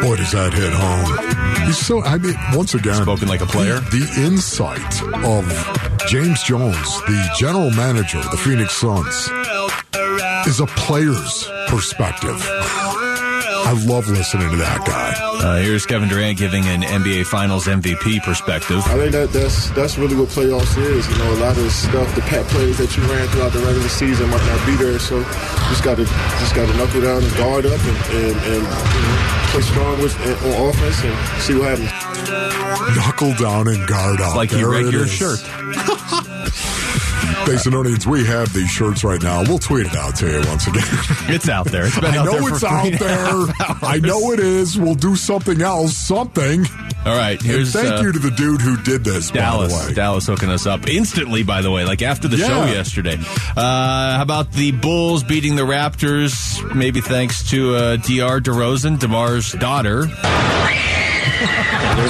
Boy, 0.00 0.16
does 0.16 0.32
that 0.32 0.52
hit 0.54 0.72
home. 0.72 1.66
He's 1.66 1.78
so, 1.78 2.02
I 2.02 2.18
mean, 2.18 2.34
once 2.54 2.74
again, 2.74 3.02
spoken 3.02 3.28
like 3.28 3.42
a 3.42 3.46
player. 3.46 3.80
The, 3.80 4.00
the 4.00 4.26
insight 4.26 5.02
of 5.24 5.44
James 6.08 6.42
Jones, 6.42 7.00
the 7.02 7.30
general 7.38 7.70
manager 7.70 8.18
of 8.18 8.30
the 8.30 8.36
Phoenix 8.36 8.74
Suns, 8.74 9.28
is 10.46 10.60
a 10.60 10.66
player's 10.66 11.48
perspective. 11.68 12.36
I 13.70 13.72
love 13.86 14.08
listening 14.08 14.50
to 14.50 14.56
that 14.56 14.84
guy. 14.84 15.14
Uh, 15.14 15.62
here's 15.62 15.86
Kevin 15.86 16.08
Durant 16.08 16.38
giving 16.38 16.64
an 16.66 16.82
NBA 16.82 17.26
Finals 17.26 17.66
MVP 17.66 18.22
perspective. 18.22 18.78
I 18.86 18.96
think 18.96 19.12
that 19.12 19.30
that's 19.32 19.70
that's 19.70 19.96
really 19.96 20.16
what 20.16 20.28
playoffs 20.28 20.76
is. 20.76 21.08
You 21.08 21.18
know, 21.18 21.32
a 21.34 21.40
lot 21.40 21.56
of 21.56 21.62
the 21.62 21.70
stuff, 21.70 22.12
the 22.14 22.22
pet 22.22 22.44
plays 22.46 22.78
that 22.78 22.96
you 22.96 23.02
ran 23.04 23.28
throughout 23.28 23.52
the 23.52 23.60
regular 23.60 23.88
season 23.88 24.28
might 24.30 24.44
not 24.46 24.66
be 24.66 24.74
there. 24.76 24.98
So 24.98 25.22
just 25.70 25.84
got 25.84 25.96
to 25.98 26.04
just 26.04 26.54
got 26.54 26.66
to 26.66 26.76
knuckle 26.76 27.00
down 27.02 27.22
and 27.22 27.36
guard 27.36 27.66
up 27.66 27.78
and 27.78 27.98
and, 28.16 28.36
and 28.48 28.62
you 28.64 29.02
know, 29.06 29.46
play 29.54 29.62
strong 29.62 29.98
with 30.02 30.18
on 30.18 30.68
offense 30.70 31.04
and 31.04 31.42
see 31.42 31.54
what 31.54 31.78
happens. 31.78 32.96
Knuckle 32.96 33.34
down 33.34 33.68
and 33.68 33.86
guard 33.86 34.20
up. 34.20 34.34
Like 34.34 34.50
there 34.50 34.60
you 34.60 34.72
read 34.72 34.92
your 34.92 35.04
is. 35.04 35.12
shirt. 35.12 35.40
Basinonians, 37.46 38.06
we 38.06 38.22
have 38.24 38.52
these 38.52 38.68
shirts 38.70 39.02
right 39.02 39.20
now. 39.22 39.42
We'll 39.42 39.58
tweet 39.58 39.86
it 39.86 39.96
out 39.96 40.14
to 40.16 40.26
you 40.30 40.42
once 40.48 40.66
again. 40.66 40.82
It's 41.32 41.48
out 41.48 41.66
there. 41.66 41.86
It's 41.86 41.94
been 41.98 42.12
I 42.12 42.16
out 42.18 42.26
know 42.26 42.32
there 42.40 42.48
it's 42.50 42.58
for 42.60 42.66
out 42.66 42.82
three 42.82 42.90
and 42.92 43.00
a 43.00 43.04
there. 43.04 43.24
I 43.88 43.98
know 44.02 44.32
it 44.32 44.40
is. 44.40 44.76
We'll 44.78 44.94
do 44.96 45.14
something 45.14 45.62
else. 45.62 45.96
Something. 45.96 46.66
All 47.06 47.16
right. 47.16 47.40
Here's 47.40 47.74
and 47.76 47.86
thank 47.86 48.00
uh, 48.00 48.02
you 48.02 48.10
to 48.12 48.18
the 48.18 48.30
dude 48.32 48.60
who 48.60 48.76
did 48.82 49.04
this. 49.04 49.30
Dallas. 49.30 49.72
By 49.72 49.82
the 49.82 49.88
way. 49.90 49.94
Dallas 49.94 50.26
hooking 50.26 50.48
us 50.50 50.66
up 50.66 50.88
instantly. 50.88 51.42
By 51.44 51.62
the 51.62 51.70
way, 51.70 51.84
like 51.84 52.02
after 52.02 52.26
the 52.28 52.36
Yeah. 52.36 52.48
show 52.48 52.64
yesterday. 52.66 53.16
Uh, 53.56 54.16
how 54.16 54.22
about 54.22 54.50
the 54.52 54.72
Bulls 54.72 55.22
beating 55.22 55.54
the 55.56 55.62
Raptors? 55.62 56.60
Maybe 56.74 57.00
thanks 57.00 57.44
to 57.50 57.74
uh, 57.76 57.96
Diar 57.98 58.40
DeRozan, 58.40 58.98
DeMar's 58.98 59.52
daughter. 59.52 60.06
There's 60.06 60.14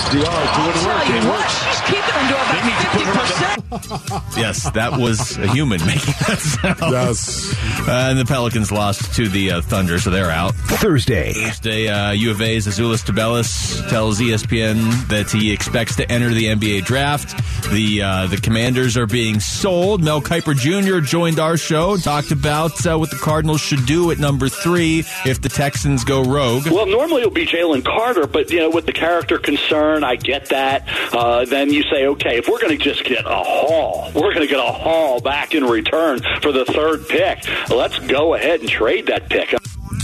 Diar 0.04 0.54
doing 0.56 0.84
work. 0.86 1.10
It 1.10 1.24
works. 1.28 1.54
She's 1.64 1.80
keeping 1.82 2.14
them 2.14 2.28
to 2.28 2.34
about 2.34 2.64
fifty 2.64 3.04
percent. 3.18 3.59
Yes, 4.36 4.70
that 4.70 4.92
was 4.98 5.36
a 5.38 5.48
human 5.52 5.84
making 5.84 6.14
that 6.26 6.38
sound. 6.38 6.78
Yes. 6.92 7.54
Uh, 7.86 8.08
and 8.10 8.18
the 8.18 8.24
Pelicans 8.24 8.72
lost 8.72 9.14
to 9.14 9.28
the 9.28 9.52
uh, 9.52 9.60
Thunder, 9.60 9.98
so 9.98 10.10
they're 10.10 10.30
out. 10.30 10.54
Thursday. 10.54 11.32
Thursday, 11.32 11.88
uh, 11.88 12.12
U 12.12 12.30
of 12.30 12.40
A's 12.40 12.66
Azuolas 12.66 13.04
Tubelis 13.04 13.88
tells 13.90 14.18
ESPN 14.20 15.08
that 15.08 15.30
he 15.30 15.52
expects 15.52 15.96
to 15.96 16.10
enter 16.10 16.30
the 16.30 16.44
NBA 16.46 16.84
draft. 16.84 17.36
The 17.70 18.02
uh, 18.02 18.26
the 18.28 18.38
Commanders 18.38 18.96
are 18.96 19.06
being 19.06 19.40
sold. 19.40 20.02
Mel 20.02 20.20
Kiper 20.22 20.54
Jr. 20.56 21.00
joined 21.04 21.38
our 21.38 21.56
show, 21.56 21.96
talked 21.96 22.30
about 22.30 22.86
uh, 22.86 22.96
what 22.96 23.10
the 23.10 23.16
Cardinals 23.18 23.60
should 23.60 23.84
do 23.86 24.10
at 24.10 24.18
number 24.18 24.48
three 24.48 25.00
if 25.26 25.40
the 25.42 25.48
Texans 25.48 26.04
go 26.04 26.22
rogue. 26.22 26.66
Well, 26.66 26.86
normally 26.86 27.22
it 27.22 27.26
would 27.26 27.34
be 27.34 27.46
Jalen 27.46 27.84
Carter, 27.84 28.26
but 28.26 28.50
you 28.50 28.60
know, 28.60 28.70
with 28.70 28.86
the 28.86 28.92
character 28.92 29.38
concern, 29.38 30.02
I 30.04 30.16
get 30.16 30.46
that. 30.46 30.88
Uh, 31.12 31.44
then 31.44 31.72
you 31.72 31.82
say, 31.84 32.06
okay, 32.06 32.38
if 32.38 32.48
we're 32.48 32.60
going 32.60 32.76
to 32.76 32.82
just 32.82 33.04
get 33.04 33.24
a 33.26 33.44
haul, 33.60 34.10
we're 34.14 34.34
going 34.34 34.46
to 34.46 34.46
get 34.46 34.58
a 34.58 34.72
haul 34.72 35.20
back 35.20 35.54
in 35.54 35.64
return 35.64 36.20
for 36.42 36.52
the 36.52 36.64
third 36.64 37.06
pick. 37.08 37.46
Let's 37.68 37.98
go 38.00 38.34
ahead 38.34 38.60
and 38.60 38.68
trade 38.68 39.06
that 39.06 39.28
pick. 39.28 39.54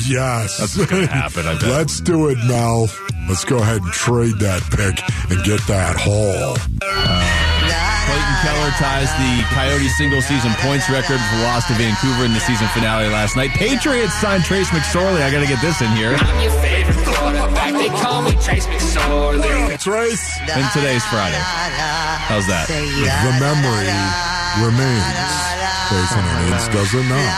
Yes. 0.08 0.58
That's 0.58 0.76
gonna 0.86 1.06
happen, 1.06 1.46
I 1.46 1.54
bet. 1.54 1.62
Let's 1.64 2.00
do 2.00 2.28
it, 2.28 2.38
Mel. 2.46 2.88
Let's 3.28 3.44
go 3.44 3.58
ahead 3.58 3.82
and 3.82 3.92
trade 3.92 4.38
that 4.38 4.62
pick 4.70 5.02
and 5.30 5.44
get 5.44 5.60
that 5.66 5.96
haul. 5.98 6.56
Clayton 6.86 7.45
Keller 8.46 8.70
ties 8.78 9.10
the 9.18 9.42
Coyotes 9.50 9.90
single 9.98 10.22
season 10.22 10.54
points 10.62 10.86
record 10.86 11.18
for 11.18 11.34
the 11.34 11.42
loss 11.50 11.66
to 11.66 11.74
Vancouver 11.74 12.22
in 12.22 12.32
the 12.32 12.38
season 12.38 12.70
finale 12.70 13.10
last 13.10 13.34
night. 13.34 13.50
Patriots 13.50 14.14
signed 14.14 14.44
Trace 14.46 14.70
McSorley. 14.70 15.18
I 15.18 15.34
got 15.34 15.42
to 15.42 15.50
get 15.50 15.58
this 15.58 15.82
in 15.82 15.90
here. 15.98 16.14
I'm 16.14 16.38
your 16.38 16.54
favorite 16.62 16.94
quarterback. 17.10 17.74
They 17.74 17.90
call 17.90 18.22
me 18.22 18.38
Trace 18.38 18.70
McSorley. 18.70 19.74
Trace. 19.82 20.38
And 20.46 20.62
today's 20.70 21.02
Friday. 21.10 21.42
How's 22.30 22.46
that? 22.46 22.70
The 22.70 23.34
memory 23.42 23.90
remains. 24.62 25.26
Jason 25.90 26.22
Onions 26.22 26.70
does 26.70 26.94
it 26.94 27.02
not. 27.10 27.34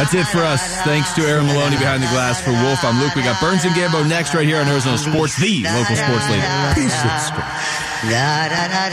That's 0.00 0.16
it 0.16 0.24
for 0.32 0.40
us. 0.40 0.64
Thanks 0.88 1.12
to 1.12 1.28
Aaron 1.28 1.44
Maloney 1.44 1.76
behind 1.76 2.02
the 2.02 2.08
glass 2.08 2.40
for 2.40 2.56
Wolf. 2.64 2.80
I'm 2.80 2.96
Luke. 3.04 3.14
We 3.14 3.20
got 3.20 3.36
Burns 3.36 3.68
and 3.68 3.76
Gambo 3.76 4.08
next 4.08 4.32
right 4.32 4.48
here 4.48 4.56
on 4.56 4.66
Arizona 4.66 4.96
Sports, 4.96 5.36
the 5.36 5.60
local 5.68 5.96
sports 5.96 6.24
leader. 6.32 6.48
Peace 6.72 7.91
da 8.10 8.48
da 8.48 8.66
da 8.68 8.88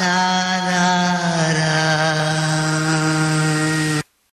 la 0.00 0.16
la 0.70 1.52
la. 1.58 2.13